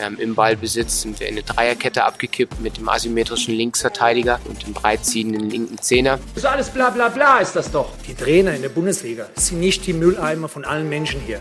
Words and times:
Ähm, 0.00 0.16
Im 0.18 0.34
Ballbesitz 0.34 1.02
sind 1.02 1.20
wir 1.20 1.28
in 1.28 1.34
eine 1.34 1.42
Dreierkette 1.42 2.04
abgekippt 2.04 2.60
mit 2.60 2.78
dem 2.78 2.88
asymmetrischen 2.88 3.54
Linksverteidiger 3.54 4.40
und 4.46 4.66
dem 4.66 4.72
breitziehenden 4.72 5.50
linken 5.50 5.78
Zehner. 5.78 6.18
Das 6.34 6.44
ist 6.44 6.46
alles 6.46 6.70
bla 6.70 6.88
bla 6.90 7.08
bla 7.10 7.38
ist 7.38 7.54
das 7.54 7.70
doch. 7.70 7.90
Die 8.08 8.14
Trainer 8.14 8.54
in 8.54 8.62
der 8.62 8.70
Bundesliga 8.70 9.26
sind 9.34 9.60
nicht 9.60 9.86
die 9.86 9.92
Mülleimer 9.92 10.48
von 10.48 10.64
allen 10.64 10.88
Menschen 10.88 11.20
hier. 11.26 11.40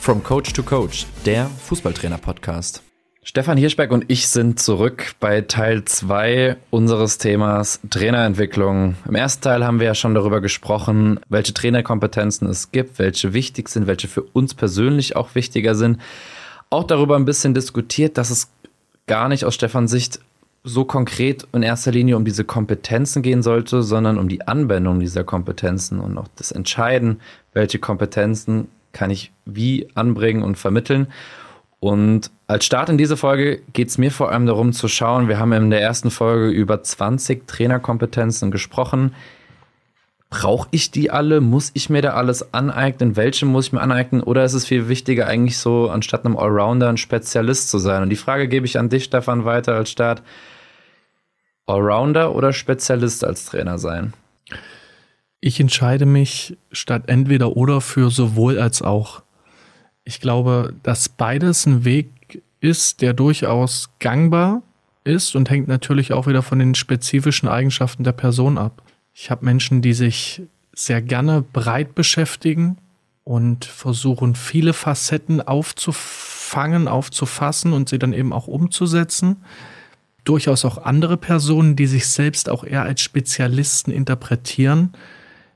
From 0.00 0.22
Coach 0.22 0.54
to 0.54 0.62
Coach, 0.62 1.04
der 1.26 1.50
Fußballtrainer-Podcast. 1.66 2.82
Stefan 3.22 3.58
Hirschberg 3.58 3.90
und 3.90 4.06
ich 4.08 4.28
sind 4.28 4.58
zurück 4.58 5.12
bei 5.20 5.42
Teil 5.42 5.84
2 5.84 6.56
unseres 6.70 7.18
Themas 7.18 7.80
Trainerentwicklung. 7.90 8.94
Im 9.06 9.14
ersten 9.14 9.42
Teil 9.42 9.66
haben 9.66 9.80
wir 9.80 9.88
ja 9.88 9.94
schon 9.94 10.14
darüber 10.14 10.40
gesprochen, 10.40 11.20
welche 11.28 11.52
Trainerkompetenzen 11.52 12.48
es 12.48 12.72
gibt, 12.72 12.98
welche 12.98 13.34
wichtig 13.34 13.68
sind, 13.68 13.86
welche 13.86 14.08
für 14.08 14.22
uns 14.22 14.54
persönlich 14.54 15.14
auch 15.16 15.34
wichtiger 15.34 15.74
sind. 15.74 15.98
Auch 16.70 16.84
darüber 16.84 17.16
ein 17.16 17.24
bisschen 17.24 17.54
diskutiert, 17.54 18.18
dass 18.18 18.30
es 18.30 18.50
gar 19.06 19.28
nicht 19.28 19.44
aus 19.44 19.54
Stefans 19.54 19.90
Sicht 19.90 20.20
so 20.64 20.84
konkret 20.84 21.46
in 21.52 21.62
erster 21.62 21.92
Linie 21.92 22.16
um 22.16 22.24
diese 22.24 22.44
Kompetenzen 22.44 23.22
gehen 23.22 23.42
sollte, 23.42 23.82
sondern 23.82 24.18
um 24.18 24.28
die 24.28 24.46
Anwendung 24.46 25.00
dieser 25.00 25.24
Kompetenzen 25.24 26.00
und 26.00 26.18
auch 26.18 26.28
das 26.36 26.52
Entscheiden, 26.52 27.20
welche 27.54 27.78
Kompetenzen 27.78 28.68
kann 28.92 29.10
ich 29.10 29.32
wie 29.44 29.88
anbringen 29.94 30.42
und 30.42 30.56
vermitteln. 30.56 31.08
Und 31.80 32.30
als 32.48 32.64
Start 32.64 32.88
in 32.88 32.98
diese 32.98 33.16
Folge 33.16 33.62
geht 33.72 33.88
es 33.88 33.98
mir 33.98 34.10
vor 34.10 34.30
allem 34.32 34.46
darum 34.46 34.72
zu 34.72 34.88
schauen, 34.88 35.28
wir 35.28 35.38
haben 35.38 35.52
in 35.52 35.70
der 35.70 35.80
ersten 35.80 36.10
Folge 36.10 36.48
über 36.48 36.82
20 36.82 37.46
Trainerkompetenzen 37.46 38.50
gesprochen. 38.50 39.14
Brauche 40.30 40.68
ich 40.72 40.90
die 40.90 41.10
alle? 41.10 41.40
Muss 41.40 41.70
ich 41.72 41.88
mir 41.88 42.02
da 42.02 42.10
alles 42.10 42.52
aneignen? 42.52 43.16
Welche 43.16 43.46
muss 43.46 43.68
ich 43.68 43.72
mir 43.72 43.80
aneignen? 43.80 44.22
Oder 44.22 44.44
ist 44.44 44.52
es 44.52 44.66
viel 44.66 44.88
wichtiger, 44.88 45.26
eigentlich 45.26 45.56
so, 45.56 45.88
anstatt 45.88 46.26
einem 46.26 46.36
Allrounder 46.36 46.88
ein 46.90 46.98
Spezialist 46.98 47.70
zu 47.70 47.78
sein? 47.78 48.02
Und 48.02 48.10
die 48.10 48.16
Frage 48.16 48.46
gebe 48.46 48.66
ich 48.66 48.78
an 48.78 48.90
dich, 48.90 49.04
Stefan, 49.04 49.46
weiter 49.46 49.74
als 49.74 49.90
Start. 49.90 50.22
Allrounder 51.66 52.34
oder 52.34 52.52
Spezialist 52.52 53.24
als 53.24 53.46
Trainer 53.46 53.78
sein? 53.78 54.12
Ich 55.40 55.60
entscheide 55.60 56.04
mich 56.04 56.58
statt 56.72 57.04
entweder 57.06 57.56
oder 57.56 57.80
für 57.80 58.10
sowohl 58.10 58.58
als 58.58 58.82
auch. 58.82 59.22
Ich 60.04 60.20
glaube, 60.20 60.74
dass 60.82 61.08
beides 61.08 61.64
ein 61.64 61.84
Weg 61.84 62.42
ist, 62.60 63.00
der 63.00 63.12
durchaus 63.12 63.90
gangbar 63.98 64.62
ist 65.04 65.36
und 65.36 65.48
hängt 65.48 65.68
natürlich 65.68 66.12
auch 66.12 66.26
wieder 66.26 66.42
von 66.42 66.58
den 66.58 66.74
spezifischen 66.74 67.48
Eigenschaften 67.48 68.04
der 68.04 68.12
Person 68.12 68.58
ab. 68.58 68.82
Ich 69.20 69.32
habe 69.32 69.44
Menschen, 69.44 69.82
die 69.82 69.94
sich 69.94 70.42
sehr 70.72 71.02
gerne 71.02 71.42
breit 71.42 71.96
beschäftigen 71.96 72.78
und 73.24 73.64
versuchen, 73.64 74.36
viele 74.36 74.72
Facetten 74.72 75.40
aufzufangen, 75.40 76.86
aufzufassen 76.86 77.72
und 77.72 77.88
sie 77.88 77.98
dann 77.98 78.12
eben 78.12 78.32
auch 78.32 78.46
umzusetzen. 78.46 79.42
Durchaus 80.22 80.64
auch 80.64 80.78
andere 80.78 81.16
Personen, 81.16 81.74
die 81.74 81.88
sich 81.88 82.06
selbst 82.06 82.48
auch 82.48 82.62
eher 82.62 82.84
als 82.84 83.00
Spezialisten 83.00 83.90
interpretieren. 83.90 84.92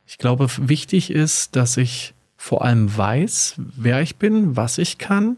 Ich 0.08 0.18
glaube, 0.18 0.48
wichtig 0.58 1.12
ist, 1.12 1.54
dass 1.54 1.76
ich 1.76 2.14
vor 2.36 2.64
allem 2.64 2.94
weiß, 2.94 3.54
wer 3.58 4.02
ich 4.02 4.16
bin, 4.16 4.56
was 4.56 4.78
ich 4.78 4.98
kann, 4.98 5.36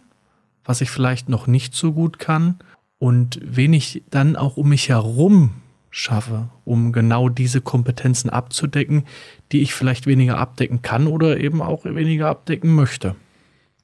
was 0.64 0.80
ich 0.80 0.88
vielleicht 0.88 1.28
noch 1.28 1.46
nicht 1.46 1.74
so 1.74 1.92
gut 1.92 2.18
kann 2.18 2.58
und 2.98 3.38
wen 3.42 3.74
ich 3.74 4.02
dann 4.08 4.34
auch 4.34 4.56
um 4.56 4.70
mich 4.70 4.88
herum 4.88 5.50
schaffe, 5.94 6.48
um 6.64 6.90
genau 6.92 7.28
diese 7.28 7.60
Kompetenzen 7.60 8.28
abzudecken, 8.28 9.04
die 9.52 9.62
ich 9.62 9.74
vielleicht 9.74 10.08
weniger 10.08 10.38
abdecken 10.38 10.82
kann 10.82 11.06
oder 11.06 11.38
eben 11.38 11.62
auch 11.62 11.84
weniger 11.84 12.28
abdecken 12.28 12.74
möchte. 12.74 13.14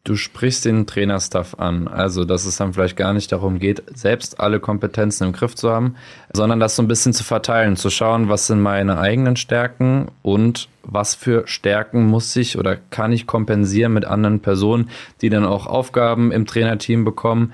Du 0.02 0.17
sprichst 0.17 0.64
den 0.64 0.86
Trainerstaff 0.86 1.58
an, 1.58 1.86
also 1.86 2.25
dass 2.25 2.47
es 2.47 2.56
dann 2.56 2.72
vielleicht 2.72 2.97
gar 2.97 3.12
nicht 3.12 3.30
darum 3.30 3.61
geht, 3.61 3.84
selbst 3.94 4.41
alle 4.41 4.58
Kompetenzen 4.58 5.25
im 5.25 5.33
Griff 5.33 5.55
zu 5.55 5.70
haben, 5.70 5.94
sondern 6.33 6.58
das 6.58 6.75
so 6.75 6.83
ein 6.83 6.89
bisschen 6.89 7.12
zu 7.12 7.22
verteilen, 7.22 7.77
zu 7.77 7.91
schauen, 7.91 8.28
was 8.28 8.48
sind 8.48 8.61
meine 8.61 8.98
eigenen 8.98 9.36
Stärken 9.36 10.08
und 10.22 10.69
was 10.83 11.14
für 11.14 11.46
Stärken 11.46 12.06
muss 12.06 12.35
ich 12.35 12.58
oder 12.58 12.77
kann 12.77 13.12
ich 13.12 13.29
kompensieren 13.29 13.92
mit 13.92 14.05
anderen 14.05 14.40
Personen, 14.40 14.90
die 15.20 15.29
dann 15.29 15.45
auch 15.45 15.67
Aufgaben 15.67 16.33
im 16.33 16.46
Trainerteam 16.46 17.05
bekommen. 17.05 17.52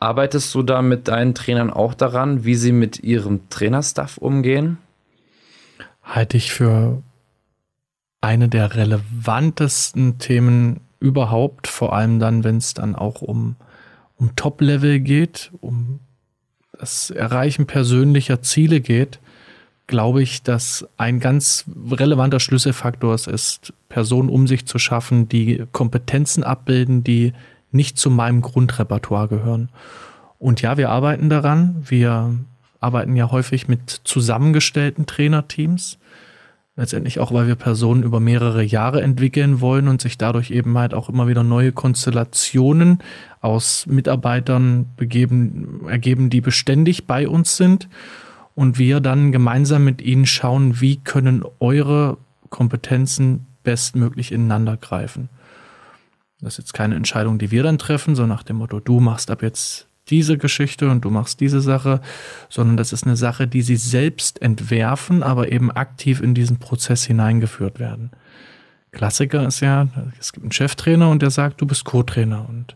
Arbeitest 0.00 0.54
du 0.54 0.62
da 0.62 0.80
mit 0.80 1.08
deinen 1.08 1.34
Trainern 1.34 1.70
auch 1.70 1.92
daran, 1.92 2.44
wie 2.44 2.54
sie 2.54 2.72
mit 2.72 3.00
ihrem 3.00 3.50
Trainerstaff 3.50 4.16
umgehen? 4.16 4.78
Halte 6.02 6.38
ich 6.38 6.52
für 6.52 7.02
eine 8.22 8.48
der 8.48 8.74
relevantesten 8.74 10.18
Themen 10.18 10.80
überhaupt, 11.00 11.66
vor 11.66 11.94
allem 11.94 12.18
dann, 12.18 12.44
wenn 12.44 12.56
es 12.56 12.72
dann 12.72 12.94
auch 12.94 13.20
um, 13.20 13.56
um 14.16 14.34
Top-Level 14.36 15.00
geht, 15.00 15.50
um 15.60 16.00
das 16.72 17.10
Erreichen 17.10 17.66
persönlicher 17.66 18.40
Ziele 18.40 18.80
geht, 18.80 19.20
glaube 19.86 20.22
ich, 20.22 20.42
dass 20.42 20.88
ein 20.96 21.20
ganz 21.20 21.66
relevanter 21.90 22.40
Schlüsselfaktor 22.40 23.14
ist, 23.14 23.74
Personen 23.90 24.30
um 24.30 24.46
sich 24.46 24.64
zu 24.64 24.78
schaffen, 24.78 25.28
die 25.28 25.64
Kompetenzen 25.72 26.42
abbilden, 26.42 27.04
die 27.04 27.34
nicht 27.72 27.98
zu 27.98 28.10
meinem 28.10 28.40
Grundrepertoire 28.40 29.28
gehören. 29.28 29.68
Und 30.38 30.62
ja, 30.62 30.76
wir 30.76 30.90
arbeiten 30.90 31.28
daran. 31.28 31.76
Wir 31.86 32.34
arbeiten 32.80 33.14
ja 33.14 33.30
häufig 33.30 33.68
mit 33.68 34.00
zusammengestellten 34.04 35.06
Trainerteams. 35.06 35.98
Letztendlich 36.76 37.18
auch, 37.18 37.32
weil 37.32 37.46
wir 37.46 37.56
Personen 37.56 38.02
über 38.04 38.20
mehrere 38.20 38.62
Jahre 38.62 39.02
entwickeln 39.02 39.60
wollen 39.60 39.86
und 39.86 40.00
sich 40.00 40.16
dadurch 40.16 40.50
eben 40.50 40.78
halt 40.78 40.94
auch 40.94 41.10
immer 41.10 41.28
wieder 41.28 41.42
neue 41.42 41.72
Konstellationen 41.72 43.00
aus 43.42 43.86
Mitarbeitern 43.86 44.86
begeben, 44.96 45.82
ergeben, 45.88 46.30
die 46.30 46.40
beständig 46.40 47.06
bei 47.06 47.28
uns 47.28 47.56
sind. 47.56 47.88
Und 48.54 48.78
wir 48.78 49.00
dann 49.00 49.30
gemeinsam 49.30 49.84
mit 49.84 50.00
ihnen 50.00 50.26
schauen, 50.26 50.80
wie 50.80 50.96
können 50.96 51.44
eure 51.60 52.16
Kompetenzen 52.48 53.46
bestmöglich 53.62 54.32
ineinander 54.32 54.76
greifen. 54.76 55.28
Das 56.40 56.54
ist 56.54 56.58
jetzt 56.58 56.74
keine 56.74 56.94
Entscheidung, 56.94 57.38
die 57.38 57.50
wir 57.50 57.62
dann 57.62 57.78
treffen, 57.78 58.16
so 58.16 58.26
nach 58.26 58.42
dem 58.42 58.56
Motto, 58.56 58.80
du 58.80 59.00
machst 59.00 59.30
ab 59.30 59.42
jetzt 59.42 59.86
diese 60.08 60.38
Geschichte 60.38 60.90
und 60.90 61.04
du 61.04 61.10
machst 61.10 61.40
diese 61.40 61.60
Sache, 61.60 62.00
sondern 62.48 62.76
das 62.76 62.92
ist 62.92 63.04
eine 63.04 63.16
Sache, 63.16 63.46
die 63.46 63.62
sie 63.62 63.76
selbst 63.76 64.42
entwerfen, 64.42 65.22
aber 65.22 65.52
eben 65.52 65.70
aktiv 65.70 66.20
in 66.20 66.34
diesen 66.34 66.58
Prozess 66.58 67.04
hineingeführt 67.04 67.78
werden. 67.78 68.10
Klassiker 68.92 69.46
ist 69.46 69.60
ja, 69.60 69.86
es 70.18 70.32
gibt 70.32 70.44
einen 70.44 70.52
Cheftrainer 70.52 71.10
und 71.10 71.22
der 71.22 71.30
sagt, 71.30 71.60
du 71.60 71.66
bist 71.66 71.84
Co-Trainer 71.84 72.48
und 72.48 72.74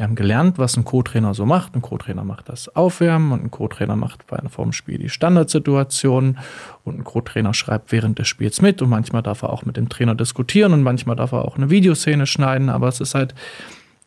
wir 0.00 0.04
haben 0.04 0.14
gelernt, 0.14 0.56
was 0.56 0.78
ein 0.78 0.84
Co-Trainer 0.86 1.34
so 1.34 1.44
macht. 1.44 1.76
Ein 1.76 1.82
Co-Trainer 1.82 2.24
macht 2.24 2.48
das 2.48 2.74
Aufwärmen 2.74 3.32
und 3.32 3.44
ein 3.44 3.50
Co-Trainer 3.50 3.96
macht 3.96 4.26
bei 4.28 4.38
einer 4.38 4.48
Form 4.48 4.72
Spiel 4.72 4.96
die 4.96 5.10
Standardsituation 5.10 6.38
und 6.84 7.00
ein 7.00 7.04
Co-Trainer 7.04 7.52
schreibt 7.52 7.92
während 7.92 8.18
des 8.18 8.26
Spiels 8.26 8.62
mit 8.62 8.80
und 8.80 8.88
manchmal 8.88 9.22
darf 9.22 9.42
er 9.42 9.50
auch 9.50 9.66
mit 9.66 9.76
dem 9.76 9.90
Trainer 9.90 10.14
diskutieren 10.14 10.72
und 10.72 10.82
manchmal 10.82 11.16
darf 11.16 11.32
er 11.32 11.44
auch 11.44 11.58
eine 11.58 11.68
Videoszene 11.68 12.26
schneiden, 12.26 12.70
aber 12.70 12.88
es 12.88 13.02
ist 13.02 13.14
halt 13.14 13.34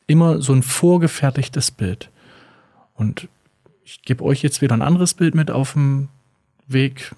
immer 0.08 0.42
so 0.42 0.54
ein 0.54 0.64
vorgefertigtes 0.64 1.70
Bild. 1.70 2.10
Und 2.96 3.28
ich 3.86 4.02
gebe 4.02 4.24
euch 4.24 4.42
jetzt 4.42 4.64
wieder 4.64 4.74
ein 4.74 4.82
anderes 4.82 5.14
Bild 5.14 5.36
mit 5.36 5.52
auf 5.52 5.74
dem 5.74 6.10
Weg. 6.68 7.14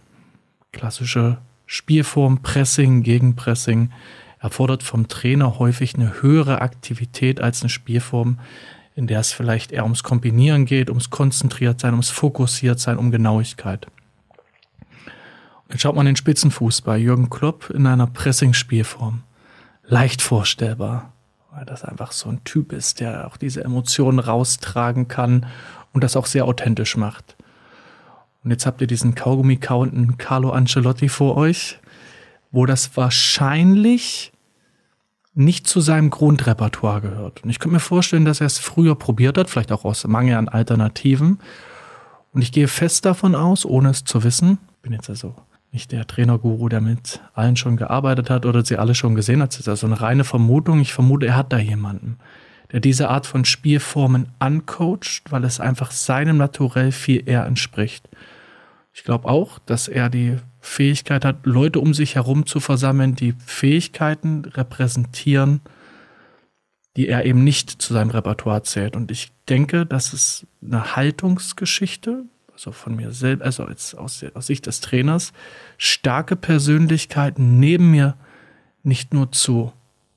Klassische 0.73 1.37
Spielform, 1.65 2.41
Pressing, 2.41 3.03
Gegenpressing 3.03 3.91
erfordert 4.39 4.83
vom 4.83 5.07
Trainer 5.07 5.59
häufig 5.59 5.95
eine 5.95 6.21
höhere 6.21 6.61
Aktivität 6.61 7.41
als 7.41 7.61
eine 7.61 7.69
Spielform, 7.69 8.39
in 8.95 9.07
der 9.07 9.19
es 9.19 9.33
vielleicht 9.33 9.71
eher 9.71 9.83
ums 9.83 10.03
Kombinieren 10.03 10.65
geht, 10.65 10.89
ums 10.89 11.09
konzentriert 11.09 11.79
sein, 11.79 11.93
ums 11.93 12.09
fokussiert 12.09 12.79
sein, 12.79 12.97
um 12.97 13.11
Genauigkeit. 13.11 13.87
Jetzt 15.69 15.81
schaut 15.81 15.95
man 15.95 16.05
den 16.05 16.15
Spitzenfußball, 16.15 16.99
Jürgen 16.99 17.29
Klopp 17.29 17.69
in 17.71 17.87
einer 17.87 18.07
Pressing-Spielform. 18.07 19.23
Leicht 19.87 20.21
vorstellbar 20.21 21.11
weil 21.55 21.65
das 21.65 21.85
einfach 21.85 22.11
so 22.11 22.29
ein 22.29 22.43
Typ 22.43 22.73
ist, 22.73 22.99
der 22.99 23.27
auch 23.27 23.37
diese 23.37 23.63
Emotionen 23.63 24.19
raustragen 24.19 25.07
kann 25.07 25.45
und 25.93 26.03
das 26.03 26.17
auch 26.17 26.25
sehr 26.25 26.45
authentisch 26.45 26.97
macht. 26.97 27.37
Und 28.43 28.51
jetzt 28.51 28.65
habt 28.65 28.81
ihr 28.81 28.87
diesen 28.87 29.15
Kaugummi-Kauenden 29.15 30.17
Carlo 30.17 30.51
Ancelotti 30.51 31.07
vor 31.07 31.37
euch, 31.37 31.79
wo 32.55 32.65
das 32.65 32.95
wahrscheinlich 32.95 34.31
nicht 35.33 35.67
zu 35.67 35.81
seinem 35.81 36.09
Grundrepertoire 36.09 37.01
gehört. 37.01 37.43
Und 37.43 37.49
ich 37.49 37.59
könnte 37.59 37.73
mir 37.73 37.81
vorstellen, 37.81 38.23
dass 38.23 38.39
er 38.39 38.47
es 38.47 38.57
früher 38.57 38.95
probiert 38.95 39.37
hat, 39.37 39.49
vielleicht 39.49 39.73
auch 39.73 39.83
aus 39.83 40.07
Mangel 40.07 40.37
an 40.37 40.47
Alternativen. 40.47 41.39
Und 42.31 42.41
ich 42.41 42.53
gehe 42.53 42.69
fest 42.69 43.05
davon 43.05 43.35
aus, 43.35 43.65
ohne 43.65 43.89
es 43.89 44.05
zu 44.05 44.23
wissen, 44.23 44.57
bin 44.81 44.93
jetzt 44.93 45.09
also 45.09 45.35
nicht 45.73 45.91
der 45.91 46.07
Trainerguru, 46.07 46.69
der 46.69 46.79
mit 46.79 47.19
allen 47.33 47.57
schon 47.57 47.75
gearbeitet 47.75 48.29
hat 48.29 48.45
oder 48.45 48.63
sie 48.63 48.77
alle 48.77 48.95
schon 48.95 49.15
gesehen 49.15 49.41
hat. 49.41 49.51
Das 49.51 49.59
ist 49.59 49.67
also 49.67 49.87
eine 49.87 49.99
reine 49.99 50.23
Vermutung. 50.23 50.79
Ich 50.79 50.93
vermute, 50.93 51.27
er 51.27 51.35
hat 51.35 51.51
da 51.51 51.57
jemanden, 51.57 52.17
der 52.71 52.79
diese 52.79 53.09
Art 53.09 53.25
von 53.25 53.43
Spielformen 53.43 54.29
ancoacht, 54.39 55.23
weil 55.29 55.43
es 55.43 55.59
einfach 55.59 55.91
seinem 55.91 56.37
Naturell 56.37 56.93
viel 56.93 57.27
eher 57.27 57.45
entspricht. 57.45 58.07
Ich 58.93 59.03
glaube 59.03 59.27
auch, 59.27 59.59
dass 59.59 59.89
er 59.89 60.09
die 60.09 60.37
Fähigkeit 60.65 61.23
hat, 61.23 61.45
Leute 61.45 61.79
um 61.79 61.93
sich 61.93 62.15
herum 62.15 62.45
zu 62.45 62.59
versammeln, 62.59 63.15
die 63.15 63.33
Fähigkeiten 63.45 64.45
repräsentieren, 64.45 65.61
die 66.97 67.07
er 67.07 67.25
eben 67.25 67.43
nicht 67.43 67.69
zu 67.69 67.93
seinem 67.93 68.09
Repertoire 68.09 68.63
zählt. 68.63 68.95
Und 68.95 69.11
ich 69.11 69.31
denke, 69.47 69.85
das 69.85 70.13
ist 70.13 70.47
eine 70.63 70.95
Haltungsgeschichte, 70.95 72.23
also 72.51 72.71
von 72.71 72.95
mir 72.95 73.11
selbst, 73.11 73.43
also 73.43 73.65
als, 73.65 73.95
aus, 73.95 74.25
aus 74.33 74.47
Sicht 74.47 74.65
des 74.65 74.81
Trainers, 74.81 75.33
starke 75.77 76.35
Persönlichkeiten 76.35 77.59
neben 77.59 77.91
mir 77.91 78.15
nicht 78.83 79.13
nur 79.13 79.31
zu, 79.31 79.71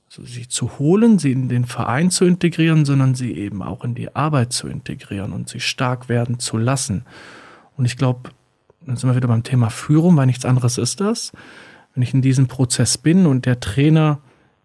also 0.08 0.24
sie 0.24 0.48
zu 0.48 0.78
holen, 0.78 1.18
sie 1.18 1.32
in 1.32 1.48
den 1.48 1.66
Verein 1.66 2.10
zu 2.10 2.24
integrieren, 2.24 2.84
sondern 2.84 3.14
sie 3.14 3.32
eben 3.32 3.62
auch 3.62 3.84
in 3.84 3.94
die 3.94 4.14
Arbeit 4.16 4.52
zu 4.52 4.68
integrieren 4.68 5.32
und 5.32 5.48
sie 5.48 5.60
stark 5.60 6.08
werden 6.08 6.38
zu 6.38 6.56
lassen. 6.56 7.04
Und 7.76 7.84
ich 7.84 7.96
glaube, 7.96 8.30
dann 8.88 8.96
sind 8.96 9.10
wir 9.10 9.16
wieder 9.16 9.28
beim 9.28 9.42
Thema 9.42 9.70
Führung, 9.70 10.16
weil 10.16 10.26
nichts 10.26 10.44
anderes 10.44 10.78
ist 10.78 11.00
das. 11.00 11.32
Wenn 11.94 12.02
ich 12.02 12.14
in 12.14 12.22
diesem 12.22 12.48
Prozess 12.48 12.98
bin 12.98 13.26
und 13.26 13.46
der 13.46 13.60
Trainer 13.60 14.18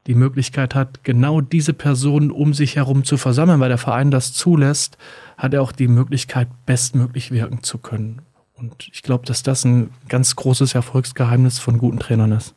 die 0.08 0.16
Möglichkeit 0.16 0.75
hat, 0.75 1.04
genau 1.04 1.42
diese 1.42 1.74
Personen 1.74 2.31
um 2.31 2.54
sich 2.54 2.75
herum 2.75 3.04
zu 3.04 3.18
versammeln, 3.18 3.60
weil 3.60 3.70
der 3.70 3.78
Verein 3.78 4.12
das 4.12 4.34
zulässt, 4.34 4.98
hat 5.38 5.54
er 5.54 5.62
auch 5.62 5.72
die 5.72 5.88
Möglichkeit, 5.88 6.48
bestmöglich 6.66 7.31
wirken 7.31 7.64
zu 7.64 7.78
können. 7.78 8.22
Und 8.56 8.90
ich 8.92 9.02
glaube, 9.02 9.25
dass 9.25 9.44
das 9.44 9.66
ein 9.66 9.92
ganz 10.10 10.36
großes 10.36 10.75
Erfolgsgeheimnis 10.75 11.60
von 11.60 11.78
guten 11.78 12.00
Trainern 12.00 12.31
ist. 12.31 12.56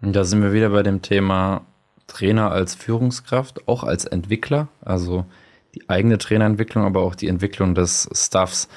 Da 0.00 0.24
sind 0.24 0.42
wir 0.42 0.52
wieder 0.52 0.70
bei 0.70 0.82
dem 0.82 1.02
Thema 1.02 1.62
Trainer 2.06 2.52
als 2.52 2.74
Führungskraft, 2.74 3.66
auch 3.66 3.82
als 3.82 4.04
Entwickler, 4.04 4.68
also 4.80 5.24
die 5.74 5.88
eigene 5.88 6.18
Trainerentwicklung, 6.18 6.84
aber 6.84 7.02
auch 7.02 7.14
die 7.14 7.28
Entwicklung 7.28 7.74
des 7.74 8.08
Staffs. 8.12 8.68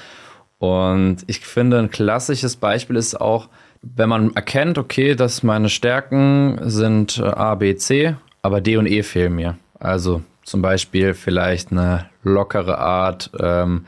Und 0.61 1.23
ich 1.25 1.39
finde, 1.39 1.79
ein 1.79 1.89
klassisches 1.89 2.55
Beispiel 2.55 2.95
ist 2.95 3.19
auch, 3.19 3.49
wenn 3.81 4.09
man 4.09 4.35
erkennt, 4.35 4.77
okay, 4.77 5.15
dass 5.15 5.41
meine 5.41 5.69
Stärken 5.69 6.59
sind 6.61 7.17
äh, 7.17 7.23
A, 7.23 7.55
B, 7.55 7.75
C, 7.75 8.15
aber 8.43 8.61
D 8.61 8.77
und 8.77 8.85
E 8.85 9.01
fehlen 9.01 9.33
mir. 9.33 9.57
Also 9.79 10.21
zum 10.43 10.61
Beispiel 10.61 11.15
vielleicht 11.15 11.71
eine 11.71 12.05
lockere 12.21 12.77
Art, 12.77 13.31
ähm, 13.39 13.85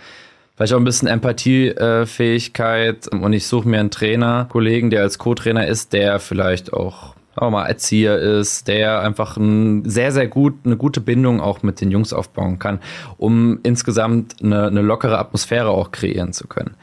vielleicht 0.55 0.73
auch 0.73 0.79
ein 0.79 0.83
bisschen 0.83 1.07
Empathiefähigkeit 1.07 3.07
und 3.07 3.33
ich 3.33 3.45
suche 3.45 3.69
mir 3.69 3.79
einen 3.79 3.91
Trainer, 3.91 4.47
Kollegen, 4.49 4.89
der 4.89 5.03
als 5.03 5.19
Co-Trainer 5.19 5.67
ist, 5.67 5.93
der 5.93 6.17
vielleicht 6.17 6.73
auch 6.73 7.13
auch 7.35 7.49
mal 7.49 7.65
Erzieher 7.65 8.17
ist, 8.17 8.67
der 8.67 9.01
einfach 9.01 9.37
ein 9.37 9.87
sehr, 9.89 10.11
sehr 10.11 10.27
gut, 10.27 10.53
eine 10.65 10.77
gute 10.77 11.01
Bindung 11.01 11.41
auch 11.41 11.63
mit 11.63 11.81
den 11.81 11.91
Jungs 11.91 12.13
aufbauen 12.13 12.59
kann, 12.59 12.79
um 13.17 13.59
insgesamt 13.63 14.35
eine, 14.41 14.67
eine 14.67 14.81
lockere 14.81 15.17
Atmosphäre 15.17 15.69
auch 15.69 15.91
kreieren 15.91 16.33
zu 16.33 16.47
können 16.47 16.75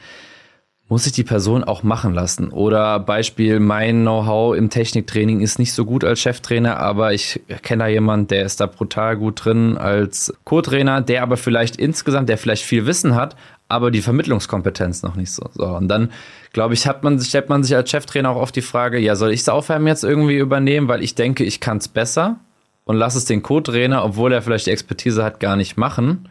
muss 0.91 1.07
ich 1.07 1.13
die 1.13 1.25
Person 1.25 1.63
auch 1.63 1.85
machen 1.85 2.13
lassen. 2.15 2.51
Oder 2.51 2.99
Beispiel, 2.99 3.61
mein 3.61 4.01
Know-how 4.01 4.57
im 4.57 4.71
Techniktraining 4.71 5.41
ist 5.41 5.61
nicht 5.61 5.73
so 5.73 5.85
gut 5.85 6.03
als 6.03 6.19
Cheftrainer, 6.19 6.79
aber 6.79 7.15
ich 7.15 7.41
kenne 7.63 7.85
da 7.85 7.89
jemanden, 7.89 8.27
der 8.27 8.45
ist 8.45 8.61
da 8.61 8.67
brutal 8.67 9.17
gut 9.17 9.45
drin 9.45 9.79
als 9.79 10.35
Co-Trainer, 10.45 11.01
der 11.01 11.23
aber 11.23 11.37
vielleicht 11.37 11.77
insgesamt, 11.77 12.29
der 12.29 12.39
vielleicht 12.39 12.65
viel 12.65 12.87
Wissen 12.87 13.15
hat, 13.15 13.37
aber 13.71 13.91
die 13.91 14.03
Vermittlungskompetenz 14.03 15.03
noch 15.03 15.17
nicht 15.17 15.33
so. 15.33 15.49
so. 15.55 15.65
Und 15.65 15.89
dann, 15.89 16.11
glaube 16.53 16.75
ich, 16.75 16.87
hat 16.87 17.03
man, 17.05 17.21
stellt 17.21 17.49
man 17.49 17.63
sich 17.63 17.75
als 17.75 17.91
Cheftrainer 17.91 18.31
auch 18.31 18.41
oft 18.41 18.57
die 18.57 18.63
Frage, 18.63 18.99
ja, 18.99 19.17
soll 19.17 19.33
ich 19.33 19.41
es 19.41 19.49
aufwärmen 19.49 19.87
jetzt 19.87 20.05
irgendwie 20.05 20.37
übernehmen, 20.37 20.89
weil 20.89 21.03
ich 21.03 21.15
denke, 21.15 21.45
ich 21.45 21.61
kann 21.61 21.79
es 21.79 21.89
besser 21.89 22.41
und 22.85 22.97
lass 22.97 23.15
es 23.15 23.25
den 23.25 23.43
Co-Trainer, 23.43 24.05
obwohl 24.05 24.33
er 24.33 24.43
vielleicht 24.43 24.67
die 24.67 24.73
Expertise 24.73 25.23
hat, 25.23 25.41
gar 25.41 25.57
nicht 25.57 25.77
machen 25.77 26.29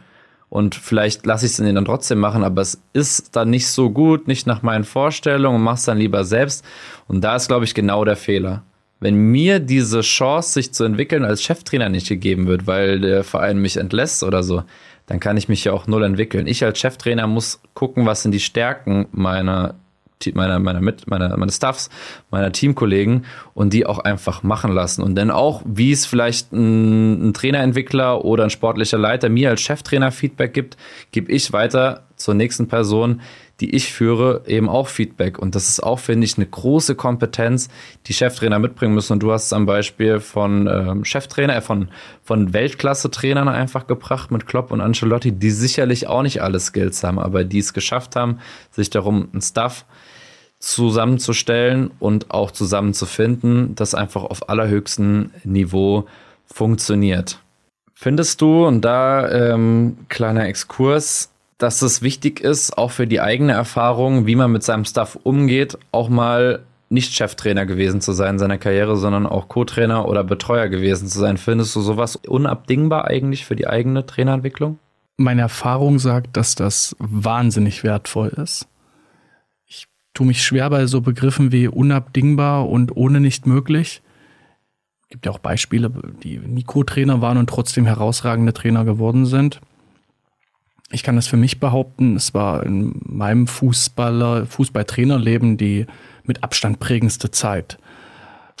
und 0.50 0.74
vielleicht 0.74 1.24
lasse 1.24 1.46
ich 1.46 1.52
es 1.52 1.58
dann 1.58 1.84
trotzdem 1.84 2.18
machen, 2.18 2.42
aber 2.42 2.60
es 2.60 2.82
ist 2.92 3.36
dann 3.36 3.50
nicht 3.50 3.68
so 3.68 3.88
gut, 3.88 4.26
nicht 4.26 4.48
nach 4.48 4.62
meinen 4.62 4.84
Vorstellungen 4.84 5.56
und 5.56 5.62
mach's 5.62 5.84
dann 5.84 5.96
lieber 5.96 6.24
selbst. 6.24 6.64
Und 7.06 7.22
da 7.22 7.36
ist, 7.36 7.46
glaube 7.46 7.64
ich, 7.64 7.72
genau 7.72 8.04
der 8.04 8.16
Fehler. 8.16 8.64
Wenn 8.98 9.14
mir 9.14 9.60
diese 9.60 10.00
Chance, 10.00 10.52
sich 10.52 10.74
zu 10.74 10.82
entwickeln, 10.84 11.24
als 11.24 11.42
Cheftrainer 11.42 11.88
nicht 11.88 12.08
gegeben 12.08 12.48
wird, 12.48 12.66
weil 12.66 13.00
der 13.00 13.22
Verein 13.22 13.58
mich 13.58 13.76
entlässt 13.76 14.24
oder 14.24 14.42
so, 14.42 14.64
dann 15.10 15.18
kann 15.18 15.36
ich 15.36 15.48
mich 15.48 15.64
ja 15.64 15.72
auch 15.72 15.88
null 15.88 16.04
entwickeln. 16.04 16.46
Ich 16.46 16.62
als 16.62 16.78
Cheftrainer 16.78 17.26
muss 17.26 17.60
gucken, 17.74 18.06
was 18.06 18.22
sind 18.22 18.30
die 18.30 18.38
Stärken 18.38 19.08
meiner 19.10 19.74
meiner, 20.34 20.60
meiner, 20.60 20.80
mit, 20.80 21.10
meiner, 21.10 21.36
meiner 21.36 21.50
Staffs, 21.50 21.88
meiner 22.30 22.52
Teamkollegen 22.52 23.24
und 23.54 23.72
die 23.72 23.86
auch 23.86 23.98
einfach 23.98 24.42
machen 24.44 24.70
lassen. 24.70 25.02
Und 25.02 25.16
dann 25.16 25.30
auch, 25.30 25.62
wie 25.64 25.90
es 25.90 26.06
vielleicht 26.06 26.52
ein, 26.52 27.30
ein 27.30 27.34
Trainerentwickler 27.34 28.24
oder 28.24 28.44
ein 28.44 28.50
sportlicher 28.50 28.98
Leiter 28.98 29.30
mir 29.30 29.48
als 29.48 29.62
Cheftrainer 29.62 30.12
Feedback 30.12 30.52
gibt, 30.52 30.76
gebe 31.10 31.32
ich 31.32 31.52
weiter 31.52 32.04
zur 32.16 32.34
nächsten 32.34 32.68
Person, 32.68 33.22
die 33.60 33.74
ich 33.74 33.92
führe, 33.92 34.42
eben 34.46 34.68
auch 34.68 34.88
Feedback. 34.88 35.38
Und 35.38 35.54
das 35.54 35.68
ist 35.68 35.82
auch, 35.82 35.98
finde 35.98 36.24
ich, 36.24 36.36
eine 36.36 36.46
große 36.46 36.94
Kompetenz, 36.94 37.68
die 38.06 38.14
Cheftrainer 38.14 38.58
mitbringen 38.58 38.94
müssen. 38.94 39.14
Und 39.14 39.22
du 39.22 39.32
hast 39.32 39.46
es 39.46 39.52
am 39.52 39.66
Beispiel 39.66 40.20
von 40.20 40.66
ähm, 40.66 41.04
Cheftrainer, 41.04 41.56
äh, 41.56 41.60
von, 41.60 41.88
von 42.24 42.52
Weltklasse-Trainern 42.52 43.48
einfach 43.48 43.86
gebracht 43.86 44.30
mit 44.30 44.46
Klopp 44.46 44.70
und 44.70 44.80
Ancelotti, 44.80 45.32
die 45.32 45.50
sicherlich 45.50 46.06
auch 46.06 46.22
nicht 46.22 46.42
alle 46.42 46.58
Skills 46.58 47.04
haben, 47.04 47.18
aber 47.18 47.44
die 47.44 47.58
es 47.58 47.74
geschafft 47.74 48.16
haben, 48.16 48.38
sich 48.70 48.90
darum 48.90 49.28
ein 49.34 49.42
Stuff 49.42 49.84
zusammenzustellen 50.58 51.90
und 51.98 52.30
auch 52.30 52.50
zusammenzufinden, 52.50 53.74
das 53.74 53.94
einfach 53.94 54.24
auf 54.24 54.48
allerhöchstem 54.48 55.30
Niveau 55.44 56.06
funktioniert. 56.44 57.40
Findest 57.94 58.40
du, 58.40 58.66
und 58.66 58.82
da 58.82 59.28
ähm, 59.30 59.98
kleiner 60.08 60.46
Exkurs, 60.46 61.30
dass 61.62 61.82
es 61.82 62.02
wichtig 62.02 62.40
ist, 62.40 62.76
auch 62.76 62.90
für 62.90 63.06
die 63.06 63.20
eigene 63.20 63.52
Erfahrung, 63.52 64.26
wie 64.26 64.36
man 64.36 64.50
mit 64.52 64.62
seinem 64.62 64.84
Stuff 64.84 65.18
umgeht, 65.22 65.78
auch 65.92 66.08
mal 66.08 66.60
nicht 66.88 67.14
Cheftrainer 67.14 67.66
gewesen 67.66 68.00
zu 68.00 68.12
sein 68.12 68.34
in 68.34 68.38
seiner 68.38 68.58
Karriere, 68.58 68.96
sondern 68.96 69.26
auch 69.26 69.48
Co-Trainer 69.48 70.08
oder 70.08 70.24
Betreuer 70.24 70.68
gewesen 70.68 71.06
zu 71.06 71.18
sein. 71.18 71.36
Findest 71.36 71.76
du 71.76 71.80
sowas 71.80 72.16
unabdingbar 72.16 73.06
eigentlich 73.06 73.46
für 73.46 73.54
die 73.54 73.68
eigene 73.68 74.04
Trainerentwicklung? 74.04 74.78
Meine 75.16 75.42
Erfahrung 75.42 75.98
sagt, 75.98 76.36
dass 76.36 76.56
das 76.56 76.96
wahnsinnig 76.98 77.84
wertvoll 77.84 78.28
ist 78.28 78.66
tue 80.14 80.26
mich 80.26 80.44
schwer 80.44 80.68
bei 80.70 80.86
so 80.86 81.00
Begriffen 81.00 81.52
wie 81.52 81.68
unabdingbar 81.68 82.68
und 82.68 82.96
ohne 82.96 83.20
nicht 83.20 83.46
möglich. 83.46 84.02
Es 85.02 85.08
gibt 85.08 85.26
ja 85.26 85.32
auch 85.32 85.38
Beispiele, 85.38 85.90
die 86.22 86.38
Mikrotrainer 86.38 87.20
waren 87.20 87.38
und 87.38 87.48
trotzdem 87.48 87.86
herausragende 87.86 88.52
Trainer 88.52 88.84
geworden 88.84 89.26
sind. 89.26 89.60
Ich 90.92 91.02
kann 91.02 91.16
das 91.16 91.28
für 91.28 91.36
mich 91.36 91.60
behaupten, 91.60 92.16
es 92.16 92.34
war 92.34 92.64
in 92.64 93.00
meinem 93.04 93.46
Fußballer, 93.46 94.46
Fußballtrainerleben 94.46 95.56
die 95.56 95.86
mit 96.24 96.42
Abstand 96.42 96.80
prägendste 96.80 97.30
Zeit. 97.30 97.78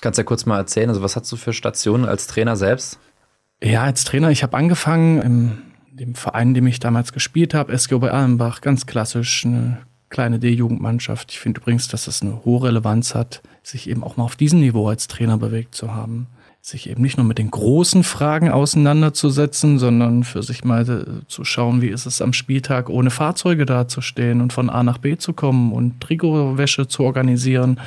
Kannst 0.00 0.18
du 0.18 0.22
ja 0.22 0.26
kurz 0.26 0.46
mal 0.46 0.56
erzählen, 0.56 0.88
also 0.88 1.02
was 1.02 1.16
hast 1.16 1.30
du 1.30 1.36
für 1.36 1.52
Stationen 1.52 2.06
als 2.06 2.26
Trainer 2.26 2.56
selbst? 2.56 2.98
Ja, 3.62 3.82
als 3.82 4.04
Trainer, 4.04 4.30
ich 4.30 4.42
habe 4.42 4.56
angefangen 4.56 5.20
im 5.20 5.58
dem 6.00 6.14
Verein, 6.14 6.48
in 6.48 6.54
dem 6.54 6.66
ich 6.66 6.80
damals 6.80 7.12
gespielt 7.12 7.54
habe, 7.54 7.76
SGO 7.76 7.98
bei 7.98 8.10
Allenbach, 8.10 8.62
ganz 8.62 8.86
klassisch, 8.86 9.44
eine 9.44 9.78
kleine 10.08 10.38
D-Jugendmannschaft. 10.38 11.30
Ich 11.30 11.38
finde 11.38 11.60
übrigens, 11.60 11.88
dass 11.88 12.06
es 12.06 12.22
eine 12.22 12.44
hohe 12.44 12.64
Relevanz 12.64 13.14
hat, 13.14 13.42
sich 13.62 13.88
eben 13.88 14.02
auch 14.02 14.16
mal 14.16 14.24
auf 14.24 14.36
diesem 14.36 14.60
Niveau 14.60 14.88
als 14.88 15.06
Trainer 15.06 15.38
bewegt 15.38 15.74
zu 15.74 15.94
haben. 15.94 16.26
Sich 16.62 16.90
eben 16.90 17.00
nicht 17.00 17.16
nur 17.16 17.24
mit 17.26 17.38
den 17.38 17.50
großen 17.50 18.04
Fragen 18.04 18.50
auseinanderzusetzen, 18.50 19.78
sondern 19.78 20.24
für 20.24 20.42
sich 20.42 20.62
mal 20.62 20.88
äh, 20.88 21.26
zu 21.26 21.44
schauen, 21.44 21.80
wie 21.80 21.88
ist 21.88 22.04
es 22.04 22.20
am 22.20 22.34
Spieltag 22.34 22.90
ohne 22.90 23.10
Fahrzeuge 23.10 23.64
dazustehen 23.64 24.42
und 24.42 24.52
von 24.52 24.68
A 24.68 24.82
nach 24.82 24.98
B 24.98 25.16
zu 25.16 25.32
kommen 25.32 25.72
und 25.72 26.00
Trikotwäsche 26.00 26.86
zu 26.86 27.04
organisieren 27.04 27.80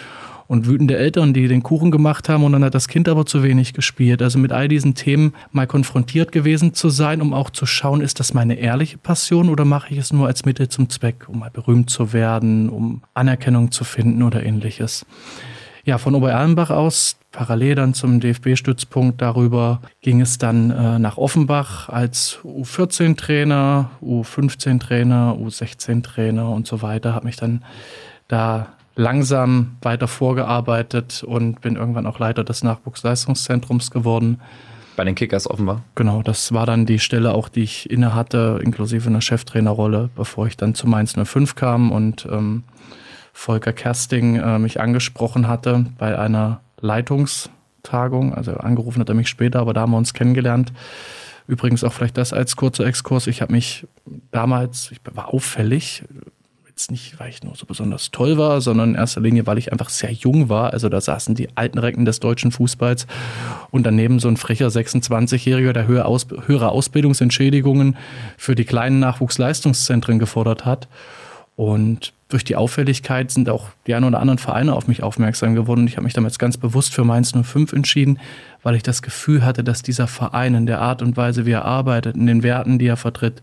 und 0.48 0.68
wütende 0.68 0.98
Eltern, 0.98 1.34
die 1.34 1.48
den 1.48 1.64
Kuchen 1.64 1.92
gemacht 1.92 2.30
haben 2.30 2.44
und 2.44 2.52
dann 2.52 2.64
hat 2.64 2.76
das 2.76 2.88
Kind 2.88 3.08
aber 3.08 3.26
zu 3.26 3.44
wenig 3.44 3.74
gespielt. 3.74 4.22
Also 4.22 4.40
mit 4.40 4.52
all 4.52 4.68
diesen 4.68 4.96
Themen 4.96 5.34
mal 5.52 5.68
konfrontiert 5.68 6.32
gewesen 6.32 6.74
zu 6.74 6.90
sein, 6.90 7.22
um 7.22 7.34
auch 7.34 7.50
zu 7.50 7.66
schauen, 7.66 8.02
ist 8.02 8.20
das 8.20 8.34
meine 8.34 8.56
ehrliche 8.56 8.98
Passion 8.98 9.50
oder 9.50 9.66
mache 9.66 9.94
ich 9.94 10.00
es 10.00 10.12
nur 10.12 10.28
als 10.28 10.46
Mittel 10.46 10.70
zum 10.70 10.90
Zweck, 10.90 11.28
um 11.28 11.40
mal 11.40 11.52
berühmt 11.52 11.90
zu 11.90 12.14
werden, 12.14 12.70
um 12.70 13.04
Anerkennung 13.14 13.72
zu 13.72 13.84
finden 13.84 14.24
oder 14.24 14.44
ähnliches. 14.44 15.06
Ja, 15.86 15.98
von 15.98 16.16
Obererlenbach 16.16 16.70
aus, 16.70 17.18
parallel 17.34 17.76
dann 17.76 17.94
zum 17.94 18.22
DFB-Stützpunkt 18.22 19.22
darüber, 19.22 19.82
ging 20.02 20.22
es 20.22 20.38
dann 20.38 20.72
äh, 20.72 20.98
nach 20.98 21.18
Offenbach 21.18 21.90
als 21.90 22.40
U14-Trainer, 22.44 23.92
U15-Trainer, 24.02 25.38
U16-Trainer 25.38 26.50
und 26.50 26.68
so 26.68 26.82
weiter. 26.82 27.14
Habe 27.14 27.26
mich 27.26 27.36
dann 27.36 27.66
da 28.30 28.68
langsam 28.96 29.76
weiter 29.82 30.08
vorgearbeitet 30.08 31.22
und 31.24 31.60
bin 31.60 31.76
irgendwann 31.76 32.08
auch 32.08 32.18
Leiter 32.18 32.46
des 32.46 32.64
Nachwuchsleistungszentrums 32.64 33.92
geworden. 33.92 34.40
Bei 34.96 35.04
den 35.04 35.16
Kickers 35.16 35.50
offenbar. 35.50 35.84
Genau, 35.96 36.22
das 36.22 36.54
war 36.54 36.66
dann 36.66 36.86
die 36.86 37.00
Stelle 37.00 37.34
auch, 37.34 37.50
die 37.50 37.64
ich 37.64 37.90
inne 37.90 38.14
hatte, 38.16 38.62
inklusive 38.64 39.10
einer 39.10 39.22
Cheftrainerrolle, 39.22 40.12
bevor 40.16 40.48
ich 40.48 40.56
dann 40.56 40.76
zu 40.76 40.88
Mainz 40.88 41.16
05 41.22 41.56
kam 41.56 41.92
und 41.92 42.26
ähm, 42.32 42.64
Volker 43.34 43.74
Kersting 43.74 44.38
äh, 44.38 44.60
mich 44.60 44.80
angesprochen 44.80 45.48
hatte 45.48 45.86
bei 45.98 46.18
einer 46.18 46.62
Leitungstagung. 46.80 48.34
Also 48.34 48.54
angerufen 48.54 49.02
hat 49.02 49.10
er 49.10 49.16
mich 49.16 49.28
später, 49.28 49.60
aber 49.60 49.74
da 49.74 49.82
haben 49.82 49.92
wir 49.92 49.98
uns 49.98 50.14
kennengelernt. 50.14 50.72
Übrigens 51.48 51.84
auch 51.84 51.92
vielleicht 51.92 52.18
das 52.18 52.32
als 52.32 52.56
kurzer 52.56 52.86
Exkurs. 52.86 53.28
Ich 53.28 53.42
habe 53.42 53.52
mich 53.52 53.86
damals, 54.32 54.92
ich 54.92 55.00
war 55.14 55.34
auffällig, 55.34 56.04
Jetzt 56.76 56.90
nicht, 56.90 57.20
weil 57.20 57.30
ich 57.30 57.44
nur 57.44 57.56
so 57.56 57.68
besonders 57.68 58.10
toll 58.10 58.40
war, 58.40 58.60
sondern 58.60 58.90
in 58.90 58.96
erster 58.96 59.22
Linie, 59.22 59.46
weil 59.46 59.60
ich 59.60 59.72
einfach 59.72 59.90
sehr 59.90 60.12
jung 60.12 60.50
war. 60.50 60.74
Also 60.74 60.90
da 60.90 61.00
saßen 61.00 61.36
die 61.36 61.56
alten 61.56 61.78
Recken 61.78 62.04
des 62.04 62.20
deutschen 62.20 62.52
Fußballs 62.52 63.06
und 63.70 63.86
daneben 63.86 64.18
so 64.18 64.28
ein 64.28 64.38
frecher 64.38 64.70
26-Jähriger, 64.70 65.72
der 65.72 65.86
höhere, 65.86 66.06
Aus 66.06 66.26
höhere 66.48 66.70
Ausbildungsentschädigungen 66.70 67.96
für 68.38 68.56
die 68.56 68.66
kleinen 68.66 69.00
Nachwuchsleistungszentren 69.00 70.18
gefordert 70.18 70.66
hat. 70.66 70.88
Und 71.56 72.14
durch 72.30 72.44
die 72.44 72.56
Auffälligkeit 72.56 73.30
sind 73.30 73.48
auch 73.48 73.68
die 73.86 73.94
ein 73.94 74.04
oder 74.04 74.20
anderen 74.20 74.40
Vereine 74.40 74.74
auf 74.74 74.88
mich 74.88 75.04
aufmerksam 75.04 75.54
geworden. 75.54 75.86
Ich 75.88 75.98
habe 75.98 76.06
mich 76.06 76.14
damals 76.14 76.40
ganz 76.40 76.58
bewusst 76.58 76.94
für 76.94 77.04
Mainz 77.04 77.32
05 77.32 77.74
entschieden, 77.74 78.20
weil 78.64 78.76
ich 78.76 78.84
das 78.84 79.04
Gefühl 79.04 79.46
hatte, 79.46 79.64
dass 79.64 79.84
dieser 79.84 80.08
Verein 80.08 80.56
in 80.56 80.66
der 80.66 80.82
Art 80.82 81.02
und 81.04 81.16
Weise, 81.16 81.46
wie 81.46 81.52
er 81.52 81.66
arbeitet, 81.66 82.16
in 82.16 82.26
den 82.26 82.42
Werten, 82.42 82.80
die 82.80 82.88
er 82.88 82.98
vertritt, 82.98 83.42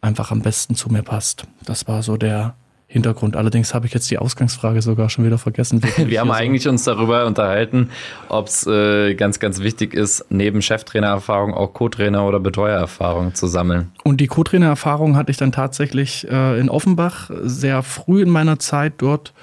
einfach 0.00 0.30
am 0.30 0.40
besten 0.40 0.74
zu 0.74 0.90
mir 0.90 1.02
passt. 1.02 1.44
Das 1.64 1.86
war 1.86 2.02
so 2.02 2.16
der 2.16 2.54
Hintergrund. 2.90 3.36
Allerdings 3.36 3.74
habe 3.74 3.86
ich 3.86 3.92
jetzt 3.92 4.10
die 4.10 4.16
Ausgangsfrage 4.16 4.80
sogar 4.80 5.10
schon 5.10 5.26
wieder 5.26 5.36
vergessen. 5.36 5.82
Wir 5.98 6.20
haben 6.20 6.30
eigentlich 6.30 6.66
uns 6.66 6.84
darüber 6.84 7.26
unterhalten, 7.26 7.90
ob 8.30 8.46
es 8.46 8.66
äh, 8.66 9.14
ganz, 9.14 9.38
ganz 9.40 9.60
wichtig 9.60 9.92
ist, 9.92 10.24
neben 10.30 10.62
Cheftrainererfahrung 10.62 11.52
auch 11.52 11.74
Co-Trainer 11.74 12.26
oder 12.26 12.40
Betreuererfahrung 12.40 13.34
zu 13.34 13.46
sammeln. 13.46 13.92
Und 14.04 14.22
die 14.22 14.26
Co-Trainer-Erfahrung 14.26 15.16
hatte 15.16 15.30
ich 15.30 15.36
dann 15.36 15.52
tatsächlich 15.52 16.26
äh, 16.30 16.58
in 16.58 16.70
Offenbach 16.70 17.30
sehr 17.42 17.82
früh 17.82 18.22
in 18.22 18.30
meiner 18.30 18.58
Zeit 18.58 18.94
dort 18.96 19.34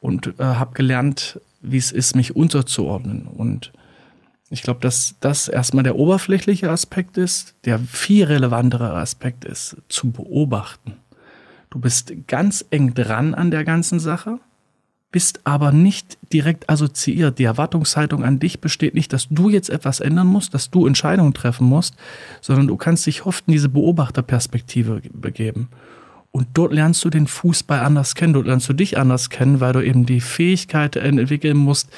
und 0.00 0.28
äh, 0.38 0.42
habe 0.42 0.72
gelernt, 0.72 1.42
wie 1.60 1.76
es 1.76 1.92
ist, 1.92 2.16
mich 2.16 2.36
unterzuordnen. 2.36 3.26
Und 3.26 3.70
ich 4.48 4.62
glaube, 4.62 4.80
dass 4.80 5.16
das 5.20 5.48
erstmal 5.48 5.84
der 5.84 5.96
oberflächliche 5.96 6.70
Aspekt 6.70 7.18
ist. 7.18 7.54
Der 7.66 7.78
viel 7.78 8.24
relevantere 8.24 8.94
Aspekt 8.94 9.44
ist, 9.44 9.76
zu 9.90 10.10
beobachten. 10.10 10.96
Du 11.70 11.78
bist 11.78 12.12
ganz 12.26 12.64
eng 12.70 12.94
dran 12.94 13.34
an 13.34 13.50
der 13.50 13.64
ganzen 13.64 14.00
Sache, 14.00 14.38
bist 15.10 15.40
aber 15.44 15.72
nicht 15.72 16.18
direkt 16.32 16.68
assoziiert. 16.68 17.38
Die 17.38 17.44
Erwartungshaltung 17.44 18.24
an 18.24 18.38
dich 18.38 18.60
besteht 18.60 18.94
nicht, 18.94 19.12
dass 19.12 19.28
du 19.28 19.48
jetzt 19.48 19.70
etwas 19.70 20.00
ändern 20.00 20.26
musst, 20.26 20.54
dass 20.54 20.70
du 20.70 20.86
Entscheidungen 20.86 21.34
treffen 21.34 21.66
musst, 21.66 21.94
sondern 22.40 22.66
du 22.66 22.76
kannst 22.76 23.06
dich 23.06 23.26
oft 23.26 23.44
in 23.46 23.52
diese 23.52 23.68
Beobachterperspektive 23.68 25.02
begeben. 25.12 25.68
Und 26.30 26.48
dort 26.54 26.72
lernst 26.72 27.04
du 27.04 27.10
den 27.10 27.26
Fußball 27.26 27.80
anders 27.80 28.14
kennen, 28.14 28.34
dort 28.34 28.46
lernst 28.46 28.68
du 28.68 28.74
dich 28.74 28.98
anders 28.98 29.30
kennen, 29.30 29.60
weil 29.60 29.72
du 29.72 29.80
eben 29.80 30.04
die 30.04 30.20
Fähigkeit 30.20 30.94
entwickeln 30.96 31.56
musst, 31.56 31.90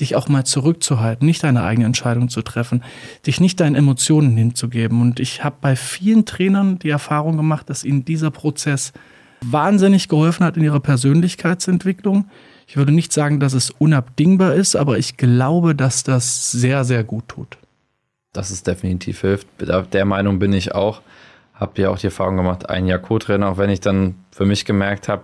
dich 0.00 0.16
auch 0.16 0.28
mal 0.28 0.44
zurückzuhalten, 0.44 1.24
nicht 1.24 1.44
deine 1.44 1.62
eigene 1.62 1.86
Entscheidung 1.86 2.28
zu 2.28 2.42
treffen, 2.42 2.82
dich 3.26 3.40
nicht 3.40 3.60
deinen 3.60 3.76
Emotionen 3.76 4.36
hinzugeben. 4.36 5.00
Und 5.00 5.20
ich 5.20 5.44
habe 5.44 5.56
bei 5.60 5.76
vielen 5.76 6.26
Trainern 6.26 6.78
die 6.78 6.90
Erfahrung 6.90 7.36
gemacht, 7.36 7.70
dass 7.70 7.84
ihnen 7.84 8.04
dieser 8.04 8.30
Prozess 8.30 8.92
wahnsinnig 9.42 10.08
geholfen 10.08 10.44
hat 10.44 10.56
in 10.56 10.64
ihrer 10.64 10.80
Persönlichkeitsentwicklung. 10.80 12.28
Ich 12.66 12.76
würde 12.76 12.92
nicht 12.92 13.12
sagen, 13.12 13.38
dass 13.38 13.52
es 13.52 13.70
unabdingbar 13.70 14.54
ist, 14.54 14.76
aber 14.76 14.98
ich 14.98 15.16
glaube, 15.16 15.74
dass 15.74 16.02
das 16.02 16.50
sehr, 16.50 16.84
sehr 16.84 17.04
gut 17.04 17.28
tut. 17.28 17.58
Dass 18.32 18.50
es 18.50 18.62
definitiv 18.62 19.20
hilft. 19.20 19.46
Der 19.92 20.04
Meinung 20.04 20.38
bin 20.38 20.52
ich 20.52 20.74
auch. 20.74 21.00
Hab 21.54 21.78
ja 21.78 21.90
auch 21.90 21.98
die 21.98 22.06
Erfahrung 22.06 22.36
gemacht, 22.36 22.68
ein 22.68 22.86
Jahr 22.86 22.98
Co-Trainer, 22.98 23.48
auch 23.48 23.56
wenn 23.56 23.70
ich 23.70 23.80
dann 23.80 24.16
für 24.30 24.44
mich 24.44 24.64
gemerkt 24.64 25.08
habe, 25.08 25.22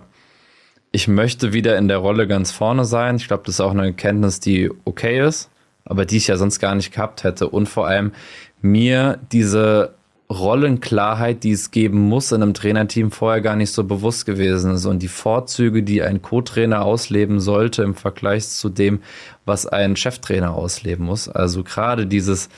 ich 0.91 1.07
möchte 1.07 1.53
wieder 1.53 1.77
in 1.77 1.87
der 1.87 1.97
Rolle 1.97 2.27
ganz 2.27 2.51
vorne 2.51 2.85
sein. 2.85 3.17
Ich 3.17 3.27
glaube, 3.27 3.43
das 3.45 3.55
ist 3.55 3.61
auch 3.61 3.71
eine 3.71 3.85
Erkenntnis, 3.87 4.39
die 4.39 4.71
okay 4.85 5.25
ist, 5.25 5.49
aber 5.85 6.05
die 6.05 6.17
ich 6.17 6.27
ja 6.27 6.37
sonst 6.37 6.59
gar 6.59 6.75
nicht 6.75 6.91
gehabt 6.93 7.23
hätte. 7.23 7.49
Und 7.49 7.67
vor 7.67 7.87
allem 7.87 8.13
mir 8.61 9.19
diese 9.31 9.95
Rollenklarheit, 10.39 11.43
die 11.43 11.51
es 11.51 11.71
geben 11.71 11.99
muss 12.01 12.31
in 12.31 12.41
einem 12.41 12.53
Trainerteam, 12.53 13.11
vorher 13.11 13.41
gar 13.41 13.55
nicht 13.55 13.71
so 13.71 13.83
bewusst 13.83 14.25
gewesen 14.25 14.73
ist. 14.73 14.85
Und 14.85 14.99
die 14.99 15.07
Vorzüge, 15.07 15.83
die 15.83 16.01
ein 16.01 16.21
Co-Trainer 16.21 16.83
ausleben 16.83 17.39
sollte 17.39 17.83
im 17.83 17.95
Vergleich 17.95 18.47
zu 18.47 18.69
dem, 18.69 19.01
was 19.45 19.65
ein 19.65 19.95
Cheftrainer 19.95 20.53
ausleben 20.53 21.05
muss. 21.05 21.29
Also 21.29 21.63
gerade 21.63 22.07
dieses 22.07 22.49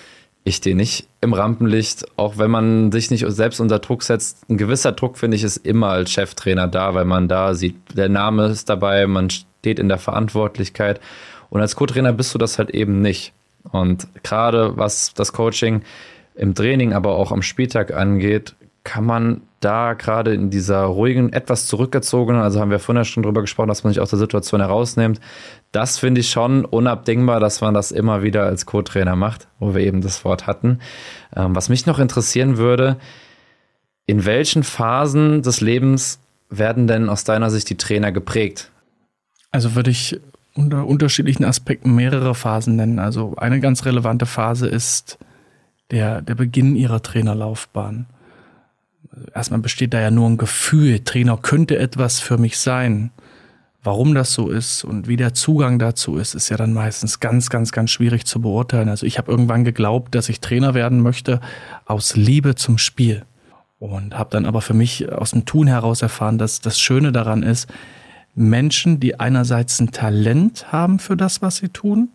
ich 0.48 0.58
stehe 0.58 0.76
nicht 0.76 1.08
im 1.22 1.34
Rampenlicht, 1.34 2.06
auch 2.18 2.38
wenn 2.38 2.52
man 2.52 2.92
sich 2.92 3.10
nicht 3.10 3.26
selbst 3.28 3.60
unter 3.60 3.80
Druck 3.80 4.04
setzt. 4.04 4.48
Ein 4.48 4.58
gewisser 4.58 4.92
Druck, 4.92 5.18
finde 5.18 5.36
ich, 5.36 5.44
ist 5.44 5.58
immer 5.58 5.90
als 5.90 6.12
Cheftrainer 6.12 6.68
da, 6.68 6.94
weil 6.94 7.06
man 7.06 7.28
da 7.28 7.56
sieht, 7.56 7.76
der 7.98 8.10
Name 8.10 8.46
ist 8.46 8.70
dabei, 8.70 9.08
man 9.08 9.32
steht 9.32 9.80
in 9.80 9.90
der 9.90 9.98
Verantwortlichkeit. 9.98 11.02
Und 11.50 11.62
als 11.62 11.76
Co-Trainer 11.76 12.14
bist 12.14 12.32
du 12.36 12.38
das 12.38 12.60
halt 12.60 12.70
eben 12.70 13.02
nicht. 13.02 13.34
Und 13.72 14.08
gerade 14.22 14.78
was 14.78 15.16
das 15.16 15.34
Coaching 15.34 15.82
im 16.36 16.54
Training, 16.56 16.94
aber 16.94 17.16
auch 17.16 17.32
am 17.32 17.42
Spieltag 17.42 17.94
angeht, 17.94 18.56
kann 18.84 19.04
man 19.04 19.42
da 19.60 19.94
gerade 19.94 20.34
in 20.34 20.52
dieser 20.52 20.84
ruhigen, 20.84 21.34
etwas 21.34 21.66
zurückgezogenen, 21.66 22.42
also 22.42 22.60
haben 22.60 22.70
wir 22.70 22.80
vorhin 22.80 23.04
schon 23.04 23.24
drüber 23.24 23.42
gesprochen, 23.42 23.68
dass 23.68 23.84
man 23.84 23.92
sich 23.92 24.00
aus 24.00 24.12
der 24.12 24.20
Situation 24.20 24.62
herausnimmt, 24.62 25.20
das 25.72 25.98
finde 25.98 26.22
ich 26.22 26.30
schon 26.30 26.66
unabdingbar, 26.66 27.40
dass 27.40 27.62
man 27.62 27.74
das 27.74 27.92
immer 27.92 28.22
wieder 28.22 28.44
als 28.44 28.66
Co-Trainer 28.66 29.16
macht, 29.16 29.48
wo 29.60 29.74
wir 29.74 29.82
eben 29.82 30.02
das 30.02 30.24
Wort 30.24 30.46
hatten. 30.46 30.80
Ähm, 31.36 31.56
was 31.56 31.68
mich 31.68 31.88
noch 31.88 32.00
interessieren 32.00 32.58
würde, 32.58 32.98
in 34.06 34.24
welchen 34.26 34.64
Phasen 34.64 35.42
des 35.42 35.62
Lebens 35.62 36.20
werden 36.50 36.86
denn 36.86 37.10
aus 37.10 37.24
deiner 37.24 37.50
Sicht 37.50 37.70
die 37.70 37.78
Trainer 37.78 38.12
geprägt? 38.12 38.72
Also 39.52 39.74
würde 39.74 39.90
ich 39.90 40.20
unter 40.54 40.86
unterschiedlichen 40.86 41.44
Aspekten 41.44 41.96
mehrere 41.96 42.36
Phasen 42.36 42.76
nennen. 42.76 43.00
Also 43.00 43.34
eine 43.38 43.60
ganz 43.60 43.86
relevante 43.86 44.26
Phase 44.26 44.68
ist 44.68 45.18
der, 45.92 46.22
der 46.22 46.36
Beginn 46.36 46.76
ihrer 46.76 47.02
Trainerlaufbahn 47.02 48.08
erstmal 49.34 49.60
besteht 49.60 49.94
da 49.94 50.02
ja 50.02 50.12
nur 50.12 50.30
ein 50.30 50.38
Gefühl, 50.38 51.00
Trainer 51.00 51.38
könnte 51.38 51.78
etwas 51.78 52.20
für 52.20 52.38
mich 52.38 52.58
sein. 52.58 53.12
Warum 53.84 54.16
das 54.16 54.34
so 54.34 54.50
ist 54.50 54.84
und 54.84 55.08
wie 55.08 55.16
der 55.16 55.36
Zugang 55.36 55.78
dazu 55.78 56.18
ist, 56.18 56.34
ist 56.34 56.50
ja 56.50 56.58
dann 56.58 56.74
meistens 56.74 57.20
ganz, 57.20 57.52
ganz, 57.52 57.72
ganz 57.72 57.92
schwierig 57.92 58.26
zu 58.26 58.42
beurteilen. 58.42 58.90
Also 58.90 59.06
ich 59.06 59.20
habe 59.20 59.30
irgendwann 59.30 59.64
geglaubt, 59.64 60.16
dass 60.16 60.28
ich 60.28 60.42
Trainer 60.42 60.74
werden 60.74 61.02
möchte 61.02 61.40
aus 61.86 62.16
Liebe 62.16 62.56
zum 62.56 62.80
Spiel 62.80 63.26
und 63.78 64.18
habe 64.18 64.32
dann 64.32 64.48
aber 64.48 64.62
für 64.62 64.74
mich 64.74 65.12
aus 65.12 65.32
dem 65.32 65.46
Tun 65.46 65.68
heraus 65.68 66.02
erfahren, 66.02 66.40
dass 66.40 66.62
das 66.62 66.80
Schöne 66.80 67.12
daran 67.12 67.44
ist, 67.44 67.70
Menschen, 68.34 69.00
die 69.00 69.20
einerseits 69.20 69.80
ein 69.80 69.92
Talent 69.92 70.72
haben 70.72 70.98
für 70.98 71.16
das, 71.16 71.44
was 71.44 71.58
sie 71.58 71.70
tun, 71.70 72.10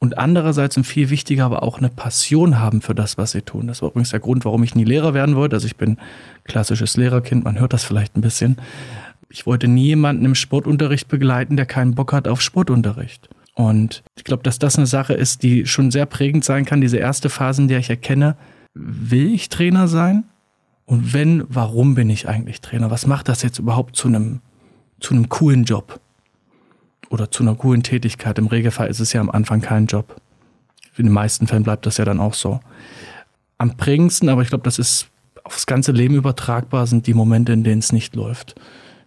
und 0.00 0.16
andererseits 0.18 0.76
und 0.78 0.84
viel 0.84 1.10
wichtiger 1.10 1.44
aber 1.44 1.62
auch 1.62 1.78
eine 1.78 1.90
Passion 1.90 2.58
haben 2.58 2.80
für 2.80 2.94
das, 2.94 3.18
was 3.18 3.32
sie 3.32 3.42
tun. 3.42 3.66
Das 3.66 3.82
war 3.82 3.90
übrigens 3.90 4.10
der 4.10 4.20
Grund, 4.20 4.46
warum 4.46 4.62
ich 4.64 4.74
nie 4.74 4.84
Lehrer 4.84 5.12
werden 5.14 5.36
wollte. 5.36 5.56
Also 5.56 5.66
ich 5.66 5.76
bin 5.76 5.98
klassisches 6.44 6.96
Lehrerkind, 6.96 7.44
man 7.44 7.60
hört 7.60 7.74
das 7.74 7.84
vielleicht 7.84 8.16
ein 8.16 8.22
bisschen. 8.22 8.56
Ich 9.28 9.46
wollte 9.46 9.68
nie 9.68 9.84
jemanden 9.88 10.24
im 10.24 10.34
Sportunterricht 10.34 11.08
begleiten, 11.08 11.56
der 11.56 11.66
keinen 11.66 11.94
Bock 11.94 12.14
hat 12.14 12.26
auf 12.26 12.40
Sportunterricht. 12.40 13.28
Und 13.54 14.02
ich 14.16 14.24
glaube, 14.24 14.42
dass 14.42 14.58
das 14.58 14.76
eine 14.76 14.86
Sache 14.86 15.12
ist, 15.12 15.42
die 15.42 15.66
schon 15.66 15.90
sehr 15.90 16.06
prägend 16.06 16.44
sein 16.44 16.64
kann, 16.64 16.80
diese 16.80 16.96
erste 16.96 17.28
Phase, 17.28 17.62
in 17.62 17.68
der 17.68 17.78
ich 17.78 17.90
erkenne, 17.90 18.36
will 18.72 19.34
ich 19.34 19.50
Trainer 19.50 19.86
sein? 19.86 20.24
Und 20.86 21.12
wenn, 21.12 21.44
warum 21.48 21.94
bin 21.94 22.08
ich 22.08 22.26
eigentlich 22.26 22.62
Trainer? 22.62 22.90
Was 22.90 23.06
macht 23.06 23.28
das 23.28 23.42
jetzt 23.42 23.58
überhaupt 23.58 23.96
zu 23.96 24.08
einem, 24.08 24.40
zu 24.98 25.12
einem 25.12 25.28
coolen 25.28 25.64
Job? 25.64 26.00
Oder 27.10 27.30
zu 27.30 27.42
einer 27.42 27.56
coolen 27.56 27.82
Tätigkeit. 27.82 28.38
Im 28.38 28.46
Regelfall 28.46 28.88
ist 28.88 29.00
es 29.00 29.12
ja 29.12 29.20
am 29.20 29.28
Anfang 29.28 29.60
kein 29.60 29.86
Job. 29.86 30.16
In 30.96 31.06
den 31.06 31.12
meisten 31.12 31.46
Fällen 31.46 31.64
bleibt 31.64 31.84
das 31.84 31.98
ja 31.98 32.04
dann 32.04 32.20
auch 32.20 32.34
so. 32.34 32.60
Am 33.58 33.76
prägendsten, 33.76 34.28
aber 34.28 34.42
ich 34.42 34.48
glaube, 34.48 34.64
das 34.64 34.78
ist 34.78 35.08
aufs 35.44 35.66
ganze 35.66 35.92
Leben 35.92 36.14
übertragbar, 36.14 36.86
sind 36.86 37.06
die 37.06 37.14
Momente, 37.14 37.52
in 37.52 37.64
denen 37.64 37.80
es 37.80 37.92
nicht 37.92 38.14
läuft. 38.14 38.54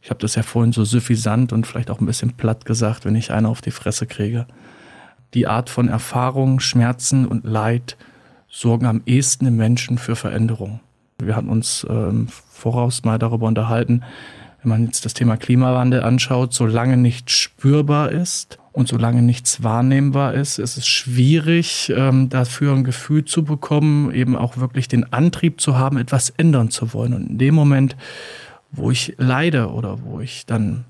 Ich 0.01 0.09
habe 0.09 0.19
das 0.19 0.35
ja 0.35 0.43
vorhin 0.43 0.73
so 0.73 0.83
suffisant 0.83 1.53
und 1.53 1.65
vielleicht 1.65 1.89
auch 1.89 2.01
ein 2.01 2.05
bisschen 2.05 2.33
platt 2.33 2.65
gesagt, 2.65 3.05
wenn 3.05 3.15
ich 3.15 3.31
eine 3.31 3.47
auf 3.47 3.61
die 3.61 3.71
Fresse 3.71 4.05
kriege. 4.05 4.45
Die 5.33 5.47
Art 5.47 5.69
von 5.69 5.87
Erfahrung, 5.87 6.59
Schmerzen 6.59 7.25
und 7.25 7.45
Leid 7.45 7.97
sorgen 8.49 8.85
am 8.85 9.01
ehesten 9.05 9.45
im 9.45 9.55
Menschen 9.55 9.97
für 9.97 10.15
Veränderung. 10.15 10.81
Wir 11.19 11.35
hatten 11.35 11.49
uns 11.49 11.85
äh, 11.89 11.93
im 11.93 12.27
Voraus 12.27 13.03
mal 13.03 13.17
darüber 13.17 13.47
unterhalten, 13.47 14.03
wenn 14.63 14.69
man 14.69 14.85
jetzt 14.85 15.05
das 15.05 15.13
Thema 15.13 15.37
Klimawandel 15.37 16.01
anschaut, 16.01 16.53
solange 16.53 16.97
nicht 16.97 17.31
spürbar 17.31 18.11
ist 18.11 18.57
und 18.71 18.87
solange 18.87 19.21
nichts 19.21 19.61
wahrnehmbar 19.61 20.33
ist, 20.33 20.57
ist 20.57 20.77
es 20.77 20.87
schwierig, 20.87 21.91
ähm, 21.95 22.29
dafür 22.29 22.73
ein 22.73 22.83
Gefühl 22.83 23.25
zu 23.25 23.43
bekommen, 23.43 24.11
eben 24.13 24.35
auch 24.35 24.57
wirklich 24.57 24.87
den 24.87 25.11
Antrieb 25.11 25.59
zu 25.59 25.77
haben, 25.77 25.97
etwas 25.97 26.29
ändern 26.31 26.69
zu 26.69 26.93
wollen. 26.93 27.13
Und 27.13 27.29
in 27.31 27.37
dem 27.37 27.55
Moment, 27.55 27.95
wo 28.71 28.89
ich 28.89 29.13
leide 29.17 29.69
oder 29.69 29.99
wo 30.03 30.21
ich 30.21 30.45
dann 30.45 30.85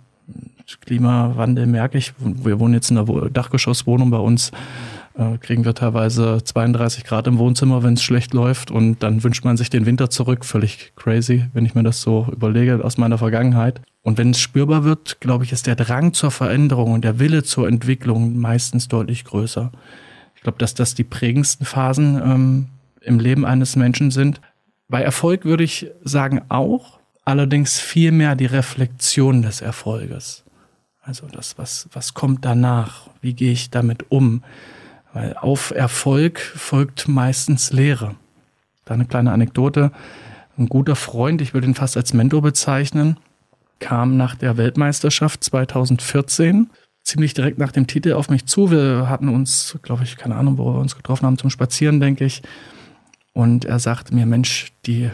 Klimawandel 0.86 1.68
merke 1.68 1.98
ich, 1.98 2.13
wir 2.20 2.60
wohnen 2.60 2.74
jetzt 2.74 2.89
in 2.89 2.98
einer 2.98 3.30
Dachgeschosswohnung 3.30 4.12
bei 4.12 4.18
uns, 4.18 4.51
äh, 5.15 5.38
kriegen 5.38 5.65
wir 5.65 5.75
teilweise 5.75 6.43
32 6.43 7.03
Grad 7.03 7.27
im 7.27 7.38
Wohnzimmer, 7.38 7.84
wenn 7.84 7.93
es 7.93 8.03
schlecht 8.03 8.34
läuft. 8.34 8.72
Und 8.72 9.03
dann 9.03 9.24
wünscht 9.24 9.46
man 9.46 9.58
sich 9.58 9.70
den 9.70 9.86
Winter 9.86 10.10
zurück. 10.10 10.46
Völlig 10.46 10.93
crazy, 10.96 11.46
wenn 11.53 11.65
ich 11.65 11.75
mir 11.75 11.84
das 11.84 12.01
so 12.01 12.27
überlege 12.32 12.84
aus 12.84 12.98
meiner 12.98 13.17
Vergangenheit. 13.17 13.82
Und 14.01 14.17
wenn 14.17 14.32
es 14.32 14.39
spürbar 14.39 14.84
wird, 14.84 15.22
glaube 15.22 15.43
ich, 15.43 15.51
ist 15.51 15.67
der 15.67 15.75
Drang 15.75 16.13
zur 16.13 16.32
Veränderung 16.32 16.93
und 16.93 17.03
der 17.03 17.20
Wille 17.20 17.43
zur 17.43 17.67
Entwicklung 17.67 18.38
meistens 18.38 18.88
deutlich 18.88 19.24
größer. 19.24 19.72
Ich 20.36 20.41
glaube, 20.41 20.58
dass 20.58 20.74
das 20.74 20.96
die 20.96 21.05
prägendsten 21.05 21.65
Phasen 21.65 22.15
ähm, 22.17 22.67
im 23.01 23.20
Leben 23.20 23.46
eines 23.46 23.75
Menschen 23.75 24.12
sind. 24.12 24.41
Bei 24.89 25.01
Erfolg 25.01 25.46
würde 25.46 25.63
ich 25.63 25.88
sagen 26.03 26.41
auch, 26.50 27.00
allerdings 27.24 27.79
viel 27.79 28.12
mehr 28.12 28.36
die 28.36 28.46
Reflexion 28.46 29.41
des 29.41 29.62
Erfolges. 29.62 30.43
Also 31.01 31.27
das, 31.27 31.58
was, 31.58 31.88
was 31.93 32.13
kommt 32.13 32.46
danach? 32.46 33.10
Wie 33.22 33.34
gehe 33.34 33.51
ich 33.51 33.70
damit 33.70 34.12
um? 34.12 34.43
Weil 35.13 35.36
auf 35.39 35.72
Erfolg 35.72 36.39
folgt 36.39 37.08
meistens 37.08 37.72
Lehre. 37.72 38.15
Da 38.86 38.96
eine 38.96 39.05
kleine 39.05 39.32
Anekdote. 39.32 39.91
Ein 40.58 40.67
guter 40.67 40.96
Freund, 40.96 41.41
ich 41.41 41.53
würde 41.53 41.67
ihn 41.67 41.75
fast 41.75 41.98
als 41.98 42.13
Mentor 42.13 42.41
bezeichnen, 42.41 43.17
kam 43.79 44.17
nach 44.17 44.36
der 44.36 44.58
Weltmeisterschaft 44.58 45.43
2014 45.43 46.70
ziemlich 47.03 47.34
direkt 47.34 47.58
nach 47.58 47.72
dem 47.72 47.88
Titel 47.88 48.13
auf 48.13 48.29
mich 48.29 48.46
zu. 48.46 48.72
Wir 48.72 49.10
hatten 49.10 49.29
uns, 49.29 49.77
glaube 49.82 50.03
ich, 50.03 50.17
keine 50.17 50.36
Ahnung, 50.36 50.58
wo 50.58 50.74
wir 50.74 50.79
uns 50.79 50.96
getroffen 50.96 51.25
haben, 51.25 51.38
zum 51.38 51.50
Spazieren, 51.50 52.00
denke 52.00 52.25
ich. 52.25 52.41
Und 53.34 53.65
er 53.65 53.79
sagte 53.79 54.15
mir, 54.15 54.25
Mensch, 54.25 54.72
die 54.86 55.10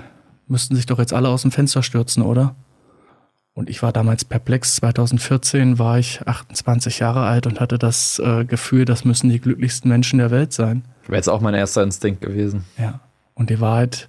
müssten 0.48 0.75
sich 0.75 0.86
doch 0.86 1.00
jetzt 1.00 1.13
alle 1.13 1.29
aus 1.29 1.41
dem 1.44 1.51
Fenster 1.51 1.84
stürzen, 1.84 2.22
oder? 2.22 2.56
Und 3.60 3.70
ich 3.70 3.84
war 3.84 3.92
damals 3.92 4.24
perplex. 4.24 4.78
2014 4.78 5.80
war 5.80 6.00
ich 6.00 6.25
28 6.25 7.00
Jahre 7.00 7.25
alt 7.25 7.46
und 7.46 7.60
hatte 7.60 7.78
das 7.78 8.18
äh, 8.20 8.46
Gefühl, 8.46 8.86
das 8.86 9.04
müssen 9.04 9.30
die 9.30 9.42
glücklichsten 9.42 9.89
Menschen 9.89 10.20
der 10.20 10.32
Welt 10.32 10.54
sein. 10.54 10.86
Wäre 11.08 11.18
jetzt 11.18 11.28
auch 11.28 11.42
mein 11.42 11.54
erster 11.54 11.84
Instinkt 11.84 12.22
gewesen. 12.22 12.63
Ja. 12.78 13.01
Und 13.34 13.50
die 13.50 13.60
Wahrheit 13.60 14.08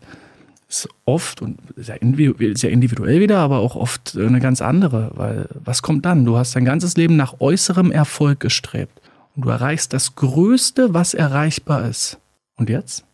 ist 0.68 0.88
oft 1.04 1.42
und 1.42 1.58
sehr 1.74 2.00
individuell 2.00 3.18
wieder, 3.18 3.38
aber 3.38 3.58
auch 3.58 3.74
oft 3.74 4.16
eine 4.16 4.38
ganz 4.38 4.62
andere. 4.62 5.10
Weil 5.16 5.48
was 5.64 5.82
kommt 5.82 6.06
dann? 6.06 6.24
Du 6.24 6.36
hast 6.36 6.54
dein 6.54 6.64
ganzes 6.64 6.96
Leben 6.96 7.16
nach 7.16 7.40
äußerem 7.40 7.90
Erfolg 7.90 8.38
gestrebt. 8.38 9.00
Und 9.34 9.46
du 9.46 9.48
erreichst 9.48 9.92
das 9.92 10.14
Größte, 10.14 10.94
was 10.94 11.12
erreichbar 11.12 11.88
ist. 11.88 12.20
Und 12.54 12.70
jetzt? 12.70 13.04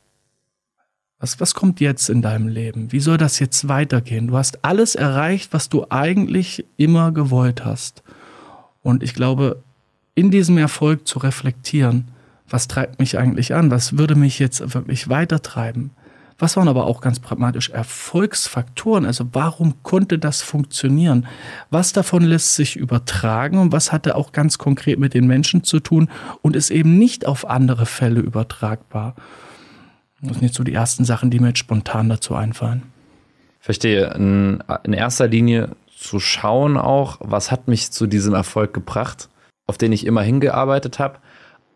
Was, 1.18 1.40
was 1.40 1.54
kommt 1.54 1.80
jetzt 1.80 2.10
in 2.10 2.20
deinem 2.20 2.48
Leben? 2.48 2.92
Wie 2.92 3.00
soll 3.00 3.16
das 3.16 3.38
jetzt 3.38 3.68
weitergehen? 3.68 4.28
Du 4.28 4.36
hast 4.36 4.64
alles 4.64 4.94
erreicht, 4.94 5.52
was 5.54 5.70
du 5.70 5.86
eigentlich 5.88 6.66
immer 6.76 7.10
gewollt 7.10 7.64
hast. 7.64 8.02
Und 8.82 9.02
ich 9.02 9.14
glaube, 9.14 9.62
in 10.14 10.30
diesem 10.30 10.58
Erfolg 10.58 11.08
zu 11.08 11.18
reflektieren, 11.18 12.08
was 12.48 12.68
treibt 12.68 12.98
mich 12.98 13.18
eigentlich 13.18 13.54
an? 13.54 13.70
Was 13.70 13.96
würde 13.96 14.14
mich 14.14 14.38
jetzt 14.38 14.74
wirklich 14.74 15.08
weitertreiben? 15.08 15.90
Was 16.38 16.56
waren 16.58 16.68
aber 16.68 16.86
auch 16.86 17.00
ganz 17.00 17.18
pragmatisch 17.18 17.70
Erfolgsfaktoren? 17.70 19.06
Also 19.06 19.24
warum 19.32 19.82
konnte 19.82 20.18
das 20.18 20.42
funktionieren? 20.42 21.26
Was 21.70 21.94
davon 21.94 22.24
lässt 22.24 22.54
sich 22.56 22.76
übertragen 22.76 23.58
und 23.58 23.72
was 23.72 23.90
hatte 23.90 24.16
auch 24.16 24.32
ganz 24.32 24.58
konkret 24.58 24.98
mit 24.98 25.14
den 25.14 25.26
Menschen 25.26 25.64
zu 25.64 25.80
tun 25.80 26.10
und 26.42 26.56
ist 26.56 26.70
eben 26.70 26.98
nicht 26.98 27.26
auf 27.26 27.48
andere 27.48 27.86
Fälle 27.86 28.20
übertragbar? 28.20 29.14
Das 30.28 30.38
sind 30.38 30.46
jetzt 30.46 30.56
so 30.56 30.64
die 30.64 30.74
ersten 30.74 31.04
Sachen, 31.04 31.30
die 31.30 31.40
mir 31.40 31.48
jetzt 31.48 31.58
spontan 31.58 32.08
dazu 32.08 32.34
einfallen. 32.34 32.82
Verstehe. 33.60 34.12
In, 34.14 34.62
in 34.84 34.92
erster 34.92 35.26
Linie 35.26 35.70
zu 35.96 36.20
schauen 36.20 36.76
auch, 36.76 37.18
was 37.20 37.50
hat 37.50 37.68
mich 37.68 37.90
zu 37.90 38.06
diesem 38.06 38.34
Erfolg 38.34 38.72
gebracht, 38.74 39.28
auf 39.66 39.78
den 39.78 39.92
ich 39.92 40.06
immer 40.06 40.22
hingearbeitet 40.22 40.98
habe. 40.98 41.18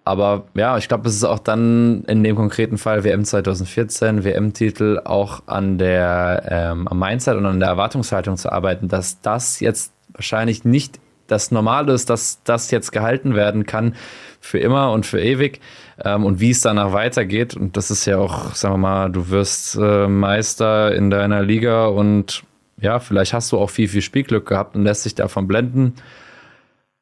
Aber 0.04 0.44
ja, 0.54 0.78
ich 0.78 0.88
glaube, 0.88 1.08
es 1.08 1.14
ist 1.14 1.24
auch 1.24 1.38
dann 1.38 2.04
in 2.04 2.22
dem 2.22 2.36
konkreten 2.36 2.78
Fall 2.78 3.04
WM 3.04 3.24
2014, 3.24 4.24
WM-Titel 4.24 5.00
auch 5.04 5.42
an 5.46 5.78
der 5.78 6.44
ähm, 6.48 6.88
am 6.88 6.98
Mindset 6.98 7.36
und 7.36 7.46
an 7.46 7.60
der 7.60 7.68
Erwartungshaltung 7.68 8.36
zu 8.36 8.50
arbeiten, 8.50 8.88
dass 8.88 9.20
das 9.20 9.60
jetzt 9.60 9.92
wahrscheinlich 10.12 10.64
nicht 10.64 11.00
das 11.26 11.50
Normale 11.50 11.92
ist, 11.92 12.10
dass 12.10 12.42
das 12.44 12.70
jetzt 12.70 12.92
gehalten 12.92 13.34
werden 13.34 13.66
kann 13.66 13.94
für 14.40 14.58
immer 14.58 14.92
und 14.92 15.06
für 15.06 15.20
ewig 15.20 15.60
ähm, 16.04 16.24
und 16.24 16.40
wie 16.40 16.50
es 16.50 16.62
danach 16.62 16.92
weitergeht. 16.92 17.54
Und 17.54 17.76
das 17.76 17.90
ist 17.90 18.06
ja 18.06 18.18
auch, 18.18 18.54
sagen 18.54 18.74
wir 18.74 18.78
mal, 18.78 19.10
du 19.10 19.28
wirst 19.28 19.76
äh, 19.76 20.08
Meister 20.08 20.94
in 20.94 21.10
deiner 21.10 21.42
Liga 21.42 21.86
und 21.86 22.42
ja, 22.80 22.98
vielleicht 22.98 23.34
hast 23.34 23.52
du 23.52 23.58
auch 23.58 23.70
viel, 23.70 23.88
viel 23.88 24.02
Spielglück 24.02 24.46
gehabt 24.46 24.74
und 24.74 24.84
lässt 24.84 25.04
dich 25.04 25.14
davon 25.14 25.46
blenden. 25.46 25.94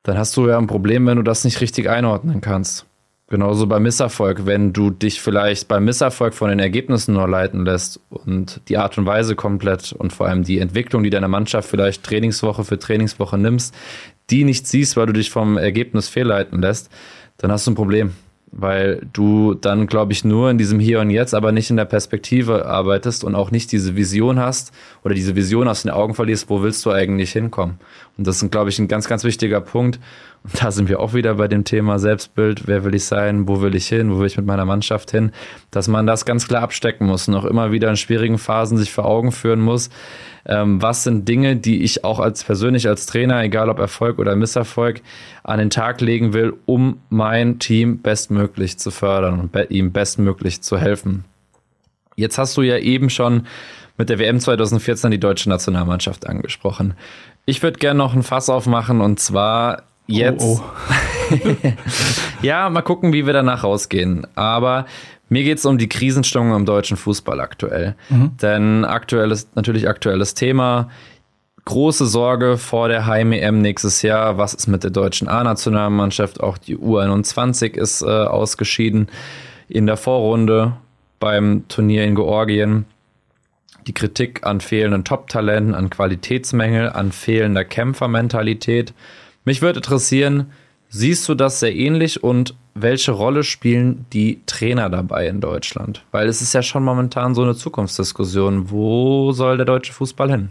Dann 0.02 0.18
hast 0.18 0.36
du 0.36 0.48
ja 0.48 0.58
ein 0.58 0.66
Problem, 0.66 1.06
wenn 1.06 1.16
du 1.16 1.22
das 1.22 1.44
nicht 1.44 1.60
richtig 1.60 1.88
einordnen 1.88 2.40
kannst. 2.40 2.86
Genauso 3.30 3.66
beim 3.66 3.82
Misserfolg, 3.82 4.46
wenn 4.46 4.72
du 4.72 4.88
dich 4.88 5.20
vielleicht 5.20 5.68
beim 5.68 5.84
Misserfolg 5.84 6.32
von 6.32 6.48
den 6.48 6.60
Ergebnissen 6.60 7.12
nur 7.12 7.28
leiten 7.28 7.62
lässt 7.62 8.00
und 8.08 8.62
die 8.70 8.78
Art 8.78 8.96
und 8.96 9.04
Weise 9.04 9.36
komplett 9.36 9.92
und 9.92 10.14
vor 10.14 10.26
allem 10.26 10.44
die 10.44 10.60
Entwicklung, 10.60 11.02
die 11.02 11.10
deine 11.10 11.28
Mannschaft 11.28 11.68
vielleicht 11.68 12.04
Trainingswoche 12.04 12.64
für 12.64 12.78
Trainingswoche 12.78 13.36
nimmst, 13.36 13.74
die 14.30 14.44
nicht 14.44 14.66
siehst, 14.66 14.96
weil 14.96 15.04
du 15.04 15.12
dich 15.12 15.30
vom 15.30 15.58
Ergebnis 15.58 16.08
fehlleiten 16.08 16.62
lässt, 16.62 16.90
dann 17.38 17.50
hast 17.50 17.66
du 17.66 17.72
ein 17.72 17.76
Problem 17.76 18.12
weil 18.52 19.06
du 19.12 19.54
dann, 19.54 19.86
glaube 19.86 20.12
ich, 20.12 20.24
nur 20.24 20.50
in 20.50 20.58
diesem 20.58 20.80
Hier 20.80 21.00
und 21.00 21.10
Jetzt, 21.10 21.34
aber 21.34 21.52
nicht 21.52 21.70
in 21.70 21.76
der 21.76 21.84
Perspektive 21.84 22.66
arbeitest 22.66 23.24
und 23.24 23.34
auch 23.34 23.50
nicht 23.50 23.72
diese 23.72 23.96
Vision 23.96 24.38
hast 24.38 24.72
oder 25.04 25.14
diese 25.14 25.36
Vision 25.36 25.68
aus 25.68 25.82
den 25.82 25.90
Augen 25.90 26.14
verlierst, 26.14 26.48
wo 26.48 26.62
willst 26.62 26.84
du 26.86 26.90
eigentlich 26.90 27.32
hinkommen. 27.32 27.78
Und 28.16 28.26
das 28.26 28.42
ist, 28.42 28.50
glaube 28.50 28.70
ich, 28.70 28.78
ein 28.78 28.88
ganz, 28.88 29.08
ganz 29.08 29.24
wichtiger 29.24 29.60
Punkt. 29.60 30.00
Da 30.54 30.70
sind 30.70 30.88
wir 30.88 31.00
auch 31.00 31.14
wieder 31.14 31.34
bei 31.34 31.48
dem 31.48 31.64
Thema 31.64 31.98
Selbstbild. 31.98 32.66
Wer 32.66 32.84
will 32.84 32.94
ich 32.94 33.04
sein? 33.04 33.48
Wo 33.48 33.60
will 33.60 33.74
ich 33.74 33.88
hin? 33.88 34.10
Wo 34.10 34.18
will 34.18 34.26
ich 34.26 34.36
mit 34.36 34.46
meiner 34.46 34.64
Mannschaft 34.64 35.10
hin? 35.10 35.32
Dass 35.70 35.88
man 35.88 36.06
das 36.06 36.24
ganz 36.24 36.48
klar 36.48 36.62
abstecken 36.62 37.06
muss 37.06 37.28
und 37.28 37.34
auch 37.34 37.44
immer 37.44 37.72
wieder 37.72 37.90
in 37.90 37.96
schwierigen 37.96 38.38
Phasen 38.38 38.78
sich 38.78 38.92
vor 38.92 39.04
Augen 39.04 39.32
führen 39.32 39.60
muss. 39.60 39.90
Ähm, 40.46 40.80
was 40.80 41.04
sind 41.04 41.28
Dinge, 41.28 41.56
die 41.56 41.82
ich 41.82 42.04
auch 42.04 42.20
als 42.20 42.44
persönlich 42.44 42.88
als 42.88 43.06
Trainer, 43.06 43.42
egal 43.42 43.68
ob 43.68 43.78
Erfolg 43.78 44.18
oder 44.18 44.36
Misserfolg, 44.36 45.02
an 45.42 45.58
den 45.58 45.70
Tag 45.70 46.00
legen 46.00 46.32
will, 46.32 46.54
um 46.64 47.00
mein 47.10 47.58
Team 47.58 48.00
bestmöglich 48.00 48.78
zu 48.78 48.90
fördern 48.90 49.40
und 49.40 49.52
be 49.52 49.66
ihm 49.68 49.92
bestmöglich 49.92 50.62
zu 50.62 50.78
helfen. 50.78 51.24
Jetzt 52.16 52.38
hast 52.38 52.56
du 52.56 52.62
ja 52.62 52.78
eben 52.78 53.10
schon 53.10 53.46
mit 53.98 54.08
der 54.08 54.18
WM 54.18 54.40
2014 54.40 55.10
die 55.10 55.20
deutsche 55.20 55.48
Nationalmannschaft 55.50 56.26
angesprochen. 56.26 56.94
Ich 57.44 57.62
würde 57.62 57.78
gerne 57.78 57.98
noch 57.98 58.14
ein 58.14 58.22
Fass 58.22 58.48
aufmachen 58.48 59.00
und 59.00 59.20
zwar 59.20 59.82
jetzt. 60.08 60.44
Oh, 60.44 60.60
oh. 60.60 61.46
ja, 62.42 62.68
mal 62.70 62.82
gucken, 62.82 63.12
wie 63.12 63.26
wir 63.26 63.32
danach 63.32 63.62
rausgehen. 63.62 64.26
Aber 64.34 64.86
mir 65.28 65.44
geht 65.44 65.58
es 65.58 65.66
um 65.66 65.78
die 65.78 65.88
Krisenstimmung 65.88 66.54
im 66.56 66.64
deutschen 66.64 66.96
Fußball 66.96 67.40
aktuell. 67.40 67.94
Mhm. 68.08 68.36
Denn 68.40 68.84
aktuelles, 68.84 69.48
natürlich 69.54 69.88
aktuelles 69.88 70.34
Thema. 70.34 70.88
Große 71.64 72.06
Sorge 72.06 72.56
vor 72.56 72.88
der 72.88 73.06
Heim-EM 73.06 73.60
nächstes 73.60 74.00
Jahr. 74.00 74.38
Was 74.38 74.54
ist 74.54 74.68
mit 74.68 74.84
der 74.84 74.90
deutschen 74.90 75.28
A-Nationalmannschaft? 75.28 76.40
Auch 76.40 76.56
die 76.56 76.78
U21 76.78 77.76
ist 77.76 78.00
äh, 78.02 78.06
ausgeschieden 78.06 79.08
in 79.68 79.86
der 79.86 79.98
Vorrunde 79.98 80.72
beim 81.20 81.68
Turnier 81.68 82.04
in 82.04 82.14
Georgien. 82.14 82.86
Die 83.86 83.92
Kritik 83.92 84.46
an 84.46 84.62
fehlenden 84.62 85.04
Top-Talenten, 85.04 85.74
an 85.74 85.90
Qualitätsmängel, 85.90 86.90
an 86.90 87.12
fehlender 87.12 87.64
Kämpfermentalität. 87.64 88.94
Mich 89.48 89.62
würde 89.62 89.78
interessieren, 89.78 90.52
siehst 90.90 91.26
du 91.26 91.34
das 91.34 91.60
sehr 91.60 91.74
ähnlich 91.74 92.22
und 92.22 92.54
welche 92.74 93.12
Rolle 93.12 93.44
spielen 93.44 94.04
die 94.12 94.42
Trainer 94.44 94.90
dabei 94.90 95.26
in 95.26 95.40
Deutschland? 95.40 96.04
Weil 96.10 96.28
es 96.28 96.42
ist 96.42 96.52
ja 96.52 96.60
schon 96.62 96.84
momentan 96.84 97.34
so 97.34 97.44
eine 97.44 97.54
Zukunftsdiskussion. 97.54 98.70
Wo 98.70 99.32
soll 99.32 99.56
der 99.56 99.64
deutsche 99.64 99.94
Fußball 99.94 100.30
hin? 100.30 100.50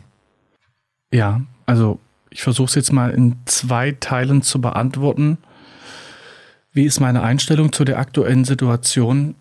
Ja, 1.14 1.42
also 1.68 2.00
ich 2.32 2.42
versuche 2.42 2.70
es 2.70 2.74
jetzt 2.74 2.92
mal 2.92 3.12
in 3.12 3.36
zwei 3.46 3.92
Teilen 3.92 4.42
zu 4.42 4.60
beantworten. 4.62 5.38
Wie 6.72 6.86
ist 6.86 7.00
meine 7.00 7.22
Einstellung 7.22 7.72
zu 7.74 7.86
der 7.86 8.00
aktuellen 8.00 8.46
Situation? 8.46 9.36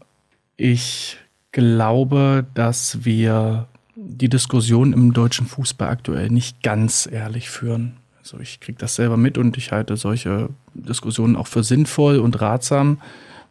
Ich 0.59 1.17
glaube, 1.53 2.45
dass 2.53 3.07
wir 3.07 3.69
die 3.95 4.29
Diskussion 4.29 4.93
im 4.93 5.15
deutschen 5.15 5.47
Fußball 5.47 5.89
aktuell 5.89 6.29
nicht 6.29 6.63
ganz 6.63 7.09
ehrlich 7.11 7.49
führen. 7.49 7.97
Also 8.27 8.41
ich 8.41 8.59
kriege 8.59 8.77
das 8.77 8.97
selber 8.97 9.17
mit 9.17 9.39
und 9.39 9.57
ich 9.57 9.71
halte 9.71 9.97
solche 9.97 10.49
Diskussionen 10.75 11.37
auch 11.37 11.47
für 11.47 11.63
sinnvoll 11.63 12.19
und 12.19 12.41
ratsam, 12.41 12.99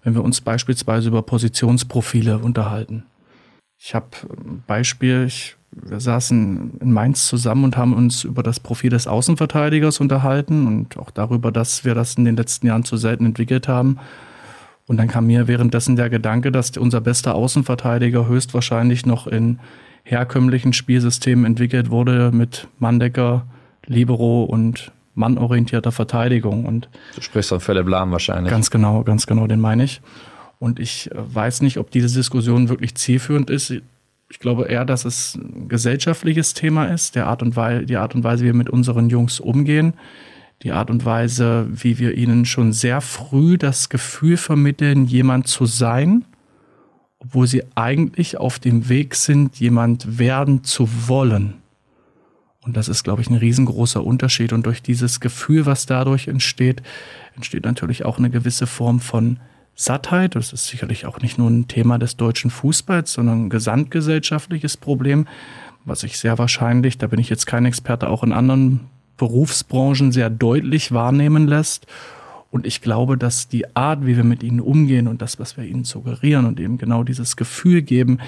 wenn 0.03 0.15
wir 0.15 0.21
uns 0.21 0.41
beispielsweise 0.41 1.07
über 1.07 1.21
Positionsprofile 1.21 2.39
unterhalten. 2.39 3.05
Ich 3.79 3.95
habe 3.95 4.07
ein 4.33 4.63
Beispiel, 4.67 5.23
ich, 5.27 5.55
wir 5.71 6.01
saßen 6.01 6.73
in 6.81 6.91
Mainz 6.91 7.25
zusammen 7.25 7.63
und 7.63 7.77
haben 7.77 7.93
uns 7.93 8.25
über 8.25 8.43
das 8.43 8.59
Profil 8.59 8.89
des 8.89 9.07
Außenverteidigers 9.07 10.01
unterhalten 10.01 10.67
und 10.67 10.97
auch 10.97 11.09
darüber, 11.09 11.53
dass 11.53 11.85
wir 11.85 11.95
das 11.95 12.15
in 12.15 12.25
den 12.25 12.35
letzten 12.35 12.67
Jahren 12.67 12.83
zu 12.83 12.97
selten 12.97 13.27
entwickelt 13.27 13.69
haben. 13.69 13.97
Und 14.87 14.97
dann 14.97 15.07
kam 15.07 15.27
mir 15.27 15.47
währenddessen 15.47 15.95
der 15.95 16.09
Gedanke, 16.09 16.51
dass 16.51 16.75
unser 16.75 16.99
bester 16.99 17.33
Außenverteidiger 17.35 18.27
höchstwahrscheinlich 18.27 19.05
noch 19.05 19.25
in 19.25 19.59
herkömmlichen 20.03 20.73
Spielsystemen 20.73 21.45
entwickelt 21.45 21.89
wurde 21.91 22.31
mit 22.33 22.67
Mandecker, 22.77 23.47
Libero 23.87 24.43
und 24.43 24.91
mannorientierter 25.15 25.91
Verteidigung. 25.91 26.65
Und 26.65 26.89
du 27.15 27.21
sprichst 27.21 27.49
von 27.49 27.59
Philipp 27.59 27.87
Lahm 27.87 28.11
wahrscheinlich. 28.11 28.51
Ganz 28.51 28.69
genau, 28.69 29.03
ganz 29.03 29.25
genau, 29.27 29.47
den 29.47 29.59
meine 29.59 29.83
ich. 29.83 30.01
Und 30.59 30.79
ich 30.79 31.11
äh, 31.11 31.15
weiß 31.15 31.61
nicht, 31.61 31.77
ob 31.77 31.91
diese 31.91 32.13
Diskussion 32.15 32.69
wirklich 32.69 32.95
zielführend 32.95 33.49
ist. 33.49 33.73
Ich 34.29 34.39
glaube 34.39 34.65
eher, 34.65 34.85
dass 34.85 35.05
es 35.05 35.35
ein 35.35 35.67
gesellschaftliches 35.67 36.53
Thema 36.53 36.85
ist, 36.85 37.15
der 37.15 37.27
Art 37.27 37.41
und 37.41 37.55
Weise, 37.55 37.85
die 37.85 37.97
Art 37.97 38.15
und 38.15 38.23
Weise, 38.23 38.43
wie 38.43 38.47
wir 38.47 38.53
mit 38.53 38.69
unseren 38.69 39.09
Jungs 39.09 39.39
umgehen, 39.39 39.93
die 40.63 40.71
Art 40.71 40.89
und 40.89 41.05
Weise, 41.05 41.67
wie 41.69 41.99
wir 41.99 42.17
ihnen 42.17 42.45
schon 42.45 42.73
sehr 42.73 43.01
früh 43.01 43.57
das 43.57 43.89
Gefühl 43.89 44.37
vermitteln, 44.37 45.05
jemand 45.05 45.47
zu 45.47 45.65
sein, 45.65 46.25
obwohl 47.19 47.47
sie 47.47 47.63
eigentlich 47.75 48.37
auf 48.37 48.57
dem 48.59 48.89
Weg 48.89 49.15
sind, 49.15 49.59
jemand 49.59 50.17
werden 50.17 50.63
zu 50.63 50.89
wollen. 51.07 51.55
Und 52.65 52.75
das 52.75 52.89
ist, 52.89 53.03
glaube 53.03 53.21
ich, 53.21 53.29
ein 53.29 53.35
riesengroßer 53.35 54.03
Unterschied. 54.03 54.51
Und 54.51 54.65
durch 54.65 54.81
dieses 54.81 55.19
Gefühl, 55.19 55.65
was 55.65 55.85
dadurch 55.85 56.27
entsteht, 56.27 56.81
entsteht 57.35 57.63
natürlich 57.63 58.05
auch 58.05 58.17
eine 58.17 58.29
gewisse 58.29 58.65
Form 58.65 58.99
von 58.99 59.39
Sattheit. 59.75 60.35
Das 60.35 60.51
ist 60.51 60.67
sicherlich 60.67 61.05
auch 61.05 61.19
nicht 61.19 61.37
nur 61.37 61.49
ein 61.49 61.67
Thema 61.67 61.99
des 61.99 62.17
deutschen 62.17 62.49
Fußballs, 62.49 63.13
sondern 63.13 63.45
ein 63.45 63.49
gesamtgesellschaftliches 63.49 64.77
Problem, 64.77 65.27
was 65.83 65.99
sich 65.99 66.17
sehr 66.17 66.37
wahrscheinlich, 66.39 66.97
da 66.97 67.07
bin 67.07 67.19
ich 67.19 67.29
jetzt 67.29 67.45
kein 67.45 67.65
Experte, 67.65 68.09
auch 68.09 68.23
in 68.23 68.33
anderen 68.33 68.81
Berufsbranchen 69.17 70.11
sehr 70.11 70.29
deutlich 70.29 70.91
wahrnehmen 70.91 71.47
lässt. 71.47 71.85
Und 72.51 72.65
ich 72.65 72.81
glaube, 72.81 73.17
dass 73.17 73.47
die 73.49 73.75
Art, 73.75 74.05
wie 74.05 74.15
wir 74.15 74.23
mit 74.23 74.41
ihnen 74.41 74.61
umgehen 74.61 75.07
und 75.07 75.21
das, 75.21 75.39
was 75.39 75.57
wir 75.57 75.65
ihnen 75.65 75.83
suggerieren 75.83 76.45
und 76.45 76.59
eben 76.59 76.77
genau 76.77 77.03
dieses 77.03 77.35
Gefühl 77.35 77.81
geben, 77.81 78.19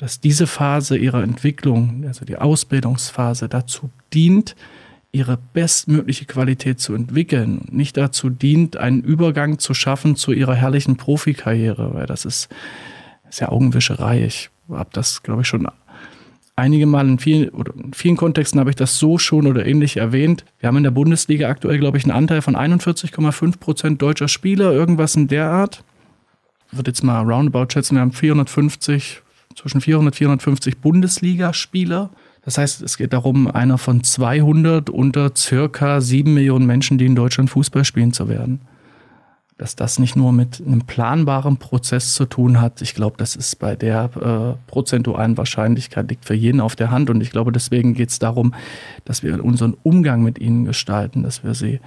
dass 0.00 0.18
diese 0.18 0.46
Phase 0.46 0.96
ihrer 0.96 1.22
Entwicklung, 1.22 2.04
also 2.06 2.24
die 2.24 2.38
Ausbildungsphase, 2.38 3.50
dazu 3.50 3.90
dient, 4.14 4.56
ihre 5.12 5.36
bestmögliche 5.52 6.24
Qualität 6.24 6.80
zu 6.80 6.94
entwickeln 6.94 7.58
und 7.58 7.74
nicht 7.74 7.98
dazu 7.98 8.30
dient, 8.30 8.78
einen 8.78 9.02
Übergang 9.02 9.58
zu 9.58 9.74
schaffen 9.74 10.16
zu 10.16 10.32
ihrer 10.32 10.54
herrlichen 10.54 10.96
Profikarriere, 10.96 11.92
weil 11.92 12.06
das 12.06 12.24
ist, 12.24 12.48
ist 13.28 13.40
ja 13.40 13.50
Augenwischerei. 13.50 14.24
Ich 14.24 14.48
habe 14.70 14.88
das, 14.90 15.22
glaube 15.22 15.42
ich, 15.42 15.48
schon 15.48 15.68
einige 16.56 16.86
Mal 16.86 17.06
in 17.06 17.18
vielen, 17.18 17.50
oder 17.50 17.74
in 17.76 17.92
vielen 17.92 18.16
Kontexten 18.16 18.58
habe 18.58 18.70
ich 18.70 18.76
das 18.76 18.98
so 18.98 19.18
schon 19.18 19.46
oder 19.46 19.66
ähnlich 19.66 19.98
erwähnt. 19.98 20.46
Wir 20.60 20.68
haben 20.68 20.78
in 20.78 20.84
der 20.84 20.92
Bundesliga 20.92 21.50
aktuell, 21.50 21.78
glaube 21.78 21.98
ich, 21.98 22.04
einen 22.04 22.16
Anteil 22.16 22.40
von 22.40 22.56
41,5 22.56 23.58
Prozent 23.58 24.00
deutscher 24.00 24.28
Spieler, 24.28 24.72
irgendwas 24.72 25.14
in 25.14 25.28
der 25.28 25.50
Art. 25.50 25.84
Ich 26.70 26.78
würde 26.78 26.90
jetzt 26.90 27.04
mal 27.04 27.20
roundabout 27.20 27.66
schätzen, 27.70 27.96
wir 27.96 28.00
haben 28.00 28.12
450, 28.12 29.20
zwischen 29.60 29.80
400 29.80 30.12
und 30.12 30.16
450 30.16 30.78
Bundesligaspieler. 30.78 32.10
Das 32.42 32.56
heißt, 32.56 32.82
es 32.82 32.96
geht 32.96 33.12
darum, 33.12 33.50
einer 33.50 33.76
von 33.76 34.02
200 34.02 34.88
unter 34.88 35.32
circa 35.36 36.00
7 36.00 36.32
Millionen 36.32 36.66
Menschen, 36.66 36.96
die 36.96 37.06
in 37.06 37.14
Deutschland 37.14 37.50
Fußball 37.50 37.84
spielen, 37.84 38.12
zu 38.12 38.28
werden. 38.28 38.62
Dass 39.58 39.76
das 39.76 39.98
nicht 39.98 40.16
nur 40.16 40.32
mit 40.32 40.62
einem 40.66 40.80
planbaren 40.86 41.58
Prozess 41.58 42.14
zu 42.14 42.24
tun 42.24 42.62
hat, 42.62 42.80
ich 42.80 42.94
glaube, 42.94 43.16
das 43.18 43.36
ist 43.36 43.58
bei 43.58 43.76
der 43.76 44.56
äh, 44.56 44.70
prozentualen 44.70 45.36
Wahrscheinlichkeit 45.36 46.08
liegt 46.08 46.24
für 46.24 46.34
jeden 46.34 46.62
auf 46.62 46.76
der 46.76 46.90
Hand. 46.90 47.10
Und 47.10 47.20
ich 47.20 47.30
glaube, 47.30 47.52
deswegen 47.52 47.92
geht 47.92 48.08
es 48.08 48.18
darum, 48.18 48.54
dass 49.04 49.22
wir 49.22 49.44
unseren 49.44 49.76
Umgang 49.82 50.22
mit 50.22 50.38
ihnen 50.38 50.64
gestalten, 50.64 51.22
dass 51.22 51.44
wir 51.44 51.52
sie 51.52 51.80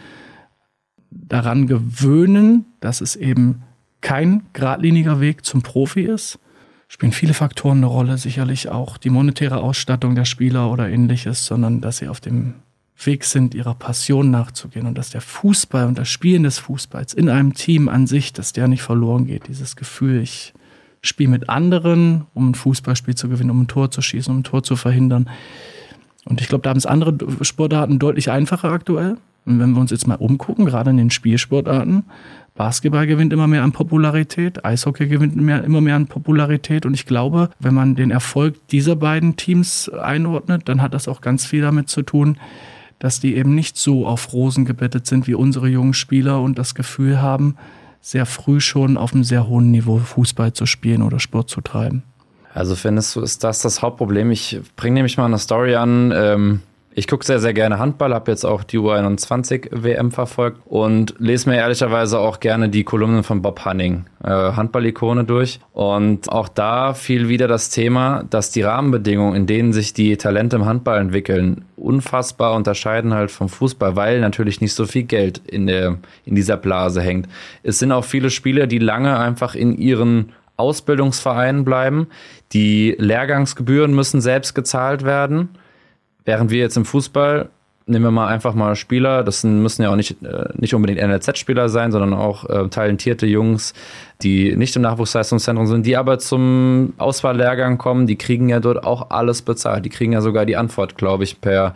daran 1.09 1.65
gewöhnen, 1.65 2.65
dass 2.79 3.01
es 3.01 3.15
eben 3.15 3.63
kein 4.01 4.43
geradliniger 4.53 5.19
Weg 5.19 5.43
zum 5.43 5.63
Profi 5.63 6.01
ist, 6.01 6.37
spielen 6.93 7.11
viele 7.11 7.33
Faktoren 7.33 7.77
eine 7.77 7.87
Rolle, 7.87 8.19
sicherlich 8.19 8.69
auch 8.69 8.99
die 8.99 9.09
monetäre 9.09 9.57
Ausstattung 9.57 10.13
der 10.13 10.25
Spieler 10.25 10.71
oder 10.71 10.87
ähnliches, 10.87 11.43
sondern 11.43 11.81
dass 11.81 11.97
sie 11.97 12.07
auf 12.07 12.21
dem 12.21 12.53
Weg 13.03 13.23
sind, 13.25 13.55
ihrer 13.55 13.73
Passion 13.73 14.29
nachzugehen 14.29 14.85
und 14.85 14.95
dass 14.95 15.09
der 15.09 15.21
Fußball 15.21 15.87
und 15.87 15.97
das 15.97 16.07
Spielen 16.07 16.43
des 16.43 16.59
Fußballs 16.59 17.15
in 17.15 17.29
einem 17.29 17.55
Team 17.55 17.89
an 17.89 18.05
sich, 18.05 18.31
dass 18.31 18.53
der 18.53 18.67
nicht 18.67 18.83
verloren 18.83 19.25
geht. 19.25 19.47
Dieses 19.47 19.75
Gefühl, 19.75 20.21
ich 20.21 20.53
spiele 21.01 21.31
mit 21.31 21.49
anderen, 21.49 22.27
um 22.35 22.51
ein 22.51 22.55
Fußballspiel 22.55 23.15
zu 23.15 23.27
gewinnen, 23.27 23.49
um 23.49 23.61
ein 23.61 23.67
Tor 23.67 23.89
zu 23.89 24.03
schießen, 24.03 24.31
um 24.31 24.41
ein 24.41 24.43
Tor 24.43 24.61
zu 24.61 24.75
verhindern. 24.75 25.31
Und 26.25 26.41
ich 26.41 26.47
glaube, 26.47 26.61
da 26.61 26.69
haben 26.69 26.77
es 26.77 26.85
andere 26.85 27.17
Sportarten 27.43 27.97
deutlich 27.97 28.29
einfacher 28.29 28.69
aktuell. 28.69 29.17
Und 29.45 29.59
wenn 29.59 29.71
wir 29.71 29.81
uns 29.81 29.89
jetzt 29.89 30.07
mal 30.07 30.15
umgucken, 30.17 30.65
gerade 30.65 30.91
in 30.91 30.97
den 30.97 31.09
Spielsportarten, 31.09 32.03
Basketball 32.55 33.07
gewinnt 33.07 33.33
immer 33.33 33.47
mehr 33.47 33.63
an 33.63 33.71
Popularität, 33.71 34.63
Eishockey 34.63 35.07
gewinnt 35.07 35.35
mehr, 35.35 35.63
immer 35.63 35.81
mehr 35.81 35.95
an 35.95 36.07
Popularität 36.07 36.85
und 36.85 36.93
ich 36.93 37.05
glaube, 37.05 37.49
wenn 37.59 37.73
man 37.73 37.95
den 37.95 38.11
Erfolg 38.11 38.67
dieser 38.67 38.95
beiden 38.95 39.35
Teams 39.37 39.89
einordnet, 39.89 40.69
dann 40.69 40.81
hat 40.81 40.93
das 40.93 41.07
auch 41.07 41.21
ganz 41.21 41.45
viel 41.45 41.61
damit 41.61 41.89
zu 41.89 42.03
tun, 42.03 42.37
dass 42.99 43.19
die 43.19 43.35
eben 43.35 43.55
nicht 43.55 43.77
so 43.77 44.05
auf 44.05 44.33
Rosen 44.33 44.65
gebettet 44.65 45.07
sind 45.07 45.27
wie 45.27 45.33
unsere 45.33 45.67
jungen 45.67 45.95
Spieler 45.95 46.41
und 46.41 46.59
das 46.59 46.75
Gefühl 46.75 47.21
haben, 47.21 47.55
sehr 48.01 48.25
früh 48.25 48.59
schon 48.59 48.97
auf 48.97 49.13
einem 49.13 49.23
sehr 49.23 49.47
hohen 49.47 49.71
Niveau 49.71 49.97
Fußball 49.97 50.53
zu 50.53 50.65
spielen 50.65 51.01
oder 51.01 51.19
Sport 51.19 51.49
zu 51.49 51.61
treiben. 51.61 52.03
Also 52.53 52.75
findest 52.75 53.15
du, 53.15 53.21
ist 53.21 53.43
das 53.43 53.61
das 53.61 53.81
Hauptproblem? 53.81 54.29
Ich 54.29 54.59
bringe 54.75 54.95
nämlich 54.95 55.17
mal 55.17 55.25
eine 55.25 55.39
Story 55.39 55.75
an. 55.75 56.13
Ähm 56.15 56.59
ich 56.95 57.07
gucke 57.07 57.25
sehr, 57.25 57.39
sehr 57.39 57.53
gerne 57.53 57.79
Handball, 57.79 58.13
habe 58.13 58.31
jetzt 58.31 58.45
auch 58.45 58.63
die 58.63 58.77
U21 58.77 59.69
WM 59.71 60.11
verfolgt 60.11 60.59
und 60.65 61.15
lese 61.17 61.49
mir 61.49 61.57
ehrlicherweise 61.57 62.19
auch 62.19 62.39
gerne 62.39 62.69
die 62.69 62.83
Kolumnen 62.83 63.23
von 63.23 63.41
Bob 63.41 63.65
Hanning, 63.65 64.05
äh, 64.23 64.29
Handball-Ikone, 64.29 65.23
durch. 65.23 65.59
Und 65.73 66.31
auch 66.31 66.47
da 66.47 66.93
fiel 66.93 67.29
wieder 67.29 67.47
das 67.47 67.69
Thema, 67.69 68.23
dass 68.29 68.51
die 68.51 68.61
Rahmenbedingungen, 68.61 69.35
in 69.35 69.47
denen 69.47 69.73
sich 69.73 69.93
die 69.93 70.17
Talente 70.17 70.55
im 70.55 70.65
Handball 70.65 70.99
entwickeln, 70.99 71.65
unfassbar 71.75 72.53
unterscheiden 72.53 73.13
halt 73.13 73.31
vom 73.31 73.49
Fußball, 73.49 73.95
weil 73.95 74.19
natürlich 74.19 74.61
nicht 74.61 74.73
so 74.73 74.85
viel 74.85 75.03
Geld 75.03 75.39
in, 75.47 75.67
der, 75.67 75.97
in 76.25 76.35
dieser 76.35 76.57
Blase 76.57 77.01
hängt. 77.01 77.27
Es 77.63 77.79
sind 77.79 77.91
auch 77.91 78.05
viele 78.05 78.29
Spieler, 78.29 78.67
die 78.67 78.79
lange 78.79 79.17
einfach 79.17 79.55
in 79.55 79.77
ihren 79.77 80.31
Ausbildungsvereinen 80.55 81.65
bleiben. 81.65 82.07
Die 82.53 82.95
Lehrgangsgebühren 82.99 83.93
müssen 83.93 84.21
selbst 84.21 84.53
gezahlt 84.53 85.03
werden 85.03 85.49
Während 86.25 86.51
wir 86.51 86.59
jetzt 86.59 86.77
im 86.77 86.85
Fußball, 86.85 87.49
nehmen 87.85 88.05
wir 88.05 88.11
mal 88.11 88.27
einfach 88.27 88.53
mal 88.53 88.75
Spieler, 88.75 89.23
das 89.23 89.43
müssen 89.43 89.83
ja 89.83 89.89
auch 89.89 89.95
nicht, 89.95 90.21
äh, 90.23 90.49
nicht 90.55 90.73
unbedingt 90.73 91.01
NLZ-Spieler 91.01 91.69
sein, 91.69 91.91
sondern 91.91 92.13
auch 92.13 92.49
äh, 92.49 92.69
talentierte 92.69 93.25
Jungs, 93.25 93.73
die 94.21 94.55
nicht 94.55 94.75
im 94.75 94.83
Nachwuchsleistungszentrum 94.83 95.67
sind, 95.67 95.85
die 95.85 95.97
aber 95.97 96.19
zum 96.19 96.93
Auswahllehrgang 96.97 97.77
kommen, 97.77 98.07
die 98.07 98.15
kriegen 98.15 98.47
ja 98.49 98.59
dort 98.59 98.85
auch 98.85 99.09
alles 99.09 99.41
bezahlt. 99.41 99.85
Die 99.85 99.89
kriegen 99.89 100.13
ja 100.13 100.21
sogar 100.21 100.45
die 100.45 100.55
Antwort, 100.55 100.97
glaube 100.97 101.25
ich, 101.25 101.41
per 101.41 101.75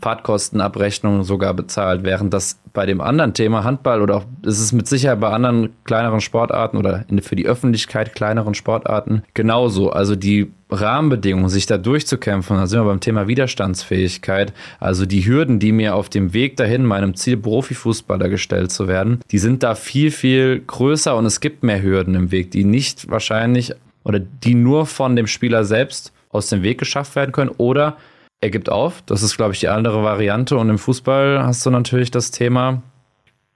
Fahrtkostenabrechnung 0.00 1.22
sogar 1.22 1.54
bezahlt, 1.54 2.02
während 2.02 2.32
das 2.34 2.58
bei 2.72 2.86
dem 2.86 3.00
anderen 3.00 3.34
Thema 3.34 3.62
Handball 3.62 4.02
oder 4.02 4.16
auch 4.16 4.24
ist 4.42 4.58
es 4.58 4.72
mit 4.72 4.88
Sicherheit 4.88 5.20
bei 5.20 5.28
anderen 5.28 5.70
kleineren 5.84 6.20
Sportarten 6.20 6.76
oder 6.76 7.04
für 7.20 7.36
die 7.36 7.46
Öffentlichkeit 7.46 8.14
kleineren 8.14 8.54
Sportarten 8.54 9.22
genauso. 9.34 9.90
Also 9.90 10.16
die 10.16 10.50
Rahmenbedingungen, 10.72 11.48
sich 11.48 11.66
da 11.66 11.78
durchzukämpfen, 11.78 12.56
da 12.56 12.66
sind 12.66 12.80
wir 12.80 12.86
beim 12.86 13.00
Thema 13.00 13.28
Widerstandsfähigkeit, 13.28 14.52
also 14.80 15.06
die 15.06 15.26
Hürden, 15.26 15.58
die 15.58 15.72
mir 15.72 15.94
auf 15.94 16.08
dem 16.08 16.32
Weg 16.32 16.56
dahin, 16.56 16.84
meinem 16.84 17.14
Ziel 17.14 17.36
Profifußballer 17.36 18.28
gestellt 18.28 18.72
zu 18.72 18.88
werden, 18.88 19.20
die 19.30 19.38
sind 19.38 19.62
da 19.62 19.74
viel, 19.74 20.10
viel 20.10 20.60
größer 20.66 21.16
und 21.16 21.26
es 21.26 21.40
gibt 21.40 21.62
mehr 21.62 21.82
Hürden 21.82 22.14
im 22.14 22.30
Weg, 22.30 22.50
die 22.50 22.64
nicht 22.64 23.10
wahrscheinlich 23.10 23.72
oder 24.04 24.18
die 24.18 24.54
nur 24.54 24.86
von 24.86 25.16
dem 25.16 25.26
Spieler 25.26 25.64
selbst 25.64 26.12
aus 26.30 26.48
dem 26.48 26.62
Weg 26.62 26.78
geschafft 26.78 27.14
werden 27.14 27.32
können 27.32 27.50
oder 27.56 27.96
er 28.40 28.50
gibt 28.50 28.68
auf. 28.68 29.02
Das 29.06 29.22
ist, 29.22 29.36
glaube 29.36 29.54
ich, 29.54 29.60
die 29.60 29.68
andere 29.68 30.02
Variante. 30.02 30.56
Und 30.56 30.68
im 30.68 30.78
Fußball 30.78 31.44
hast 31.44 31.64
du 31.64 31.70
natürlich 31.70 32.10
das 32.10 32.32
Thema, 32.32 32.82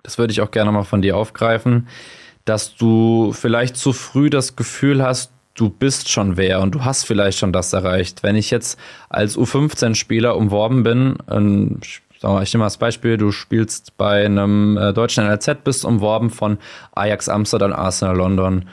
das 0.02 0.16
würde 0.16 0.32
ich 0.32 0.40
auch 0.40 0.52
gerne 0.52 0.70
mal 0.70 0.84
von 0.84 1.02
dir 1.02 1.16
aufgreifen, 1.16 1.88
dass 2.44 2.76
du 2.76 3.32
vielleicht 3.32 3.76
zu 3.76 3.92
früh 3.92 4.30
das 4.30 4.54
Gefühl 4.54 5.02
hast, 5.02 5.32
du 5.56 5.70
bist 5.70 6.08
schon 6.08 6.36
wer 6.36 6.60
und 6.60 6.74
du 6.74 6.84
hast 6.84 7.04
vielleicht 7.04 7.38
schon 7.38 7.52
das 7.52 7.72
erreicht. 7.72 8.22
Wenn 8.22 8.36
ich 8.36 8.50
jetzt 8.50 8.78
als 9.08 9.36
U15-Spieler 9.36 10.36
umworben 10.36 10.82
bin, 10.82 11.16
ähm, 11.30 11.80
ich 11.82 12.02
nehme 12.22 12.62
mal 12.62 12.66
das 12.66 12.78
Beispiel, 12.78 13.16
du 13.16 13.30
spielst 13.30 13.96
bei 13.96 14.24
einem 14.24 14.76
äh, 14.76 14.92
deutschen 14.92 15.26
NLZ, 15.26 15.64
bist 15.64 15.84
umworben 15.84 16.30
von 16.30 16.58
Ajax 16.94 17.28
Amsterdam, 17.28 17.72
Arsenal 17.72 18.16
London, 18.16 18.64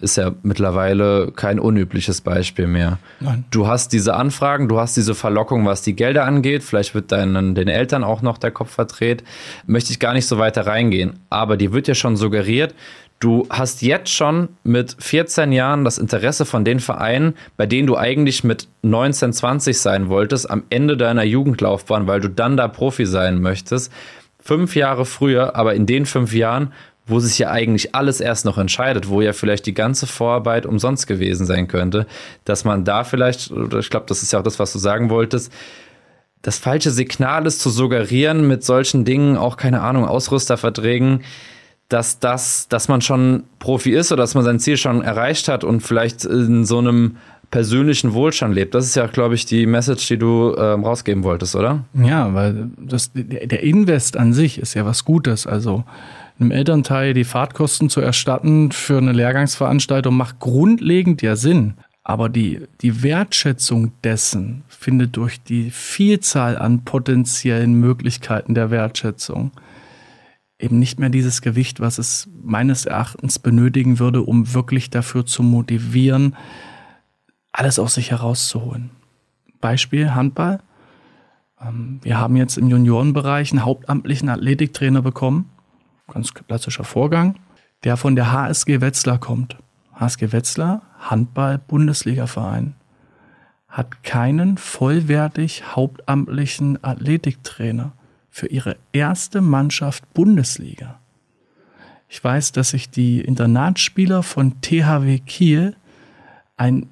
ist 0.00 0.16
ja 0.16 0.32
mittlerweile 0.42 1.30
kein 1.32 1.60
unübliches 1.60 2.20
Beispiel 2.20 2.66
mehr. 2.66 2.98
Nein. 3.20 3.44
Du 3.50 3.66
hast 3.66 3.92
diese 3.92 4.14
Anfragen, 4.14 4.68
du 4.68 4.80
hast 4.80 4.96
diese 4.96 5.14
Verlockung, 5.14 5.66
was 5.66 5.82
die 5.82 5.94
Gelder 5.94 6.24
angeht. 6.24 6.62
Vielleicht 6.62 6.94
wird 6.94 7.12
deinen 7.12 7.54
den 7.54 7.68
Eltern 7.68 8.02
auch 8.02 8.22
noch 8.22 8.38
der 8.38 8.50
Kopf 8.50 8.70
verdreht. 8.70 9.24
Möchte 9.66 9.92
ich 9.92 9.98
gar 9.98 10.14
nicht 10.14 10.26
so 10.26 10.38
weiter 10.38 10.66
reingehen. 10.66 11.18
Aber 11.28 11.56
dir 11.56 11.72
wird 11.72 11.86
ja 11.86 11.94
schon 11.94 12.16
suggeriert, 12.16 12.74
du 13.20 13.46
hast 13.50 13.82
jetzt 13.82 14.10
schon 14.10 14.48
mit 14.64 14.96
14 14.98 15.52
Jahren 15.52 15.84
das 15.84 15.98
Interesse 15.98 16.44
von 16.44 16.64
den 16.64 16.80
Vereinen, 16.80 17.34
bei 17.56 17.66
denen 17.66 17.86
du 17.86 17.96
eigentlich 17.96 18.42
mit 18.44 18.66
19, 18.82 19.32
20 19.32 19.78
sein 19.78 20.08
wolltest, 20.08 20.50
am 20.50 20.64
Ende 20.70 20.96
deiner 20.96 21.24
Jugendlaufbahn, 21.24 22.06
weil 22.06 22.20
du 22.20 22.28
dann 22.28 22.56
da 22.56 22.66
Profi 22.66 23.06
sein 23.06 23.40
möchtest. 23.40 23.92
Fünf 24.42 24.74
Jahre 24.74 25.04
früher, 25.04 25.54
aber 25.54 25.74
in 25.74 25.86
den 25.86 26.06
fünf 26.06 26.34
Jahren 26.34 26.72
wo 27.10 27.18
sich 27.18 27.38
ja 27.38 27.50
eigentlich 27.50 27.94
alles 27.94 28.20
erst 28.20 28.44
noch 28.44 28.56
entscheidet, 28.56 29.08
wo 29.08 29.20
ja 29.20 29.32
vielleicht 29.32 29.66
die 29.66 29.74
ganze 29.74 30.06
Vorarbeit 30.06 30.64
umsonst 30.64 31.06
gewesen 31.06 31.44
sein 31.44 31.66
könnte, 31.66 32.06
dass 32.44 32.64
man 32.64 32.84
da 32.84 33.04
vielleicht, 33.04 33.50
ich 33.50 33.90
glaube, 33.90 34.06
das 34.06 34.22
ist 34.22 34.32
ja 34.32 34.38
auch 34.38 34.44
das, 34.44 34.58
was 34.58 34.72
du 34.72 34.78
sagen 34.78 35.10
wolltest, 35.10 35.52
das 36.42 36.58
falsche 36.58 36.90
Signal 36.90 37.46
ist 37.46 37.60
zu 37.60 37.68
suggerieren 37.68 38.46
mit 38.48 38.64
solchen 38.64 39.04
Dingen, 39.04 39.36
auch 39.36 39.56
keine 39.56 39.82
Ahnung, 39.82 40.06
Ausrüsterverträgen, 40.06 41.22
dass 41.90 42.18
das, 42.20 42.68
dass 42.68 42.88
man 42.88 43.02
schon 43.02 43.42
Profi 43.58 43.90
ist 43.92 44.12
oder 44.12 44.22
dass 44.22 44.34
man 44.34 44.44
sein 44.44 44.60
Ziel 44.60 44.76
schon 44.76 45.02
erreicht 45.02 45.48
hat 45.48 45.64
und 45.64 45.80
vielleicht 45.80 46.24
in 46.24 46.64
so 46.64 46.78
einem 46.78 47.16
persönlichen 47.50 48.14
Wohlstand 48.14 48.54
lebt. 48.54 48.74
Das 48.74 48.86
ist 48.86 48.94
ja, 48.94 49.06
glaube 49.06 49.34
ich, 49.34 49.44
die 49.44 49.66
Message, 49.66 50.06
die 50.06 50.16
du 50.16 50.52
äh, 50.52 50.72
rausgeben 50.72 51.24
wolltest, 51.24 51.56
oder? 51.56 51.84
Ja, 51.94 52.32
weil 52.32 52.70
das, 52.78 53.10
der 53.14 53.62
Invest 53.62 54.16
an 54.16 54.32
sich 54.32 54.58
ist 54.58 54.74
ja 54.74 54.86
was 54.86 55.04
Gutes. 55.04 55.46
Also 55.48 55.84
einem 56.38 56.52
Elternteil 56.52 57.12
die 57.12 57.24
Fahrtkosten 57.24 57.90
zu 57.90 58.00
erstatten 58.00 58.70
für 58.70 58.98
eine 58.98 59.12
Lehrgangsveranstaltung 59.12 60.16
macht 60.16 60.38
grundlegend 60.38 61.22
ja 61.22 61.34
Sinn. 61.34 61.74
Aber 62.04 62.28
die, 62.28 62.62
die 62.80 63.02
Wertschätzung 63.02 63.92
dessen 64.04 64.62
findet 64.68 65.16
durch 65.16 65.42
die 65.42 65.70
Vielzahl 65.70 66.56
an 66.56 66.84
potenziellen 66.84 67.74
Möglichkeiten 67.74 68.54
der 68.54 68.70
Wertschätzung 68.70 69.50
eben 70.60 70.78
nicht 70.78 71.00
mehr 71.00 71.08
dieses 71.08 71.42
Gewicht, 71.42 71.80
was 71.80 71.98
es 71.98 72.28
meines 72.42 72.84
Erachtens 72.84 73.38
benötigen 73.38 73.98
würde, 73.98 74.22
um 74.22 74.52
wirklich 74.52 74.90
dafür 74.90 75.26
zu 75.26 75.42
motivieren, 75.42 76.36
alles 77.52 77.78
aus 77.78 77.94
sich 77.94 78.10
herauszuholen. 78.10 78.90
Beispiel 79.60 80.14
Handball. 80.14 80.60
Ähm, 81.60 82.00
wir 82.02 82.18
haben 82.18 82.36
jetzt 82.36 82.58
im 82.58 82.68
Juniorenbereich 82.68 83.50
einen 83.52 83.64
hauptamtlichen 83.64 84.28
Athletiktrainer 84.28 85.02
bekommen. 85.02 85.50
Ganz 86.12 86.34
klassischer 86.34 86.84
Vorgang, 86.84 87.36
der 87.84 87.96
von 87.96 88.14
der 88.14 88.32
HSG 88.32 88.80
Wetzlar 88.80 89.18
kommt. 89.18 89.56
HSG 89.94 90.32
Wetzlar, 90.32 90.82
Handball-Bundesliga-Verein, 90.98 92.74
hat 93.68 94.02
keinen 94.02 94.58
vollwertig 94.58 95.76
hauptamtlichen 95.76 96.82
Athletiktrainer 96.82 97.92
für 98.30 98.46
ihre 98.46 98.76
erste 98.92 99.40
Mannschaft 99.40 100.12
Bundesliga. 100.14 101.00
Ich 102.08 102.22
weiß, 102.22 102.52
dass 102.52 102.70
sich 102.70 102.90
die 102.90 103.20
Internatsspieler 103.20 104.22
von 104.22 104.60
THW 104.60 105.18
Kiel 105.18 105.76
ein 106.56 106.88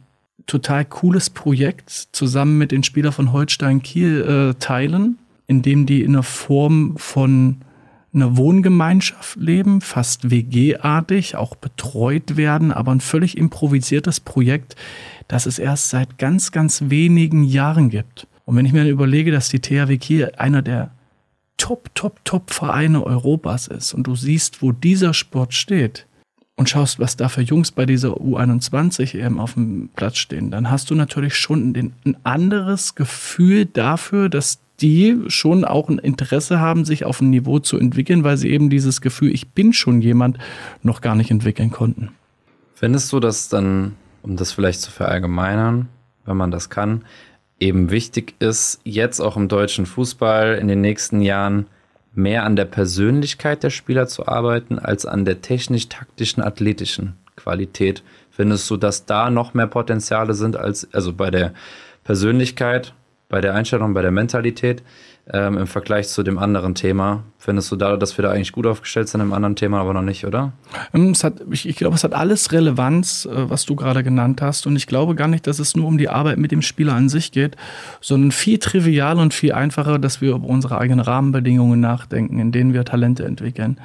total 0.47 0.85
cooles 0.85 1.31
Projekt 1.31 1.91
zusammen 2.13 2.59
mit 2.59 2.73
den 2.73 2.83
Spielern 2.83 3.13
von 3.13 3.33
Holstein 3.33 3.83
Kiel 3.83 4.23
äh, 4.23 4.55
teilen, 4.59 5.19
in 5.47 5.63
dem 5.63 5.87
die 5.87 6.03
in 6.03 6.15
der 6.15 6.23
Form 6.23 6.97
von 6.97 7.59
einer 8.15 8.37
Wohngemeinschaft 8.37 9.37
leben, 9.37 9.81
fast 9.81 10.31
WG-artig, 10.31 11.37
auch 11.37 11.55
betreut 11.57 12.37
werden, 12.37 12.73
aber 12.73 12.93
ein 12.93 13.01
völlig 13.01 13.37
improvisiertes 13.37 14.21
Projekt, 14.21 14.77
das 15.29 15.47
es 15.47 15.59
erst 15.59 15.91
seit 15.91 16.17
ganz, 16.19 16.53
ganz 16.53 16.85
wenigen 16.87 17.45
Jahren 17.45 17.91
gibt. 17.91 18.27
Und 18.47 18.57
wenn 18.57 18.65
ich 18.65 18.73
mir 18.73 18.89
überlege, 18.89 19.31
dass 19.31 19.51
die 19.51 19.61
THW 19.61 19.99
Kiel 19.99 20.33
einer 20.39 20.63
der 20.63 20.91
Top, 21.59 21.95
Top, 21.95 22.25
Top 22.25 22.51
Vereine 22.51 23.05
Europas 23.05 23.67
ist 23.67 23.93
und 23.93 24.07
du 24.07 24.17
siehst, 24.17 24.63
wo 24.63 24.73
dieser 24.73 25.13
Sport 25.13 25.53
steht 25.53 26.07
und 26.57 26.69
schaust, 26.69 26.99
was 26.99 27.17
da 27.17 27.29
für 27.29 27.43
Jungs 27.43 27.71
bei 27.71 27.87
dieser 27.87 28.15
U21 28.15 29.15
eben 29.15 29.39
auf 29.39 29.55
dem 29.55 29.91
Platz 29.95 30.19
stehen, 30.19 30.51
dann 30.51 30.71
hast 30.71 30.91
du 30.91 30.95
natürlich 30.95 31.37
schon 31.37 31.73
ein 31.77 32.17
anderes 32.25 32.95
Gefühl 32.95 33.67
dafür, 33.67 34.29
dass 34.29 34.59
die 34.81 35.25
schon 35.27 35.65
auch 35.65 35.89
ein 35.89 35.99
Interesse 35.99 36.61
haben, 36.61 36.85
sich 36.85 37.05
auf 37.05 37.21
ein 37.21 37.31
Niveau 37.31 37.59
zu 37.59 37.79
entwickeln, 37.79 38.25
weil 38.25 38.37
sie 38.37 38.51
eben 38.51 38.71
dieses 38.71 39.01
Gefühl, 39.01 39.33
ich 39.33 39.51
bin 39.51 39.73
schon 39.73 40.01
jemand, 40.01 40.39
noch 40.83 41.01
gar 41.01 41.15
nicht 41.15 41.31
entwickeln 41.31 41.71
konnten. 41.71 42.11
Findest 42.75 43.13
du 43.13 43.21
das 43.21 43.49
dann, 43.49 43.97
um 44.23 44.37
das 44.37 44.53
vielleicht 44.53 44.81
zu 44.81 44.91
verallgemeinern, 44.91 45.89
wenn 46.25 46.37
man 46.37 46.51
das 46.51 46.71
kann, 46.71 47.03
eben 47.61 47.91
wichtig 47.91 48.35
ist, 48.39 48.81
jetzt 48.85 49.21
auch 49.21 49.37
im 49.37 49.49
deutschen 49.49 49.87
Fußball 49.87 50.55
in 50.55 50.69
den 50.69 50.81
nächsten 50.81 51.21
Jahren 51.21 51.67
mehr 52.15 52.45
an 52.45 52.57
der 52.57 52.65
Persönlichkeit 52.65 53.63
der 53.63 53.71
Spieler 53.71 54.07
zu 54.07 54.27
arbeiten, 54.27 54.79
als 54.79 55.07
an 55.07 55.25
der 55.25 55.41
technisch-taktischen, 55.41 56.43
athletischen 56.43 57.15
Qualität. 57.37 58.03
Findest 58.31 58.69
du, 58.71 58.77
dass 58.77 59.07
da 59.07 59.31
noch 59.31 59.55
mehr 59.55 59.67
Potenziale 59.67 60.35
sind 60.35 60.57
als, 60.57 60.93
also 60.93 61.13
bei 61.13 61.31
der 61.31 61.55
Persönlichkeit, 62.05 62.95
bei 63.29 63.41
der 63.41 63.55
Einstellung, 63.55 63.95
bei 63.95 64.03
der 64.03 64.11
Mentalität? 64.11 64.83
Ähm, 65.33 65.59
im 65.59 65.67
Vergleich 65.67 66.09
zu 66.09 66.23
dem 66.23 66.39
anderen 66.39 66.75
Thema. 66.75 67.23
Findest 67.39 67.71
du 67.71 67.77
da, 67.77 67.97
dass 67.97 68.17
wir 68.17 68.23
da 68.23 68.31
eigentlich 68.31 68.53
gut 68.53 68.67
aufgestellt 68.67 69.09
sind 69.09 69.21
im 69.21 69.33
anderen 69.33 69.57
Thema, 69.57 69.81
aber 69.81 69.93
noch 69.93 70.03
nicht, 70.03 70.25
oder? 70.25 70.53
Ähm, 70.95 71.13
hat, 71.23 71.35
ich, 71.51 71.69
ich 71.69 71.77
glaube, 71.77 71.97
es 71.97 72.05
hat 72.05 72.15
alles 72.15 72.51
Relevanz, 72.53 73.27
äh, 73.27 73.51
was 73.51 73.67
du 73.67 73.77
gerade 73.77 74.03
genannt 74.03 74.41
hast. 74.41 74.67
Und 74.67 74.77
ich 74.77 74.87
glaube 74.87 75.15
gar 75.15 75.29
nicht, 75.29 75.47
dass 75.47 75.59
es 75.59 75.77
nur 75.77 75.87
um 75.87 75.99
die 75.99 76.09
Arbeit 76.09 76.39
mit 76.39 76.51
dem 76.51 76.63
Spieler 76.63 76.95
an 76.95 77.09
sich 77.09 77.33
geht, 77.33 77.57
sondern 78.01 78.33
viel 78.33 78.59
trivialer 78.59 79.21
und 79.21 79.35
viel 79.35 79.53
einfacher, 79.53 79.99
dass 79.99 80.21
wir 80.21 80.35
über 80.35 80.49
unsere 80.49 80.79
eigenen 80.79 81.01
Rahmenbedingungen 81.01 81.81
nachdenken, 81.81 82.39
in 82.39 82.53
denen 82.53 82.73
wir 82.73 82.85
Talente 82.85 83.25
entwickeln. 83.25 83.79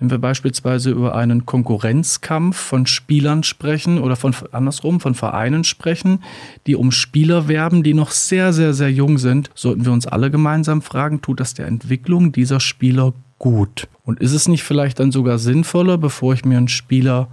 Wenn 0.00 0.10
wir 0.10 0.18
beispielsweise 0.18 0.90
über 0.90 1.16
einen 1.16 1.44
Konkurrenzkampf 1.44 2.56
von 2.56 2.86
Spielern 2.86 3.42
sprechen 3.42 3.98
oder 3.98 4.14
von 4.14 4.34
andersrum 4.52 5.00
von 5.00 5.14
Vereinen 5.14 5.64
sprechen, 5.64 6.22
die 6.66 6.76
um 6.76 6.92
Spieler 6.92 7.48
werben, 7.48 7.82
die 7.82 7.94
noch 7.94 8.12
sehr, 8.12 8.52
sehr, 8.52 8.74
sehr 8.74 8.92
jung 8.92 9.18
sind, 9.18 9.50
sollten 9.54 9.84
wir 9.84 9.92
uns 9.92 10.06
alle 10.06 10.30
gemeinsam 10.30 10.82
fragen, 10.82 11.20
tut 11.20 11.40
das 11.40 11.54
der 11.54 11.66
Entwicklung 11.66 12.30
dieser 12.30 12.60
Spieler 12.60 13.12
gut? 13.38 13.88
Und 14.04 14.20
ist 14.20 14.32
es 14.32 14.46
nicht 14.46 14.62
vielleicht 14.62 15.00
dann 15.00 15.10
sogar 15.10 15.38
sinnvoller, 15.38 15.98
bevor 15.98 16.32
ich 16.32 16.44
mir 16.44 16.58
einen 16.58 16.68
Spieler 16.68 17.28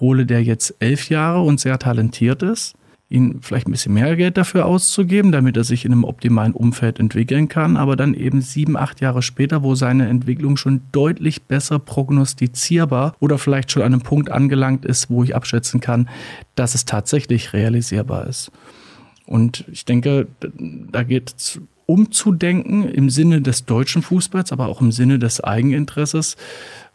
hole, 0.00 0.26
der 0.26 0.42
jetzt 0.42 0.74
elf 0.80 1.08
Jahre 1.08 1.42
und 1.42 1.60
sehr 1.60 1.78
talentiert 1.78 2.42
ist, 2.42 2.74
ihn 3.10 3.38
vielleicht 3.40 3.66
ein 3.66 3.72
bisschen 3.72 3.94
mehr 3.94 4.16
Geld 4.16 4.36
dafür 4.36 4.66
auszugeben, 4.66 5.32
damit 5.32 5.56
er 5.56 5.64
sich 5.64 5.84
in 5.86 5.92
einem 5.92 6.04
optimalen 6.04 6.52
Umfeld 6.52 7.00
entwickeln 7.00 7.48
kann, 7.48 7.78
aber 7.78 7.96
dann 7.96 8.12
eben 8.12 8.42
sieben, 8.42 8.76
acht 8.76 9.00
Jahre 9.00 9.22
später, 9.22 9.62
wo 9.62 9.74
seine 9.74 10.08
Entwicklung 10.08 10.58
schon 10.58 10.82
deutlich 10.92 11.42
besser 11.44 11.78
prognostizierbar 11.78 13.14
oder 13.18 13.38
vielleicht 13.38 13.72
schon 13.72 13.82
an 13.82 13.94
einem 13.94 14.02
Punkt 14.02 14.30
angelangt 14.30 14.84
ist, 14.84 15.08
wo 15.08 15.24
ich 15.24 15.34
abschätzen 15.34 15.80
kann, 15.80 16.08
dass 16.54 16.74
es 16.74 16.84
tatsächlich 16.84 17.54
realisierbar 17.54 18.26
ist. 18.26 18.52
Und 19.24 19.64
ich 19.72 19.86
denke, 19.86 20.26
da 20.40 21.02
geht 21.02 21.34
es 21.36 21.60
umzudenken 21.86 22.86
im 22.86 23.08
Sinne 23.08 23.40
des 23.40 23.64
deutschen 23.64 24.02
Fußballs, 24.02 24.52
aber 24.52 24.68
auch 24.68 24.82
im 24.82 24.92
Sinne 24.92 25.18
des 25.18 25.42
Eigeninteresses, 25.42 26.36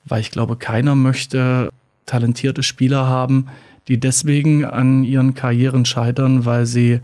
weil 0.05 0.21
ich 0.21 0.29
glaube, 0.29 0.57
keiner 0.57 0.93
möchte 0.93 1.71
talentierte 2.05 2.61
Spieler 2.61 3.07
haben, 3.07 3.47
die 3.87 3.99
deswegen 3.99 4.65
an 4.65 5.03
ihren 5.03 5.33
Karrieren 5.33 5.85
scheitern, 5.85 6.45
weil 6.45 6.65
sie 6.65 7.01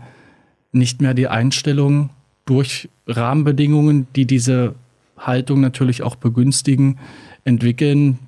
nicht 0.72 1.00
mehr 1.00 1.14
die 1.14 1.28
Einstellung 1.28 2.10
durch 2.46 2.88
Rahmenbedingungen, 3.06 4.06
die 4.16 4.26
diese 4.26 4.74
Haltung 5.18 5.60
natürlich 5.60 6.02
auch 6.02 6.16
begünstigen, 6.16 6.98
entwickeln, 7.44 8.18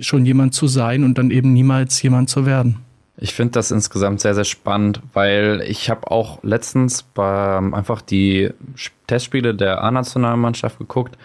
schon 0.00 0.24
jemand 0.24 0.54
zu 0.54 0.66
sein 0.66 1.04
und 1.04 1.18
dann 1.18 1.30
eben 1.30 1.52
niemals 1.52 2.00
jemand 2.02 2.30
zu 2.30 2.46
werden. 2.46 2.78
Ich 3.20 3.34
finde 3.34 3.52
das 3.52 3.70
insgesamt 3.70 4.20
sehr, 4.20 4.34
sehr 4.34 4.44
spannend, 4.44 5.00
weil 5.12 5.62
ich 5.66 5.90
habe 5.90 6.10
auch 6.10 6.42
letztens 6.44 7.02
bei, 7.02 7.58
einfach 7.58 8.00
die 8.00 8.50
Testspiele 9.08 9.54
der 9.54 9.82
A-Nationalmannschaft 9.82 10.78
geguckt. 10.78 11.18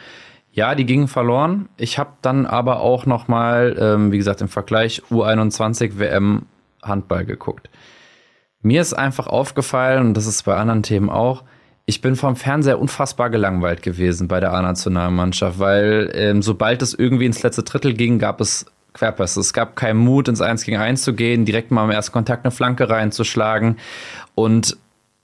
Ja, 0.52 0.76
die 0.76 0.86
gingen 0.86 1.08
verloren. 1.08 1.69
Ich 1.78 2.00
habe 2.00 2.12
dann 2.22 2.46
aber 2.46 2.80
auch 2.80 3.06
noch 3.06 3.28
mal, 3.28 3.76
ähm, 3.80 4.12
wie 4.12 4.17
gesagt, 4.17 4.41
im 4.41 4.50
Vergleich 4.50 5.04
U21 5.12 6.00
WM 6.00 6.43
Handball 6.84 7.26
geguckt. 7.26 7.69
Mir 8.62 8.82
ist 8.82 8.93
einfach 8.93 9.28
aufgefallen, 9.28 10.08
und 10.08 10.13
das 10.15 10.26
ist 10.26 10.43
bei 10.43 10.56
anderen 10.56 10.84
Themen 10.84 11.10
auch, 11.10 11.43
ich 11.86 12.00
bin 12.00 12.15
vom 12.15 12.38
Fernseher 12.38 12.80
unfassbar 12.80 13.30
gelangweilt 13.30 13.82
gewesen 13.82 14.30
bei 14.30 14.39
der 14.39 14.54
A-Nationalmannschaft, 14.54 15.60
weil 15.60 16.12
ähm, 16.13 16.41
sobald 16.41 16.82
es 16.82 16.93
irgendwie 16.93 17.26
ins 17.26 17.43
letzte 17.43 17.63
Drittel 17.63 17.93
ging, 17.93 18.19
gab 18.19 18.39
es 18.39 18.65
Querpässe. 18.93 19.39
Es 19.39 19.54
gab 19.54 19.76
keinen 19.76 19.98
Mut, 19.98 20.28
ins 20.28 20.39
1 20.39 20.63
gegen 20.63 20.78
1 20.78 21.02
zu 21.02 21.13
gehen, 21.13 21.46
direkt 21.46 21.72
mal 21.72 21.84
im 21.84 21.91
ersten 21.91 22.13
Kontakt 22.13 22.46
eine 22.46 22.52
Flanke 22.52 22.89
reinzuschlagen. 22.89 23.78
Und 24.36 24.78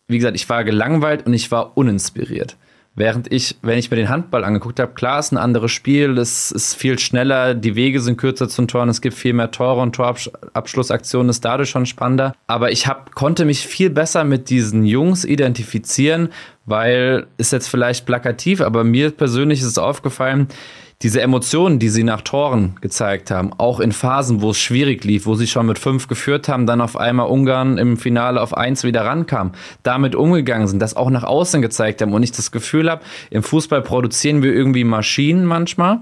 wie 0.08 0.18
gesagt, 0.18 0.36
ich 0.36 0.50
war 0.50 0.64
gelangweilt 0.64 1.26
und 1.26 1.34
ich 1.34 1.52
war 1.52 1.78
uninspiriert. 1.78 2.58
Während 3.00 3.32
ich, 3.32 3.56
wenn 3.62 3.80
ich 3.80 3.90
mir 3.90 3.96
den 3.96 4.10
Handball 4.10 4.44
angeguckt 4.44 4.78
habe, 4.78 4.92
klar, 4.92 5.20
ist 5.20 5.32
ein 5.32 5.38
anderes 5.38 5.72
Spiel, 5.72 6.18
es 6.18 6.52
ist 6.52 6.76
viel 6.76 7.00
schneller, 7.00 7.56
die 7.56 7.76
Wege 7.76 8.02
sind 8.02 8.18
kürzer 8.18 8.50
zum 8.50 8.68
Toren, 8.68 8.90
es 8.90 9.00
gibt 9.00 9.16
viel 9.16 9.32
mehr 9.32 9.52
Tore 9.52 9.80
und 9.80 9.96
Torabschlussaktionen, 9.96 11.30
ist 11.30 11.46
dadurch 11.46 11.70
schon 11.70 11.86
spannender. 11.86 12.34
Aber 12.48 12.74
ich 12.74 12.88
hab, 12.88 13.16
konnte 13.16 13.46
mich 13.46 13.66
viel 13.66 13.90
besser 13.90 14.26
mit 14.26 14.50
diesen 14.50 14.84
Jungs 14.84 15.24
identifizieren, 15.24 16.28
weil, 16.66 17.28
ist 17.38 17.54
jetzt 17.54 17.70
vielleicht 17.70 18.06
plakativ, 18.06 18.60
aber 18.60 18.84
mir 18.84 19.12
persönlich 19.12 19.62
ist 19.62 19.68
es 19.68 19.78
aufgefallen, 19.78 20.50
diese 21.02 21.22
Emotionen, 21.22 21.80
die 21.80 21.88
sie 21.88 22.04
nach 22.04 22.22
Toren 22.22 22.76
gezeigt 22.82 23.32
haben, 23.32 23.54
auch 23.58 23.80
in 23.80 23.94
Phasen, 23.94 24.42
wo 24.42 24.50
es 24.50 24.60
schwierig 24.60 25.06
lief, 25.06 25.26
wo 25.26 25.36
sie 25.36 25.48
schon 25.48 25.66
mit 25.66 25.80
fünf 25.80 26.10
geführt 26.10 26.50
haben, 26.50 26.66
dann 26.66 26.82
auf 26.82 26.98
einmal 26.98 27.30
Ungarn 27.30 27.78
im 27.78 27.96
Finale 27.96 28.42
auf 28.42 28.56
eins 28.56 28.84
wieder 28.84 29.06
rankam, 29.06 29.54
damit 29.82 30.14
umgegangen 30.14 30.68
sind, 30.68 30.82
das 30.82 30.98
auch 30.98 31.10
nach 31.10 31.24
außen 31.24 31.62
gezeigt 31.62 32.02
haben 32.02 32.14
und 32.14 32.24
ich 32.24 32.34
das 32.34 32.52
Gefühl 32.52 32.92
habe, 32.92 33.02
im 33.30 33.44
Fußball 33.44 33.82
produzieren 33.82 34.44
wir 34.44 34.54
irgendwie 34.54 34.84
Maschinen 34.84 35.46
manchmal, 35.46 36.02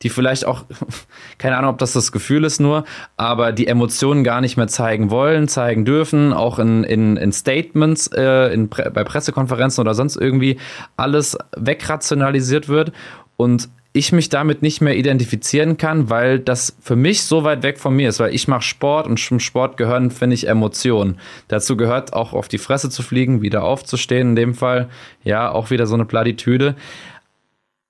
die 0.00 0.08
vielleicht 0.08 0.46
auch, 0.46 0.64
keine 1.38 1.58
Ahnung, 1.58 1.72
ob 1.72 1.78
das 1.78 1.92
das 1.92 2.10
Gefühl 2.10 2.44
ist 2.44 2.60
nur, 2.60 2.84
aber 3.18 3.52
die 3.52 3.66
Emotionen 3.66 4.24
gar 4.24 4.40
nicht 4.40 4.56
mehr 4.56 4.68
zeigen 4.68 5.10
wollen, 5.10 5.48
zeigen 5.48 5.84
dürfen, 5.84 6.32
auch 6.32 6.58
in, 6.58 6.84
in, 6.84 7.18
in 7.18 7.32
Statements, 7.32 8.06
äh, 8.06 8.54
in, 8.54 8.70
bei 8.70 9.04
Pressekonferenzen 9.04 9.82
oder 9.82 9.92
sonst 9.92 10.16
irgendwie 10.16 10.58
alles 10.96 11.36
wegrationalisiert 11.54 12.70
wird. 12.70 12.92
Und 13.36 13.68
ich 13.92 14.12
mich 14.12 14.28
damit 14.28 14.62
nicht 14.62 14.80
mehr 14.80 14.96
identifizieren 14.96 15.76
kann, 15.76 16.10
weil 16.10 16.38
das 16.38 16.76
für 16.80 16.94
mich 16.94 17.22
so 17.22 17.42
weit 17.42 17.64
weg 17.64 17.78
von 17.78 17.94
mir 17.94 18.08
ist, 18.08 18.20
weil 18.20 18.34
ich 18.34 18.46
mache 18.46 18.62
Sport 18.62 19.06
und 19.06 19.18
zum 19.18 19.40
Sport 19.40 19.76
gehören, 19.76 20.12
finde 20.12 20.34
ich, 20.34 20.46
Emotionen. 20.46 21.18
Dazu 21.48 21.76
gehört 21.76 22.12
auch 22.12 22.32
auf 22.32 22.46
die 22.46 22.58
Fresse 22.58 22.88
zu 22.88 23.02
fliegen, 23.02 23.42
wieder 23.42 23.64
aufzustehen, 23.64 24.30
in 24.30 24.36
dem 24.36 24.54
Fall, 24.54 24.88
ja, 25.24 25.50
auch 25.50 25.70
wieder 25.70 25.86
so 25.86 25.94
eine 25.94 26.04
Platitüde. 26.04 26.76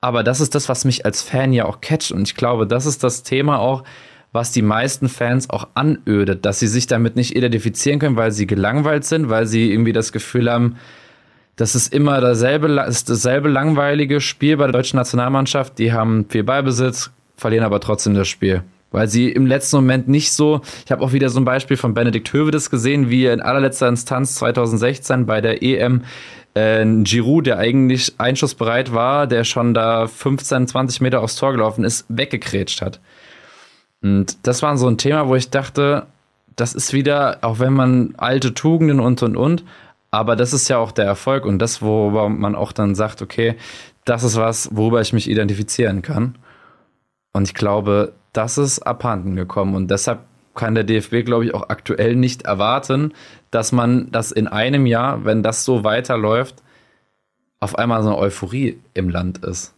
Aber 0.01 0.23
das 0.23 0.41
ist 0.41 0.55
das, 0.55 0.71
was 0.71 0.87
mich 0.87 1.05
als 1.05 1.21
Fan 1.21 1.53
ja 1.53 1.67
auch 1.67 1.83
catcht 1.83 2.13
und 2.13 2.23
ich 2.23 2.35
glaube, 2.35 2.67
das 2.67 2.87
ist 2.87 3.05
das 3.05 3.23
Thema 3.23 3.59
auch, 3.59 3.85
was 4.33 4.53
die 4.53 4.63
meisten 4.63 5.09
Fans 5.09 5.51
auch 5.51 5.69
anödet, 5.75 6.47
dass 6.47 6.61
sie 6.61 6.69
sich 6.69 6.87
damit 6.87 7.17
nicht 7.17 7.37
identifizieren 7.37 7.99
können, 7.99 8.17
weil 8.17 8.33
sie 8.33 8.47
gelangweilt 8.47 9.05
sind, 9.05 9.29
weil 9.29 9.47
sie 9.47 9.71
irgendwie 9.71 9.93
das 9.93 10.13
Gefühl 10.13 10.51
haben, 10.51 10.77
das 11.61 11.75
ist 11.75 11.93
immer 11.93 12.23
dasselbe, 12.23 12.69
ist 12.89 13.11
dasselbe 13.11 13.51
langweilige 13.51 14.23
Spiel 14.23 14.57
bei 14.57 14.65
der 14.65 14.73
deutschen 14.73 14.97
Nationalmannschaft. 14.97 15.79
Die 15.79 15.93
haben 15.93 16.25
viel 16.27 16.43
Ballbesitz, 16.43 17.11
verlieren 17.37 17.65
aber 17.65 17.81
trotzdem 17.81 18.15
das 18.15 18.29
Spiel. 18.29 18.63
Weil 18.93 19.09
sie 19.09 19.31
im 19.31 19.45
letzten 19.45 19.77
Moment 19.77 20.09
nicht 20.09 20.33
so, 20.33 20.63
ich 20.87 20.91
habe 20.91 21.05
auch 21.05 21.13
wieder 21.13 21.29
so 21.29 21.39
ein 21.39 21.45
Beispiel 21.45 21.77
von 21.77 21.93
Benedikt 21.93 22.33
Hövedes 22.33 22.71
gesehen, 22.71 23.11
wie 23.11 23.25
er 23.25 23.35
in 23.35 23.43
allerletzter 23.43 23.89
Instanz 23.89 24.37
2016 24.37 25.27
bei 25.27 25.43
der 25.43 25.63
EM 25.63 26.05
äh, 26.55 26.83
Giroud, 27.03 27.47
der 27.47 27.59
eigentlich 27.59 28.15
einschussbereit 28.17 28.95
war, 28.95 29.27
der 29.27 29.45
schon 29.45 29.75
da 29.75 30.07
15, 30.07 30.67
20 30.67 31.03
Meter 31.03 31.21
aufs 31.21 31.37
Tor 31.37 31.53
gelaufen 31.53 31.85
ist, 31.85 32.07
weggekrätscht 32.09 32.81
hat. 32.81 33.01
Und 34.01 34.39
das 34.47 34.63
war 34.63 34.75
so 34.79 34.89
ein 34.89 34.97
Thema, 34.97 35.29
wo 35.29 35.37
ich 35.37 35.51
dachte, 35.51 36.07
das 36.57 36.73
ist 36.73 36.95
wieder, 36.95 37.39
auch 37.43 37.59
wenn 37.59 37.75
man 37.75 38.15
alte 38.17 38.55
Tugenden 38.55 38.99
und 38.99 39.23
und 39.23 39.37
und, 39.37 39.63
aber 40.11 40.37
das 40.37 40.53
ist 40.53 40.69
ja 40.69 40.79
auch 40.79 40.93
der 40.93 41.05
Erfolg 41.05 41.45
und 41.45 41.59
das, 41.59 41.83
worüber 41.83 42.29
man 42.29 42.55
auch 42.55 42.73
dann 42.73 42.95
sagt, 42.95 43.23
okay, 43.23 43.57
das 44.05 44.25
ist 44.25 44.37
was, 44.37 44.69
worüber 44.75 45.01
ich 45.01 45.13
mich 45.13 45.31
identifizieren 45.31 46.03
kann. 46.03 46.37
Und 47.33 47.45
ich 47.49 47.55
glaube, 47.55 48.15
das 48.33 48.59
ist 48.59 48.81
abhanden 48.81 49.37
gekommen 49.37 49.75
und 49.75 49.91
deshalb 49.91 50.21
kann 50.55 50.75
der 50.75 50.85
DFB, 50.85 51.25
glaube 51.25 51.45
ich, 51.45 51.55
auch 51.55 51.69
aktuell 51.69 52.17
nicht 52.17 52.43
erwarten, 52.43 53.15
dass 53.51 53.71
man 53.71 54.11
das 54.11 54.33
in 54.33 54.49
einem 54.49 54.85
Jahr, 54.85 55.25
wenn 55.25 55.43
das 55.43 55.65
so 55.65 55.85
weiterläuft, 55.85 56.57
auf 57.61 57.79
einmal 57.79 58.03
so 58.03 58.09
eine 58.09 58.19
Euphorie 58.19 58.81
im 58.95 59.11
Land 59.11 59.45
ist. 59.45 59.75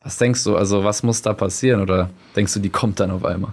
Was 0.00 0.18
denkst 0.18 0.44
du, 0.44 0.56
also 0.56 0.84
was 0.84 1.02
muss 1.02 1.22
da 1.22 1.34
passieren 1.34 1.80
oder 1.80 2.10
denkst 2.36 2.54
du, 2.54 2.60
die 2.60 2.70
kommt 2.70 3.00
dann 3.00 3.10
auf 3.10 3.24
einmal? 3.24 3.52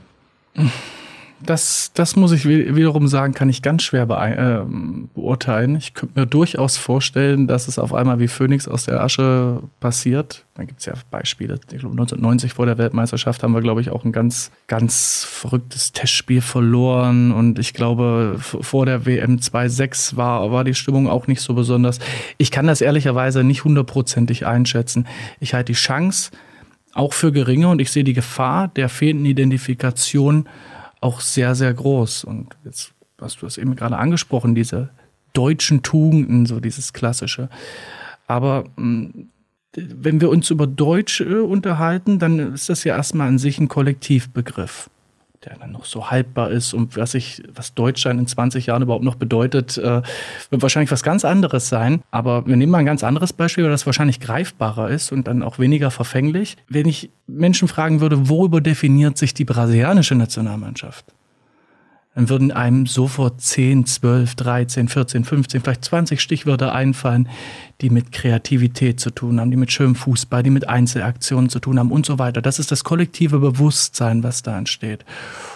Das, 1.46 1.92
das 1.94 2.16
muss 2.16 2.32
ich 2.32 2.48
wiederum 2.48 3.08
sagen, 3.08 3.34
kann 3.34 3.50
ich 3.50 3.62
ganz 3.62 3.84
schwer 3.84 4.04
äh, 4.04 4.66
beurteilen. 5.14 5.76
Ich 5.76 5.94
könnte 5.94 6.20
mir 6.20 6.26
durchaus 6.26 6.78
vorstellen, 6.78 7.48
dass 7.48 7.68
es 7.68 7.80
auf 7.80 7.94
einmal 7.94 8.20
wie 8.20 8.28
Phoenix 8.28 8.68
aus 8.68 8.86
der 8.86 9.02
Asche 9.02 9.64
passiert. 9.80 10.46
Da 10.56 10.66
gibt 10.66 10.80
es 10.80 10.86
ja 10.86 10.94
Beispiele. 11.10 11.56
Ich 11.56 11.80
glaube, 11.80 11.94
1990 11.94 12.54
vor 12.54 12.66
der 12.66 12.78
Weltmeisterschaft 12.78 13.42
haben 13.42 13.54
wir, 13.54 13.62
glaube 13.62 13.82
ich, 13.82 13.90
auch 13.90 14.06
ein 14.06 14.12
ganz, 14.12 14.52
ganz 14.68 15.26
verrücktes 15.28 15.94
Testspiel 15.94 16.42
verloren. 16.42 17.32
Und 17.32 17.58
ich 17.58 17.74
glaube, 17.74 18.36
vor 18.40 18.86
der 18.86 19.06
WM 19.06 19.38
2.6 19.38 20.18
war, 20.18 20.52
war 20.52 20.64
die 20.64 20.76
Stimmung 20.76 21.08
auch 21.08 21.28
nicht 21.28 21.42
so 21.42 21.54
besonders. 21.54 22.00
Ich 22.38 22.52
kann 22.52 22.68
das 22.68 22.82
ehrlicherweise 22.82 23.44
nicht 23.44 23.64
hundertprozentig 23.64 24.46
einschätzen. 24.46 25.08
Ich 25.40 25.54
halte 25.54 25.72
die 25.72 25.78
Chance 25.78 26.32
auch 26.94 27.14
für 27.14 27.32
geringe 27.32 27.70
und 27.70 27.80
ich 27.80 27.92
sehe 27.92 28.04
die 28.04 28.14
Gefahr 28.14 28.68
der 28.68 28.90
fehlenden 28.90 29.26
Identifikation 29.26 30.48
auch 31.02 31.20
sehr, 31.20 31.56
sehr 31.56 31.74
groß. 31.74 32.24
Und 32.24 32.56
jetzt 32.64 32.94
hast 33.20 33.42
du 33.42 33.46
es 33.46 33.58
eben 33.58 33.76
gerade 33.76 33.98
angesprochen, 33.98 34.56
diese 34.56 34.90
deutschen 35.34 35.84
Tugenden, 35.84 36.46
so 36.46 36.60
dieses 36.60 36.94
Klassische. 36.94 37.50
Aber 38.28 38.66
mm, 38.78 39.28
wenn 39.76 40.22
wir 40.22 40.30
uns 40.30 40.50
über 40.50 40.68
Deutsch 40.68 41.22
unterhalten, 41.22 42.20
dann 42.20 42.54
ist 42.54 42.70
das 42.70 42.84
ja 42.84 42.96
erstmal 42.96 43.28
an 43.28 43.38
sich 43.38 43.60
ein 43.60 43.68
Kollektivbegriff 43.68 44.90
der 45.46 45.58
dann 45.58 45.72
noch 45.72 45.86
so 45.86 46.12
haltbar 46.12 46.52
ist 46.52 46.74
und 46.74 46.96
was 46.98 47.16
ich, 47.16 47.42
was 47.54 47.74
Deutschland 47.74 48.20
in 48.20 48.28
20 48.28 48.68
Jahren 48.68 48.84
überhaupt 48.84 49.04
noch 49.04 49.16
bedeutet, 49.16 49.78
äh, 49.78 50.02
wird 50.50 50.62
wahrscheinlich 50.62 50.92
was 50.92 51.02
ganz 51.02 51.26
anderes 51.26 51.68
sein. 51.68 52.04
Aber 52.12 52.46
wir 52.46 52.56
nehmen 52.56 52.72
mal 52.72 52.80
ein 52.80 52.86
ganz 52.86 53.04
anderes 53.04 53.34
Beispiel, 53.34 53.64
weil 53.64 53.72
das 53.72 53.86
wahrscheinlich 53.86 54.20
greifbarer 54.20 54.90
ist 54.90 55.12
und 55.12 55.28
dann 55.28 55.42
auch 55.42 55.58
weniger 55.58 55.90
verfänglich. 55.90 56.58
Wenn 56.68 56.88
ich 56.88 57.10
Menschen 57.26 57.68
fragen 57.68 58.02
würde, 58.02 58.30
worüber 58.30 58.62
definiert 58.62 59.18
sich 59.18 59.34
die 59.34 59.46
brasilianische 59.46 60.16
Nationalmannschaft? 60.16 61.06
Dann 62.14 62.28
würden 62.28 62.52
einem 62.52 62.88
sofort 62.88 63.40
10, 63.40 63.86
12, 63.86 64.36
13, 64.36 64.88
14, 64.90 65.24
15, 65.24 65.62
vielleicht 65.62 65.86
20 65.86 66.20
Stichwörter 66.20 66.74
einfallen, 66.74 67.30
die 67.80 67.90
mit 67.90 68.12
Kreativität 68.12 69.00
zu 69.00 69.12
tun 69.12 69.40
haben, 69.40 69.50
die 69.50 69.58
mit 69.58 69.72
schönem 69.72 69.96
Fußball, 69.96 70.44
die 70.44 70.50
mit 70.50 70.68
Einzelaktionen 70.68 71.50
zu 71.50 71.60
tun 71.60 71.80
haben 71.80 71.92
und 71.92 72.06
so 72.06 72.20
weiter. 72.20 72.42
Das 72.42 72.60
ist 72.60 72.70
das 72.72 72.84
kollektive 72.84 73.40
Bewusstsein, 73.40 74.24
was 74.24 74.44
da 74.44 74.58
entsteht. 74.58 75.06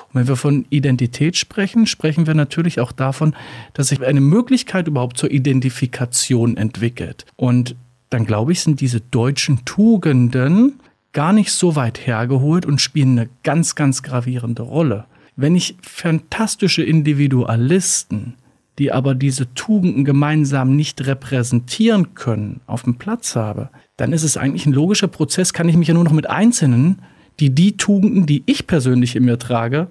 Und 0.08 0.22
wenn 0.22 0.28
wir 0.30 0.38
von 0.38 0.66
Identität 0.70 1.36
sprechen, 1.36 1.88
sprechen 1.88 2.26
wir 2.26 2.36
natürlich 2.36 2.80
auch 2.80 2.94
davon, 2.94 3.36
dass 3.74 3.90
sich 3.90 4.02
eine 4.02 4.22
Möglichkeit 4.22 4.88
überhaupt 4.88 5.18
zur 5.18 5.32
Identifikation 5.32 6.56
entwickelt. 6.56 7.26
Und 7.36 7.76
dann 8.10 8.26
glaube 8.26 8.54
ich, 8.54 8.62
sind 8.62 8.80
diese 8.80 9.02
deutschen 9.02 9.66
Tugenden 9.66 10.80
gar 11.12 11.34
nicht 11.34 11.52
so 11.52 11.76
weit 11.76 12.08
hergeholt 12.08 12.66
und 12.66 12.80
spielen 12.80 13.20
eine 13.20 13.30
ganz, 13.44 13.76
ganz 13.76 14.04
gravierende 14.04 14.62
Rolle. 14.62 15.06
Wenn 15.36 15.56
ich 15.56 15.76
fantastische 15.82 16.84
Individualisten, 16.84 18.36
die 18.80 18.92
aber 18.92 19.16
diese 19.16 19.54
Tugenden 19.54 20.04
gemeinsam 20.04 20.76
nicht 20.76 21.06
repräsentieren 21.06 22.14
können, 22.14 22.62
auf 22.68 22.84
dem 22.84 22.96
Platz 22.96 23.36
habe, 23.36 23.70
dann 23.98 24.14
ist 24.14 24.24
es 24.24 24.38
eigentlich 24.38 24.66
ein 24.66 24.74
logischer 24.74 25.08
Prozess, 25.08 25.54
kann 25.54 25.70
ich 25.70 25.78
mich 25.78 25.88
ja 25.88 25.94
nur 25.94 26.04
noch 26.04 26.12
mit 26.12 26.30
Einzelnen, 26.30 27.00
die 27.40 27.50
die 27.50 27.78
Tugenden, 27.78 28.26
die 28.26 28.44
ich 28.46 28.68
persönlich 28.68 29.16
in 29.16 29.26
mir 29.26 29.40
trage, 29.40 29.88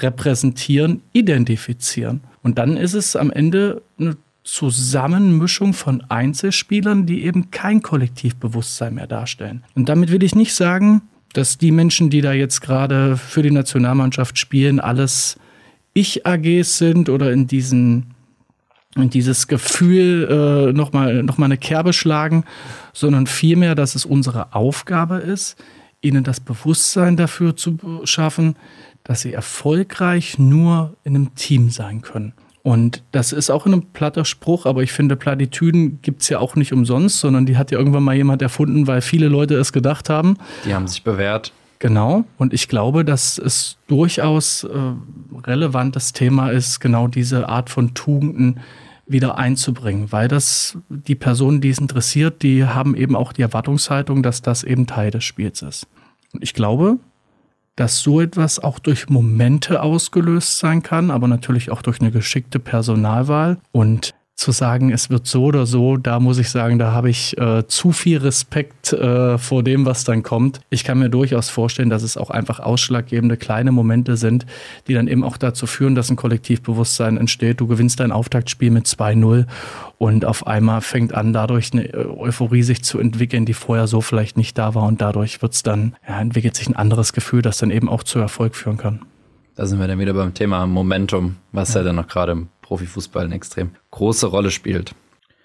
repräsentieren, 0.00 1.02
identifizieren. 1.12 2.22
Und 2.42 2.58
dann 2.58 2.76
ist 2.76 2.94
es 2.94 3.16
am 3.16 3.30
Ende 3.30 3.82
eine 3.98 4.16
Zusammenmischung 4.42 5.72
von 5.72 6.02
Einzelspielern, 6.08 7.06
die 7.06 7.24
eben 7.24 7.50
kein 7.50 7.82
Kollektivbewusstsein 7.82 8.94
mehr 8.94 9.06
darstellen. 9.06 9.64
Und 9.74 9.88
damit 9.88 10.10
will 10.10 10.22
ich 10.22 10.34
nicht 10.34 10.54
sagen, 10.54 11.02
dass 11.34 11.58
die 11.58 11.70
Menschen, 11.70 12.08
die 12.10 12.20
da 12.20 12.32
jetzt 12.32 12.60
gerade 12.60 13.16
für 13.16 13.42
die 13.42 13.50
Nationalmannschaft 13.50 14.38
spielen, 14.38 14.80
alles 14.80 15.36
Ich-AGs 15.92 16.78
sind 16.78 17.08
oder 17.08 17.32
in 17.32 17.46
diesen 17.46 18.14
in 18.96 19.10
dieses 19.10 19.48
Gefühl 19.48 20.28
äh, 20.30 20.72
nochmal 20.72 21.24
noch 21.24 21.36
mal 21.36 21.46
eine 21.46 21.58
Kerbe 21.58 21.92
schlagen, 21.92 22.44
sondern 22.92 23.26
vielmehr, 23.26 23.74
dass 23.74 23.96
es 23.96 24.04
unsere 24.04 24.54
Aufgabe 24.54 25.16
ist, 25.16 25.56
ihnen 26.00 26.22
das 26.22 26.38
Bewusstsein 26.38 27.16
dafür 27.16 27.56
zu 27.56 27.76
schaffen, 28.04 28.54
dass 29.02 29.22
sie 29.22 29.32
erfolgreich 29.32 30.38
nur 30.38 30.96
in 31.02 31.16
einem 31.16 31.34
Team 31.34 31.70
sein 31.70 32.02
können. 32.02 32.34
Und 32.64 33.02
das 33.12 33.32
ist 33.32 33.50
auch 33.50 33.66
ein 33.66 33.82
platter 33.92 34.24
Spruch, 34.24 34.64
aber 34.64 34.82
ich 34.82 34.90
finde, 34.90 35.16
Plattitüden 35.16 36.00
gibt's 36.00 36.30
ja 36.30 36.38
auch 36.38 36.56
nicht 36.56 36.72
umsonst, 36.72 37.20
sondern 37.20 37.44
die 37.44 37.58
hat 37.58 37.70
ja 37.70 37.78
irgendwann 37.78 38.02
mal 38.02 38.16
jemand 38.16 38.40
erfunden, 38.40 38.86
weil 38.86 39.02
viele 39.02 39.28
Leute 39.28 39.54
es 39.56 39.70
gedacht 39.70 40.08
haben. 40.08 40.38
Die 40.64 40.74
haben 40.74 40.88
sich 40.88 41.04
bewährt. 41.04 41.52
Genau. 41.78 42.24
Und 42.38 42.54
ich 42.54 42.68
glaube, 42.68 43.04
dass 43.04 43.36
es 43.36 43.76
durchaus 43.86 44.64
äh, 44.64 44.68
relevantes 45.46 46.14
Thema 46.14 46.48
ist, 46.48 46.80
genau 46.80 47.06
diese 47.06 47.50
Art 47.50 47.68
von 47.68 47.92
Tugenden 47.92 48.60
wieder 49.06 49.36
einzubringen, 49.36 50.10
weil 50.10 50.28
das 50.28 50.78
die 50.88 51.16
Personen, 51.16 51.60
die 51.60 51.68
es 51.68 51.78
interessiert, 51.78 52.42
die 52.42 52.64
haben 52.64 52.96
eben 52.96 53.14
auch 53.14 53.34
die 53.34 53.42
Erwartungshaltung, 53.42 54.22
dass 54.22 54.40
das 54.40 54.64
eben 54.64 54.86
Teil 54.86 55.10
des 55.10 55.24
Spiels 55.24 55.60
ist. 55.60 55.86
Und 56.32 56.42
ich 56.42 56.54
glaube, 56.54 56.98
dass 57.76 58.00
so 58.00 58.20
etwas 58.20 58.58
auch 58.58 58.78
durch 58.78 59.08
Momente 59.08 59.82
ausgelöst 59.82 60.58
sein 60.58 60.82
kann, 60.82 61.10
aber 61.10 61.28
natürlich 61.28 61.70
auch 61.70 61.82
durch 61.82 62.00
eine 62.00 62.10
geschickte 62.10 62.58
Personalwahl. 62.58 63.58
Und 63.72 64.14
zu 64.36 64.50
sagen, 64.50 64.90
es 64.90 65.10
wird 65.10 65.26
so 65.26 65.44
oder 65.44 65.64
so, 65.64 65.96
da 65.96 66.18
muss 66.18 66.38
ich 66.38 66.50
sagen, 66.50 66.78
da 66.78 66.90
habe 66.90 67.08
ich 67.08 67.38
äh, 67.38 67.66
zu 67.68 67.92
viel 67.92 68.18
Respekt 68.18 68.92
äh, 68.92 69.38
vor 69.38 69.62
dem, 69.62 69.86
was 69.86 70.02
dann 70.04 70.24
kommt. 70.24 70.60
Ich 70.70 70.82
kann 70.82 70.98
mir 70.98 71.08
durchaus 71.08 71.50
vorstellen, 71.50 71.88
dass 71.88 72.02
es 72.02 72.16
auch 72.16 72.30
einfach 72.30 72.58
ausschlaggebende 72.58 73.36
kleine 73.36 73.70
Momente 73.70 74.16
sind, 74.16 74.44
die 74.88 74.94
dann 74.94 75.06
eben 75.06 75.22
auch 75.22 75.36
dazu 75.36 75.66
führen, 75.66 75.94
dass 75.94 76.10
ein 76.10 76.16
Kollektivbewusstsein 76.16 77.16
entsteht. 77.16 77.60
Du 77.60 77.68
gewinnst 77.68 78.00
dein 78.00 78.10
Auftaktspiel 78.10 78.72
mit 78.72 78.86
2-0 78.86 79.46
und 79.98 80.24
auf 80.24 80.46
einmal 80.46 80.80
fängt 80.80 81.14
an, 81.14 81.32
dadurch 81.32 81.72
eine 81.72 81.92
Euphorie 81.94 82.64
sich 82.64 82.82
zu 82.82 82.98
entwickeln, 82.98 83.46
die 83.46 83.54
vorher 83.54 83.86
so 83.86 84.00
vielleicht 84.00 84.36
nicht 84.36 84.58
da 84.58 84.74
war 84.74 84.82
und 84.82 85.00
dadurch 85.00 85.42
wird's 85.42 85.62
dann, 85.62 85.94
ja, 86.08 86.20
entwickelt 86.20 86.56
sich 86.56 86.68
ein 86.68 86.76
anderes 86.76 87.12
Gefühl, 87.12 87.40
das 87.40 87.58
dann 87.58 87.70
eben 87.70 87.88
auch 87.88 88.02
zu 88.02 88.18
Erfolg 88.18 88.56
führen 88.56 88.78
kann. 88.78 89.00
Da 89.56 89.66
sind 89.66 89.78
wir 89.78 89.86
dann 89.86 90.00
wieder 90.00 90.14
beim 90.14 90.34
Thema 90.34 90.66
Momentum, 90.66 91.36
was 91.52 91.74
ja, 91.74 91.80
ja 91.80 91.86
dann 91.86 91.96
noch 91.96 92.08
gerade 92.08 92.32
im 92.32 92.48
Profifußball 92.74 93.26
eine 93.26 93.36
extrem 93.36 93.70
große 93.92 94.26
Rolle 94.26 94.50
spielt. 94.50 94.96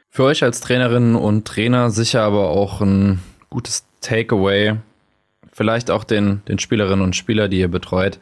Für 0.09 0.23
euch 0.23 0.41
als 0.43 0.61
Trainerinnen 0.61 1.15
und 1.15 1.45
Trainer 1.45 1.91
sicher 1.91 2.23
aber 2.23 2.49
auch 2.49 2.81
ein 2.81 3.19
gutes 3.51 3.85
Takeaway, 4.01 4.77
vielleicht 5.51 5.91
auch 5.91 6.03
den, 6.03 6.41
den 6.47 6.57
Spielerinnen 6.57 7.05
und 7.05 7.15
Spieler, 7.15 7.47
die 7.47 7.59
ihr 7.59 7.67
betreut, 7.67 8.17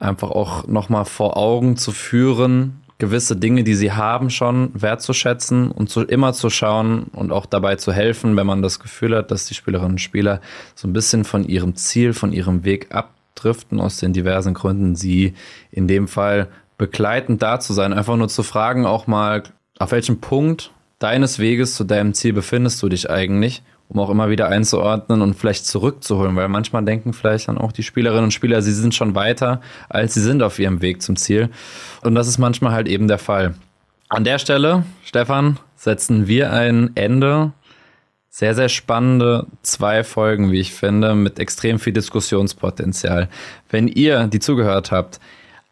einfach 0.00 0.30
auch 0.30 0.66
nochmal 0.66 1.04
vor 1.04 1.36
Augen 1.36 1.76
zu 1.76 1.92
führen, 1.92 2.80
gewisse 2.96 3.36
Dinge, 3.36 3.64
die 3.64 3.74
sie 3.74 3.92
haben, 3.92 4.30
schon 4.30 4.70
wertzuschätzen 4.72 5.70
und 5.70 5.90
zu, 5.90 6.00
immer 6.00 6.32
zu 6.32 6.48
schauen 6.48 7.08
und 7.12 7.32
auch 7.32 7.44
dabei 7.44 7.76
zu 7.76 7.92
helfen, 7.92 8.34
wenn 8.36 8.46
man 8.46 8.62
das 8.62 8.80
Gefühl 8.80 9.14
hat, 9.14 9.30
dass 9.30 9.44
die 9.44 9.54
Spielerinnen 9.54 9.92
und 9.92 10.00
Spieler 10.00 10.40
so 10.74 10.88
ein 10.88 10.94
bisschen 10.94 11.24
von 11.24 11.44
ihrem 11.44 11.74
Ziel, 11.74 12.14
von 12.14 12.32
ihrem 12.32 12.64
Weg 12.64 12.94
abdriften, 12.94 13.78
aus 13.78 13.98
den 13.98 14.14
diversen 14.14 14.54
Gründen, 14.54 14.96
sie 14.96 15.34
in 15.70 15.86
dem 15.86 16.08
Fall 16.08 16.48
begleitend 16.82 17.40
da 17.40 17.60
zu 17.60 17.74
sein, 17.74 17.92
einfach 17.92 18.16
nur 18.16 18.28
zu 18.28 18.42
fragen, 18.42 18.86
auch 18.86 19.06
mal, 19.06 19.44
auf 19.78 19.92
welchem 19.92 20.20
Punkt 20.20 20.72
deines 20.98 21.38
Weges 21.38 21.76
zu 21.76 21.84
deinem 21.84 22.12
Ziel 22.12 22.32
befindest 22.32 22.82
du 22.82 22.88
dich 22.88 23.08
eigentlich, 23.08 23.62
um 23.88 24.00
auch 24.00 24.10
immer 24.10 24.30
wieder 24.30 24.48
einzuordnen 24.48 25.22
und 25.22 25.34
vielleicht 25.34 25.64
zurückzuholen, 25.64 26.34
weil 26.34 26.48
manchmal 26.48 26.84
denken 26.84 27.12
vielleicht 27.12 27.46
dann 27.46 27.56
auch 27.56 27.70
die 27.70 27.84
Spielerinnen 27.84 28.24
und 28.24 28.30
Spieler, 28.32 28.62
sie 28.62 28.72
sind 28.72 28.96
schon 28.96 29.14
weiter, 29.14 29.60
als 29.88 30.14
sie 30.14 30.22
sind 30.22 30.42
auf 30.42 30.58
ihrem 30.58 30.82
Weg 30.82 31.02
zum 31.02 31.14
Ziel. 31.14 31.50
Und 32.00 32.16
das 32.16 32.26
ist 32.26 32.38
manchmal 32.38 32.72
halt 32.72 32.88
eben 32.88 33.06
der 33.06 33.18
Fall. 33.18 33.54
An 34.08 34.24
der 34.24 34.40
Stelle, 34.40 34.82
Stefan, 35.04 35.60
setzen 35.76 36.26
wir 36.26 36.52
ein 36.52 36.90
Ende. 36.96 37.52
Sehr, 38.28 38.56
sehr 38.56 38.68
spannende 38.68 39.46
zwei 39.62 40.02
Folgen, 40.02 40.50
wie 40.50 40.58
ich 40.58 40.72
finde, 40.72 41.14
mit 41.14 41.38
extrem 41.38 41.78
viel 41.78 41.92
Diskussionspotenzial. 41.92 43.28
Wenn 43.70 43.86
ihr, 43.86 44.26
die 44.26 44.40
zugehört 44.40 44.90
habt, 44.90 45.20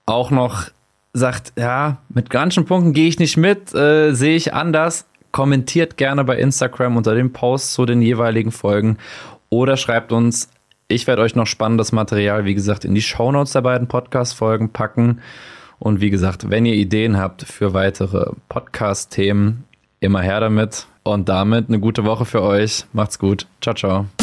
auch 0.07 0.31
noch 0.31 0.71
sagt, 1.13 1.53
ja, 1.57 1.99
mit 2.09 2.33
manchen 2.33 2.65
Punkten 2.65 2.93
gehe 2.93 3.09
ich 3.09 3.19
nicht 3.19 3.37
mit, 3.37 3.75
äh, 3.75 4.13
sehe 4.13 4.37
ich 4.37 4.55
anders, 4.55 5.07
kommentiert 5.33 5.97
gerne 5.97 6.25
bei 6.25 6.37
Instagram 6.37 6.97
unter 6.97 7.15
dem 7.15 7.33
Post 7.33 7.73
zu 7.73 7.87
den 7.87 8.03
jeweiligen 8.03 8.53
Folgen 8.53 8.99
oder 9.49 9.77
schreibt 9.77 10.13
uns. 10.13 10.49
Ich 10.89 11.07
werde 11.07 11.23
euch 11.23 11.37
noch 11.37 11.47
spannendes 11.47 11.93
Material, 11.93 12.45
wie 12.45 12.55
gesagt, 12.55 12.85
in 12.85 12.95
die 12.95 13.03
Shownotes 13.03 13.53
der 13.53 13.61
beiden 13.61 13.87
Podcast-Folgen 13.87 14.71
packen. 14.71 15.21
Und 15.79 16.01
wie 16.01 16.11
gesagt, 16.11 16.51
wenn 16.51 16.67
ihr 16.67 16.75
Ideen 16.75 17.17
habt 17.17 17.43
für 17.43 17.73
weitere 17.75 18.33
Podcast-Themen, 18.49 19.65
immer 20.01 20.21
her 20.21 20.41
damit. 20.41 20.87
Und 21.03 21.29
damit 21.29 21.69
eine 21.69 21.79
gute 21.79 22.05
Woche 22.05 22.25
für 22.25 22.43
euch. 22.43 22.85
Macht's 22.93 23.19
gut. 23.19 23.47
Ciao, 23.61 23.75
ciao. 23.75 24.20